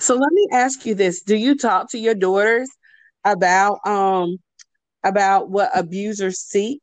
So 0.00 0.14
let 0.14 0.32
me 0.32 0.48
ask 0.52 0.86
you 0.86 0.94
this: 0.94 1.22
Do 1.22 1.36
you 1.36 1.56
talk 1.56 1.90
to 1.90 1.98
your 1.98 2.14
daughters 2.14 2.68
about 3.24 3.78
um 3.86 4.38
about 5.04 5.50
what 5.50 5.70
abusers 5.74 6.38
seek 6.40 6.82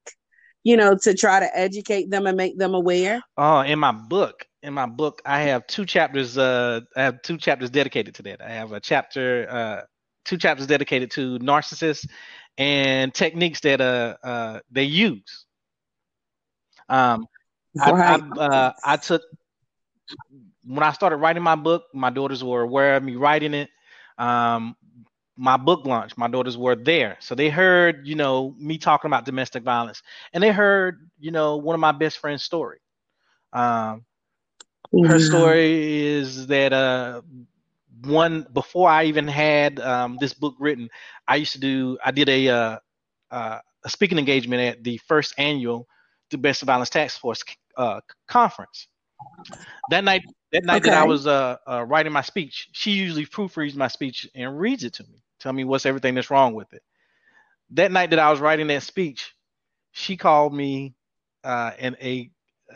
you 0.64 0.76
know 0.78 0.96
to 1.04 1.14
try 1.14 1.40
to 1.40 1.58
educate 1.58 2.10
them 2.10 2.28
and 2.28 2.38
make 2.38 2.58
them 2.58 2.74
aware 2.74 3.22
oh 3.38 3.60
in 3.62 3.80
my 3.80 3.92
book 3.92 4.45
in 4.66 4.74
my 4.74 4.86
book 4.86 5.22
i 5.26 5.42
have 5.42 5.66
two 5.68 5.86
chapters 5.86 6.38
uh 6.38 6.82
i 6.96 7.04
have 7.04 7.22
two 7.22 7.38
chapters 7.38 7.70
dedicated 7.70 8.16
to 8.16 8.24
that 8.24 8.42
i 8.42 8.50
have 8.50 8.72
a 8.72 8.80
chapter 8.80 9.48
uh 9.50 9.82
two 10.26 10.38
chapters 10.38 10.68
dedicated 10.68 11.12
to 11.12 11.40
narcissists 11.40 12.08
and 12.58 13.14
techniques 13.14 13.62
that 13.62 13.82
uh, 13.82 14.16
uh 14.24 14.60
they 14.72 14.84
use 14.84 15.46
um 16.90 17.26
right. 17.86 18.22
I, 18.38 18.40
I, 18.40 18.44
uh, 18.44 18.74
I 18.84 18.98
took 18.98 19.22
when 20.66 20.84
I 20.84 20.92
started 20.94 21.18
writing 21.18 21.44
my 21.44 21.56
book, 21.56 21.84
my 21.94 22.10
daughters 22.10 22.44
were 22.44 22.62
aware 22.62 22.96
of 22.98 23.04
me 23.04 23.16
writing 23.16 23.54
it. 23.54 23.70
Um, 24.18 24.76
my 25.38 25.58
book 25.58 25.86
launch, 25.86 26.18
my 26.18 26.28
daughters 26.28 26.58
were 26.58 26.76
there. 26.76 27.18
So 27.20 27.36
they 27.36 27.50
heard, 27.50 28.08
you 28.08 28.16
know, 28.16 28.56
me 28.58 28.78
talking 28.78 29.10
about 29.10 29.26
domestic 29.26 29.64
violence 29.64 30.02
and 30.34 30.42
they 30.44 30.52
heard, 30.52 31.10
you 31.20 31.32
know, 31.32 31.58
one 31.58 31.74
of 31.74 31.82
my 31.82 31.92
best 31.92 32.20
friend's 32.20 32.44
story. 32.44 32.80
Um, 33.54 34.06
Her 35.04 35.20
story 35.20 36.06
is 36.06 36.48
that 36.48 36.72
uh, 36.72 37.22
one, 38.04 38.48
before 38.54 38.90
I 38.90 39.06
even 39.06 39.28
had 39.28 39.80
um, 39.80 40.18
this 40.20 40.34
book 40.34 40.56
written, 40.60 40.90
I 41.28 41.36
used 41.38 41.54
to 41.54 41.60
do, 41.60 41.98
I 42.04 42.12
did 42.12 42.30
a, 42.30 42.48
uh, 42.48 42.78
uh, 43.32 43.60
a 43.84 43.90
speaking 43.90 44.18
engagement 44.18 44.62
at 44.62 44.84
the 44.84 44.98
first 45.08 45.34
annual 45.38 45.88
Domestic 46.30 46.68
Violence 46.68 46.90
Task 46.90 47.20
Force 47.20 47.44
uh, 47.78 48.00
conference. 48.28 48.88
That 49.90 50.04
night, 50.04 50.24
that 50.52 50.64
night 50.64 50.82
okay. 50.82 50.92
that 50.92 51.02
I 51.02 51.06
was 51.06 51.28
uh, 51.28 51.58
uh, 51.68 51.84
writing 51.84 52.14
my 52.14 52.22
speech, 52.22 52.70
she 52.72 52.92
usually 52.92 53.26
proofreads 53.26 53.76
my 53.76 53.88
speech 53.88 54.28
and 54.34 54.58
reads 54.58 54.84
it 54.84 54.94
to 54.94 55.04
me. 55.04 55.24
Tell 55.40 55.54
me 55.54 55.64
what's 55.64 55.86
everything 55.86 56.16
that's 56.16 56.30
wrong 56.30 56.54
with 56.54 56.72
it. 56.74 56.82
That 57.72 57.92
night 57.92 58.12
that 58.12 58.20
I 58.20 58.30
was 58.32 58.40
writing 58.40 58.68
that 58.68 58.84
speech, 58.84 59.34
she 59.92 60.16
called 60.16 60.54
me 60.54 60.96
uh, 61.44 61.72
in 61.78 61.98
a 62.02 62.30
uh, 62.72 62.76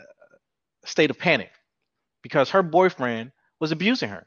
state 0.84 1.10
of 1.10 1.18
panic 1.18 1.50
because 2.22 2.50
her 2.50 2.62
boyfriend 2.62 3.32
was 3.60 3.72
abusing 3.72 4.10
her. 4.10 4.26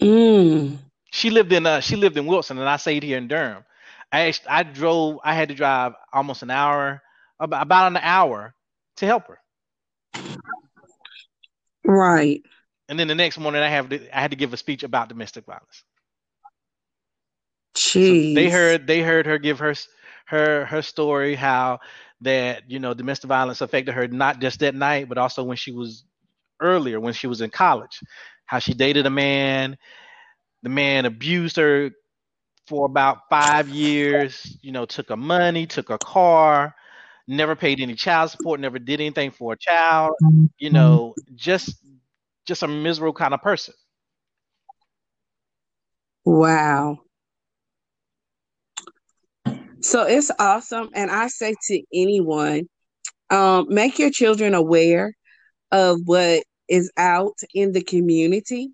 Mm. 0.00 0.78
She 1.10 1.30
lived 1.30 1.52
in 1.52 1.66
uh, 1.66 1.80
she 1.80 1.96
lived 1.96 2.16
in 2.16 2.26
Wilson, 2.26 2.58
and 2.58 2.68
I 2.68 2.76
stayed 2.76 3.02
here 3.02 3.18
in 3.18 3.28
Durham. 3.28 3.64
I 4.12 4.32
I 4.48 4.62
drove. 4.62 5.18
I 5.24 5.34
had 5.34 5.48
to 5.48 5.54
drive 5.54 5.92
almost 6.12 6.42
an 6.42 6.50
hour, 6.50 7.02
about, 7.40 7.92
an 7.92 7.96
hour, 7.96 8.54
to 8.96 9.06
help 9.06 9.24
her. 9.28 9.38
Right. 11.84 12.42
And 12.88 12.98
then 12.98 13.08
the 13.08 13.14
next 13.14 13.38
morning, 13.38 13.62
I 13.62 13.68
have 13.68 13.88
to, 13.90 14.16
I 14.16 14.20
had 14.20 14.30
to 14.30 14.36
give 14.36 14.52
a 14.52 14.56
speech 14.56 14.82
about 14.82 15.08
domestic 15.08 15.44
violence. 15.46 15.84
Jeez. 17.74 18.30
So 18.30 18.34
they 18.34 18.50
heard 18.50 18.86
they 18.86 19.00
heard 19.00 19.26
her 19.26 19.38
give 19.38 19.58
her 19.58 19.74
her 20.26 20.66
her 20.66 20.82
story 20.82 21.34
how 21.34 21.80
that 22.20 22.68
you 22.70 22.78
know 22.78 22.94
domestic 22.94 23.28
violence 23.28 23.60
affected 23.60 23.94
her 23.94 24.08
not 24.08 24.40
just 24.40 24.60
that 24.60 24.74
night 24.74 25.08
but 25.08 25.18
also 25.18 25.44
when 25.44 25.56
she 25.56 25.72
was 25.72 26.04
earlier 26.60 26.98
when 26.98 27.12
she 27.12 27.26
was 27.26 27.40
in 27.40 27.50
college 27.50 28.00
how 28.46 28.58
she 28.58 28.72
dated 28.72 29.04
a 29.06 29.10
man. 29.10 29.76
The 30.62 30.70
man 30.70 31.04
abused 31.04 31.56
her 31.56 31.90
for 32.66 32.86
about 32.86 33.28
five 33.30 33.68
years 33.68 34.58
you 34.60 34.72
know 34.72 34.84
took 34.84 35.08
her 35.08 35.16
money 35.16 35.66
took 35.66 35.88
her 35.88 35.98
car 35.98 36.74
never 37.28 37.54
paid 37.54 37.80
any 37.80 37.94
child 37.94 38.30
support 38.30 38.58
never 38.58 38.78
did 38.78 39.00
anything 39.00 39.30
for 39.30 39.52
a 39.52 39.56
child 39.56 40.10
you 40.58 40.70
know 40.70 41.14
just 41.36 41.76
just 42.46 42.62
a 42.62 42.68
miserable 42.68 43.12
kind 43.12 43.34
of 43.34 43.42
person. 43.42 43.74
Wow 46.24 46.98
so 49.80 50.04
it's 50.04 50.30
awesome. 50.38 50.90
And 50.94 51.10
I 51.10 51.28
say 51.28 51.54
to 51.68 51.82
anyone, 51.92 52.68
um, 53.30 53.66
make 53.68 53.98
your 53.98 54.10
children 54.10 54.54
aware 54.54 55.14
of 55.70 56.00
what 56.04 56.42
is 56.68 56.90
out 56.96 57.38
in 57.54 57.72
the 57.72 57.82
community. 57.82 58.70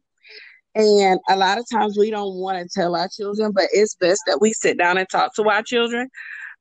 And 0.74 1.20
a 1.28 1.36
lot 1.36 1.58
of 1.58 1.66
times 1.70 1.96
we 1.98 2.10
don't 2.10 2.34
want 2.34 2.58
to 2.58 2.68
tell 2.68 2.96
our 2.96 3.08
children, 3.08 3.52
but 3.52 3.66
it's 3.72 3.94
best 3.94 4.22
that 4.26 4.40
we 4.40 4.52
sit 4.52 4.76
down 4.76 4.98
and 4.98 5.08
talk 5.08 5.34
to 5.34 5.48
our 5.48 5.62
children 5.62 6.08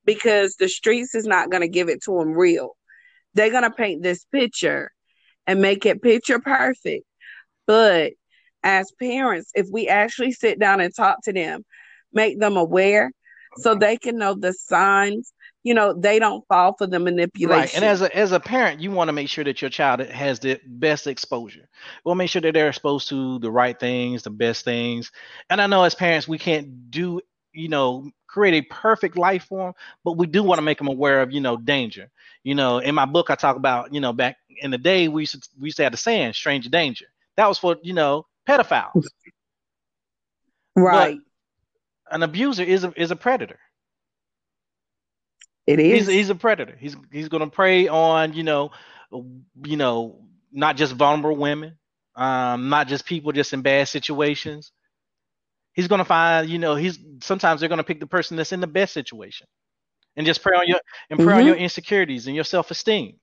because 0.05 0.55
the 0.55 0.69
streets 0.69 1.15
is 1.15 1.25
not 1.25 1.49
going 1.49 1.61
to 1.61 1.67
give 1.67 1.89
it 1.89 2.03
to 2.03 2.19
them 2.19 2.33
real. 2.33 2.75
They're 3.33 3.49
going 3.49 3.63
to 3.63 3.71
paint 3.71 4.03
this 4.03 4.25
picture 4.25 4.91
and 5.47 5.61
make 5.61 5.85
it 5.85 6.01
picture 6.01 6.39
perfect. 6.39 7.05
But 7.65 8.13
as 8.63 8.91
parents, 8.99 9.51
if 9.55 9.67
we 9.71 9.87
actually 9.87 10.31
sit 10.31 10.59
down 10.59 10.79
and 10.79 10.95
talk 10.95 11.23
to 11.23 11.33
them, 11.33 11.65
make 12.13 12.39
them 12.39 12.55
aware 12.55 13.11
so 13.57 13.75
they 13.75 13.97
can 13.97 14.17
know 14.17 14.35
the 14.35 14.53
signs. 14.53 15.33
You 15.63 15.73
know 15.73 15.93
they 15.93 16.19
don't 16.19 16.45
fall 16.47 16.75
for 16.77 16.87
the 16.87 16.99
manipulation 16.99 17.61
right 17.61 17.73
and 17.75 17.85
as 17.85 18.01
a 18.01 18.13
as 18.15 18.33
a 18.33 18.39
parent 18.39 18.81
you 18.81 18.91
want 18.91 19.07
to 19.07 19.13
make 19.13 19.29
sure 19.29 19.45
that 19.45 19.61
your 19.61 19.69
child 19.69 20.01
has 20.01 20.39
the 20.39 20.59
best 20.65 21.07
exposure. 21.07 21.69
We'll 22.03 22.15
make 22.15 22.29
sure 22.29 22.41
that 22.41 22.53
they're 22.53 22.67
exposed 22.67 23.07
to 23.09 23.39
the 23.39 23.49
right 23.49 23.79
things 23.79 24.23
the 24.23 24.29
best 24.29 24.65
things. 24.65 25.11
And 25.49 25.61
i 25.61 25.67
know 25.67 25.83
as 25.83 25.95
parents 25.95 26.27
we 26.27 26.37
can't 26.37 26.91
do 26.91 27.21
you 27.53 27.69
know 27.69 28.11
create 28.27 28.55
a 28.55 28.67
perfect 28.73 29.15
life 29.15 29.45
for 29.45 29.67
them 29.67 29.73
but 30.03 30.17
we 30.17 30.25
do 30.27 30.43
want 30.43 30.57
to 30.57 30.63
make 30.63 30.79
them 30.79 30.87
aware 30.87 31.21
of 31.21 31.31
you 31.31 31.39
know 31.39 31.55
danger. 31.55 32.09
You 32.43 32.55
know 32.55 32.79
in 32.79 32.93
my 32.93 33.05
book 33.05 33.29
i 33.29 33.35
talk 33.35 33.55
about 33.55 33.93
you 33.93 34.01
know 34.01 34.11
back 34.11 34.35
in 34.59 34.69
the 34.69 34.77
day 34.77 35.07
we 35.07 35.21
used 35.21 35.41
to, 35.41 35.49
we 35.57 35.67
used 35.67 35.77
to 35.77 35.83
have 35.83 35.93
the 35.93 35.97
saying 35.97 36.33
stranger 36.33 36.69
danger. 36.69 37.05
That 37.37 37.47
was 37.47 37.57
for 37.57 37.77
you 37.83 37.93
know 37.93 38.25
pedophiles. 38.45 39.07
Right 40.75 41.19
an 42.13 42.23
abuser 42.23 42.63
is 42.63 42.83
a 42.83 42.93
is 42.95 43.11
a 43.11 43.15
predator. 43.15 43.59
It 45.65 45.79
is. 45.79 46.07
He's, 46.07 46.15
he's 46.15 46.29
a 46.29 46.35
predator. 46.35 46.77
He's 46.79 46.95
he's 47.11 47.29
going 47.29 47.41
to 47.41 47.49
prey 47.49 47.87
on 47.87 48.33
you 48.33 48.43
know, 48.43 48.71
you 49.63 49.77
know, 49.77 50.19
not 50.51 50.77
just 50.77 50.93
vulnerable 50.93 51.37
women, 51.37 51.77
um, 52.15 52.69
not 52.69 52.87
just 52.87 53.05
people 53.05 53.31
just 53.31 53.53
in 53.53 53.61
bad 53.61 53.87
situations. 53.87 54.71
He's 55.73 55.87
going 55.87 55.99
to 55.99 56.05
find, 56.05 56.47
you 56.47 56.59
know, 56.59 56.75
he's 56.75 56.99
sometimes 57.23 57.59
they're 57.59 57.69
going 57.69 57.77
to 57.77 57.83
pick 57.83 57.99
the 57.99 58.07
person 58.07 58.37
that's 58.37 58.51
in 58.51 58.61
the 58.61 58.67
best 58.67 58.93
situation, 58.93 59.47
and 60.15 60.25
just 60.25 60.43
prey 60.43 60.55
on 60.55 60.67
your 60.67 60.79
and 61.09 61.17
prey 61.17 61.27
mm-hmm. 61.27 61.39
on 61.39 61.45
your 61.47 61.55
insecurities 61.55 62.27
and 62.27 62.35
your 62.35 62.45
self 62.45 62.69
esteem. 62.69 63.15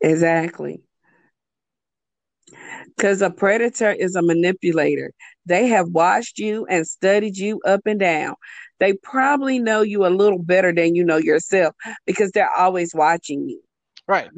Exactly. 0.00 0.82
Because 2.96 3.22
a 3.22 3.30
predator 3.30 3.90
is 3.90 4.16
a 4.16 4.22
manipulator. 4.22 5.12
They 5.46 5.66
have 5.68 5.88
watched 5.88 6.38
you 6.38 6.66
and 6.66 6.86
studied 6.86 7.36
you 7.36 7.60
up 7.66 7.80
and 7.86 7.98
down. 7.98 8.34
They 8.80 8.94
probably 8.94 9.58
know 9.58 9.82
you 9.82 10.06
a 10.06 10.08
little 10.08 10.38
better 10.38 10.72
than 10.72 10.94
you 10.94 11.04
know 11.04 11.16
yourself 11.16 11.74
because 12.06 12.30
they're 12.32 12.52
always 12.56 12.94
watching 12.94 13.48
you. 13.48 13.60
Right. 14.06 14.28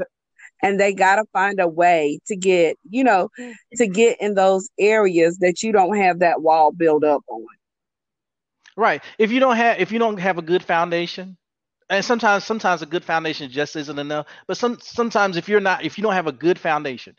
And 0.62 0.78
they 0.78 0.92
got 0.92 1.16
to 1.16 1.24
find 1.32 1.58
a 1.60 1.68
way 1.68 2.20
to 2.26 2.36
get, 2.36 2.76
you 2.88 3.02
know, 3.02 3.30
to 3.76 3.86
get 3.86 4.20
in 4.20 4.34
those 4.34 4.68
areas 4.78 5.38
that 5.38 5.62
you 5.62 5.72
don't 5.72 5.96
have 5.96 6.18
that 6.18 6.42
wall 6.42 6.72
built 6.72 7.04
up 7.04 7.22
on. 7.28 7.44
Right. 8.76 9.02
If 9.18 9.30
you 9.30 9.40
don't 9.40 9.56
have 9.56 9.80
if 9.80 9.92
you 9.92 9.98
don't 9.98 10.18
have 10.18 10.38
a 10.38 10.42
good 10.42 10.62
foundation, 10.62 11.36
and 11.90 12.04
sometimes 12.04 12.44
sometimes 12.44 12.82
a 12.82 12.86
good 12.86 13.04
foundation 13.04 13.50
just 13.50 13.76
isn't 13.76 13.98
enough, 13.98 14.26
but 14.46 14.56
some 14.56 14.78
sometimes 14.80 15.36
if 15.36 15.48
you're 15.48 15.60
not 15.60 15.84
if 15.84 15.98
you 15.98 16.02
don't 16.02 16.14
have 16.14 16.28
a 16.28 16.32
good 16.32 16.58
foundation, 16.58 17.14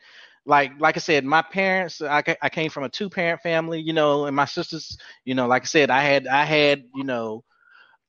like 0.45 0.72
like 0.80 0.97
I 0.97 0.99
said, 0.99 1.23
my 1.23 1.41
parents, 1.41 2.01
I, 2.01 2.23
I 2.41 2.49
came 2.49 2.69
from 2.69 2.84
a 2.84 2.89
two 2.89 3.09
parent 3.09 3.41
family, 3.41 3.80
you 3.80 3.93
know, 3.93 4.26
and 4.26 4.35
my 4.35 4.45
sisters, 4.45 4.97
you 5.23 5.35
know, 5.35 5.47
like 5.47 5.63
I 5.63 5.65
said, 5.65 5.91
I 5.91 6.01
had 6.01 6.27
I 6.27 6.43
had 6.45 6.84
you 6.95 7.03
know, 7.03 7.43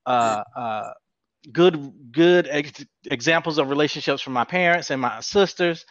uh, 0.06 0.42
uh, 0.56 0.90
good 1.52 1.92
good 2.10 2.48
ex- 2.50 2.84
examples 3.10 3.58
of 3.58 3.68
relationships 3.68 4.22
from 4.22 4.32
my 4.32 4.44
parents 4.44 4.90
and 4.90 5.00
my 5.00 5.20
sisters. 5.20 5.84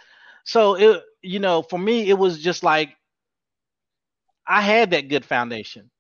So 0.44 0.76
it 0.76 1.04
you 1.22 1.40
know, 1.40 1.62
for 1.62 1.78
me, 1.78 2.10
it 2.10 2.18
was 2.18 2.42
just 2.42 2.64
like 2.64 2.96
I 4.48 4.62
had 4.62 4.92
that 4.92 5.10
good 5.10 5.24
foundation, 5.24 5.92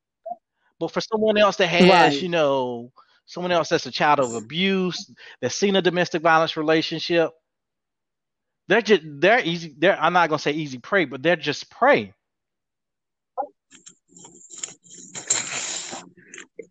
but 0.79 0.91
for 0.91 1.01
someone 1.01 1.37
else 1.37 1.57
that 1.57 1.67
has, 1.67 1.87
right. 1.87 2.21
you 2.21 2.29
know, 2.29 2.91
someone 3.27 3.51
else 3.51 3.69
that's 3.69 3.85
a 3.85 3.91
child 3.91 4.19
of 4.19 4.33
abuse, 4.33 5.11
that's 5.39 5.55
seen 5.55 5.75
a 5.75 5.81
domestic 5.83 6.23
violence 6.23 6.57
relationship 6.57 7.31
they're 8.71 8.81
just 8.81 9.01
they're 9.03 9.43
easy. 9.43 9.75
They're 9.77 9.99
I'm 9.99 10.13
not 10.13 10.29
gonna 10.29 10.39
say 10.39 10.51
easy 10.51 10.77
prey, 10.77 11.03
but 11.03 11.21
they're 11.21 11.35
just 11.35 11.69
prey. 11.69 12.13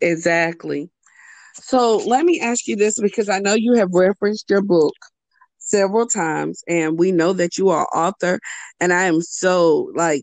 Exactly. 0.00 0.88
So 1.56 1.98
let 1.98 2.24
me 2.24 2.40
ask 2.40 2.66
you 2.66 2.76
this 2.76 2.98
because 2.98 3.28
I 3.28 3.38
know 3.38 3.52
you 3.52 3.74
have 3.74 3.90
referenced 3.92 4.48
your 4.48 4.62
book 4.62 4.94
several 5.58 6.06
times 6.06 6.64
and 6.66 6.98
we 6.98 7.12
know 7.12 7.34
that 7.34 7.58
you 7.58 7.68
are 7.68 7.86
author 7.94 8.40
and 8.80 8.94
I 8.94 9.02
am 9.02 9.20
so 9.20 9.92
like 9.94 10.22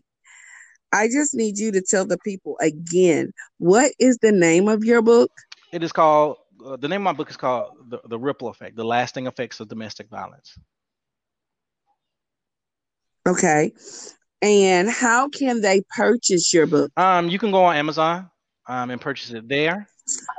I 0.92 1.06
just 1.06 1.32
need 1.32 1.58
you 1.58 1.70
to 1.70 1.80
tell 1.80 2.04
the 2.04 2.18
people 2.18 2.56
again 2.60 3.30
what 3.58 3.92
is 4.00 4.18
the 4.20 4.32
name 4.32 4.66
of 4.66 4.82
your 4.82 5.00
book? 5.00 5.30
It 5.72 5.84
is 5.84 5.92
called 5.92 6.38
uh, 6.66 6.74
the 6.74 6.88
name 6.88 7.02
of 7.02 7.04
my 7.04 7.12
book 7.12 7.30
is 7.30 7.36
called 7.36 7.70
the, 7.88 8.00
the 8.08 8.18
Ripple 8.18 8.48
Effect: 8.48 8.74
The 8.74 8.84
Lasting 8.84 9.28
Effects 9.28 9.60
of 9.60 9.68
Domestic 9.68 10.08
Violence. 10.08 10.58
Okay. 13.26 13.72
And 14.40 14.88
how 14.88 15.28
can 15.28 15.60
they 15.60 15.82
purchase 15.96 16.52
your 16.54 16.66
book? 16.66 16.92
Um, 16.96 17.28
you 17.28 17.38
can 17.38 17.50
go 17.50 17.64
on 17.64 17.76
Amazon 17.76 18.30
um, 18.68 18.90
and 18.90 19.00
purchase 19.00 19.30
it 19.30 19.48
there. 19.48 19.88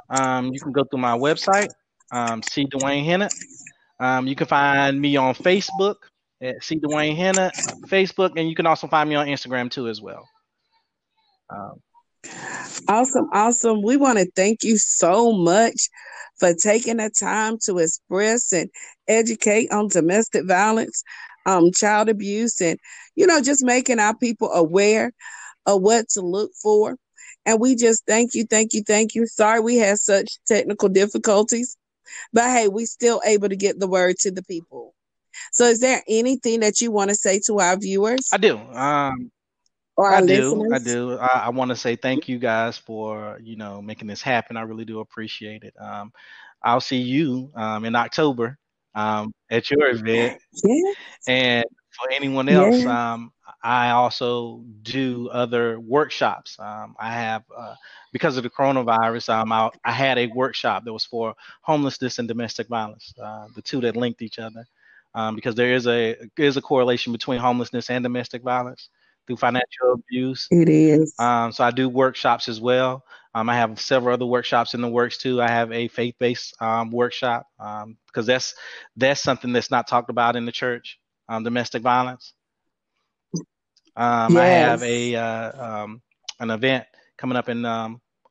Um, 0.09 0.53
you 0.53 0.59
can 0.59 0.71
go 0.71 0.83
through 0.83 0.99
my 0.99 1.17
website, 1.17 1.69
um, 2.11 2.41
C. 2.41 2.65
Dwayne 2.65 3.05
Hennett. 3.05 3.33
Um, 3.99 4.27
you 4.27 4.35
can 4.35 4.47
find 4.47 4.99
me 4.99 5.17
on 5.17 5.35
Facebook 5.35 5.95
at 6.41 6.63
C. 6.63 6.79
Dwayne 6.79 7.15
Hennett, 7.15 7.53
Facebook, 7.87 8.31
and 8.37 8.49
you 8.49 8.55
can 8.55 8.65
also 8.65 8.87
find 8.87 9.09
me 9.09 9.15
on 9.15 9.27
Instagram 9.27 9.69
too 9.69 9.89
as 9.89 10.01
well. 10.01 10.27
Um, 11.49 11.81
awesome, 12.87 13.27
awesome. 13.33 13.81
We 13.81 13.97
want 13.97 14.19
to 14.19 14.31
thank 14.35 14.63
you 14.63 14.77
so 14.77 15.33
much 15.33 15.89
for 16.39 16.53
taking 16.53 16.97
the 16.97 17.09
time 17.09 17.57
to 17.65 17.79
express 17.79 18.53
and 18.53 18.69
educate 19.07 19.71
on 19.71 19.89
domestic 19.89 20.45
violence 20.47 21.03
um, 21.49 21.71
child 21.71 22.09
abuse 22.09 22.61
and, 22.61 22.79
you 23.15 23.25
know, 23.25 23.41
just 23.41 23.63
making 23.63 23.99
our 23.99 24.15
people 24.15 24.51
aware 24.51 25.11
of 25.65 25.81
what 25.81 26.09
to 26.09 26.21
look 26.21 26.51
for. 26.61 26.95
And 27.45 27.59
we 27.59 27.75
just 27.75 28.05
thank 28.05 28.35
you, 28.35 28.45
thank 28.45 28.73
you, 28.73 28.83
thank 28.83 29.15
you. 29.15 29.25
Sorry 29.25 29.59
we 29.59 29.77
had 29.77 29.97
such 29.97 30.37
technical 30.47 30.89
difficulties, 30.89 31.77
but 32.33 32.45
hey, 32.45 32.67
we 32.67 32.85
still 32.85 33.21
able 33.25 33.49
to 33.49 33.55
get 33.55 33.79
the 33.79 33.87
word 33.87 34.17
to 34.19 34.31
the 34.31 34.43
people. 34.43 34.93
So 35.51 35.65
is 35.65 35.79
there 35.79 36.03
anything 36.07 36.59
that 36.59 36.81
you 36.81 36.91
want 36.91 37.09
to 37.09 37.15
say 37.15 37.39
to 37.47 37.59
our 37.59 37.77
viewers? 37.77 38.29
I 38.31 38.37
do. 38.37 38.57
Um, 38.57 39.31
I 39.97 40.21
do. 40.25 40.67
I 40.71 40.79
do. 40.79 41.17
I, 41.17 41.45
I 41.45 41.49
want 41.49 41.69
to 41.69 41.75
say 41.75 41.95
thank 41.95 42.29
you 42.29 42.39
guys 42.39 42.77
for, 42.77 43.39
you 43.41 43.55
know, 43.55 43.81
making 43.81 44.07
this 44.07 44.21
happen. 44.21 44.57
I 44.57 44.61
really 44.61 44.85
do 44.85 44.99
appreciate 44.99 45.63
it. 45.63 45.73
Um, 45.79 46.11
I'll 46.61 46.81
see 46.81 46.97
you 46.97 47.51
um, 47.55 47.85
in 47.85 47.95
October 47.95 48.57
um, 48.95 49.33
at 49.49 49.69
your 49.69 49.89
event. 49.89 50.41
And 51.27 51.65
for 51.91 52.11
anyone 52.11 52.49
else, 52.49 52.85
um, 52.85 53.31
I 53.63 53.91
also 53.91 54.63
do 54.83 55.29
other 55.29 55.79
workshops. 55.79 56.57
Um, 56.59 56.95
I 56.99 57.11
have, 57.11 57.43
uh, 57.55 57.75
because 58.13 58.37
of 58.37 58.43
the 58.43 58.49
coronavirus, 58.49 59.29
um, 59.29 59.51
I, 59.51 59.69
I, 59.83 59.91
had 59.91 60.17
a 60.17 60.27
workshop 60.27 60.85
that 60.85 60.93
was 60.93 61.05
for 61.05 61.35
homelessness 61.61 62.19
and 62.19 62.27
domestic 62.27 62.67
violence, 62.67 63.13
uh, 63.21 63.47
the 63.55 63.61
two 63.61 63.81
that 63.81 63.97
linked 63.97 64.21
each 64.21 64.39
other, 64.39 64.65
um, 65.13 65.35
because 65.35 65.55
there 65.55 65.73
is 65.73 65.87
a 65.87 66.15
is 66.37 66.55
a 66.55 66.61
correlation 66.61 67.11
between 67.11 67.39
homelessness 67.39 67.89
and 67.89 68.03
domestic 68.03 68.43
violence 68.43 68.89
through 69.29 69.37
financial 69.37 69.93
abuse. 69.93 70.47
It 70.49 70.67
is. 70.67 71.13
Um, 71.19 71.51
so 71.51 71.63
I 71.63 71.69
do 71.69 71.87
workshops 71.87 72.49
as 72.49 72.59
well. 72.59 73.05
Um, 73.35 73.47
I 73.47 73.55
have 73.55 73.79
several 73.79 74.15
other 74.15 74.25
workshops 74.25 74.73
in 74.73 74.81
the 74.81 74.89
works 74.89 75.19
too. 75.19 75.39
I 75.39 75.47
have 75.47 75.71
a 75.71 75.87
faith-based 75.87 76.59
um, 76.59 76.89
workshop 76.89 77.45
because 77.57 77.83
um, 77.83 78.25
that's 78.25 78.55
that's 78.97 79.21
something 79.21 79.53
that's 79.53 79.69
not 79.69 79.87
talked 79.87 80.09
about 80.09 80.35
in 80.35 80.45
the 80.45 80.51
church. 80.51 80.99
Um, 81.29 81.43
domestic 81.43 81.83
violence. 81.83 82.33
Um, 83.95 84.33
yes. 84.33 84.41
I 84.41 84.45
have 84.45 84.83
a 84.83 85.15
uh, 85.15 85.87
an 86.39 86.49
event 86.49 86.85
coming 87.17 87.37
up 87.37 87.49
in 87.49 87.65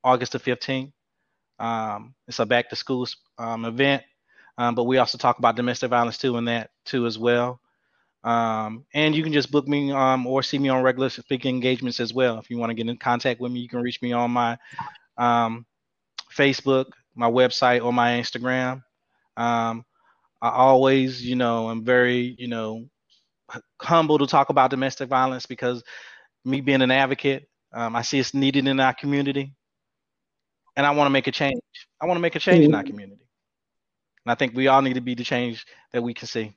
August 0.02 0.32
the 0.32 0.40
fifteenth. 0.40 0.90
it's 1.60 2.38
a 2.40 2.46
back 2.46 2.70
to 2.70 2.76
school 2.76 3.06
event, 3.38 4.02
but 4.56 4.82
we 4.82 4.98
also 4.98 5.16
talk 5.16 5.38
about 5.38 5.54
domestic 5.54 5.90
violence 5.90 6.18
too 6.18 6.36
in 6.38 6.46
that 6.46 6.70
too 6.84 7.06
as 7.06 7.16
well. 7.16 7.60
Um, 8.24 8.85
and 8.95 9.15
you 9.15 9.23
can 9.23 9.32
just 9.32 9.51
book 9.51 9.69
me 9.69 9.93
um, 9.93 10.27
or 10.27 10.43
see 10.43 10.59
me 10.59 10.69
on 10.69 10.82
regular 10.82 11.09
speaking 11.09 11.55
engagements 11.55 12.01
as 12.01 12.12
well. 12.12 12.39
If 12.39 12.51
you 12.51 12.59
want 12.59 12.70
to 12.70 12.74
get 12.74 12.89
in 12.89 12.97
contact 12.97 13.40
with 13.40 13.53
me, 13.53 13.61
you 13.61 13.69
can 13.69 13.81
reach 13.81 14.03
me 14.03 14.12
on 14.12 14.31
my 14.31 14.59
um, 15.16 15.65
Facebook, 16.35 16.86
my 17.15 17.31
website, 17.31 17.85
or 17.85 17.93
my 17.93 18.12
Instagram. 18.12 18.82
Um, 19.36 19.85
I 20.43 20.51
always, 20.51 21.24
you 21.24 21.36
know, 21.36 21.69
I'm 21.69 21.85
very, 21.85 22.35
you 22.39 22.49
know, 22.49 22.86
humble 23.81 24.19
to 24.19 24.27
talk 24.27 24.51
about 24.51 24.70
domestic 24.70 25.09
violence 25.09 25.47
because 25.47 25.82
me 26.45 26.61
being 26.61 26.82
an 26.82 26.90
advocate, 26.90 27.49
um, 27.73 27.97
I 27.97 28.03
see 28.03 28.19
it's 28.19 28.35
needed 28.35 28.66
in 28.66 28.81
our 28.81 28.95
community, 28.95 29.55
and 30.77 30.86
I 30.86 30.90
want 30.90 31.07
to 31.07 31.12
make 31.12 31.27
a 31.27 31.32
change. 31.32 31.61
I 32.01 32.07
want 32.07 32.16
to 32.16 32.23
make 32.23 32.36
a 32.36 32.40
change 32.40 32.59
mm-hmm. 32.59 32.66
in 32.66 32.74
our 32.74 32.82
mm-hmm. 32.82 32.90
community, 32.90 33.27
and 34.24 34.32
I 34.32 34.35
think 34.35 34.55
we 34.55 34.69
all 34.69 34.82
need 34.82 34.95
to 34.95 35.01
be 35.01 35.15
the 35.15 35.24
change 35.24 35.66
that 35.93 36.03
we 36.03 36.15
can 36.15 36.27
see. 36.27 36.57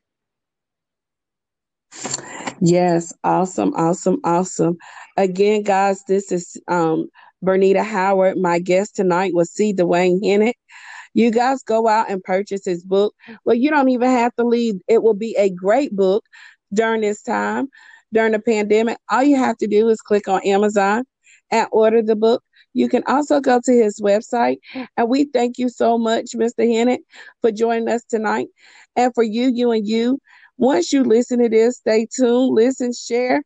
Yes, 2.61 3.13
awesome, 3.23 3.73
awesome, 3.75 4.19
awesome. 4.23 4.77
Again, 5.17 5.63
guys, 5.63 6.03
this 6.07 6.31
is 6.31 6.57
um 6.67 7.09
Bernita 7.43 7.83
Howard. 7.83 8.37
My 8.37 8.59
guest 8.59 8.95
tonight 8.95 9.33
was 9.33 9.51
C. 9.51 9.73
Dwayne 9.73 10.23
Hennett. 10.23 10.55
You 11.13 11.31
guys 11.31 11.63
go 11.63 11.87
out 11.87 12.09
and 12.09 12.23
purchase 12.23 12.65
his 12.65 12.83
book. 12.83 13.13
Well, 13.45 13.55
you 13.55 13.69
don't 13.69 13.89
even 13.89 14.09
have 14.09 14.33
to 14.35 14.43
leave. 14.45 14.75
It 14.87 15.03
will 15.03 15.13
be 15.15 15.35
a 15.37 15.49
great 15.49 15.95
book 15.95 16.23
during 16.73 17.01
this 17.01 17.21
time, 17.21 17.67
during 18.13 18.31
the 18.31 18.39
pandemic. 18.39 18.97
All 19.09 19.23
you 19.23 19.37
have 19.37 19.57
to 19.57 19.67
do 19.67 19.89
is 19.89 20.01
click 20.01 20.27
on 20.27 20.45
Amazon 20.45 21.03
and 21.51 21.67
order 21.71 22.01
the 22.01 22.15
book. 22.15 22.43
You 22.73 22.87
can 22.87 23.03
also 23.07 23.41
go 23.41 23.59
to 23.63 23.71
his 23.71 23.99
website. 24.01 24.57
And 24.97 25.09
we 25.09 25.25
thank 25.25 25.57
you 25.57 25.69
so 25.69 25.97
much, 25.97 26.27
Mr. 26.35 26.65
Hennett, 26.65 27.01
for 27.41 27.51
joining 27.51 27.89
us 27.89 28.03
tonight. 28.09 28.47
And 28.95 29.13
for 29.13 29.23
you, 29.23 29.51
you 29.53 29.71
and 29.71 29.87
you, 29.87 30.19
once 30.61 30.93
you 30.93 31.03
listen 31.03 31.39
to 31.39 31.49
this, 31.49 31.77
stay 31.77 32.05
tuned, 32.15 32.53
listen, 32.53 32.93
share, 32.93 33.41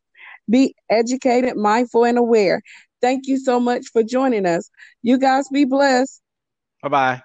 be 0.49 0.75
educated, 0.89 1.55
mindful, 1.55 2.03
and 2.03 2.17
aware. 2.17 2.61
Thank 3.01 3.27
you 3.27 3.39
so 3.39 3.57
much 3.57 3.87
for 3.93 4.03
joining 4.03 4.45
us. 4.45 4.69
You 5.01 5.17
guys 5.17 5.47
be 5.47 5.63
blessed. 5.63 6.21
Bye 6.83 6.89
bye. 6.89 7.24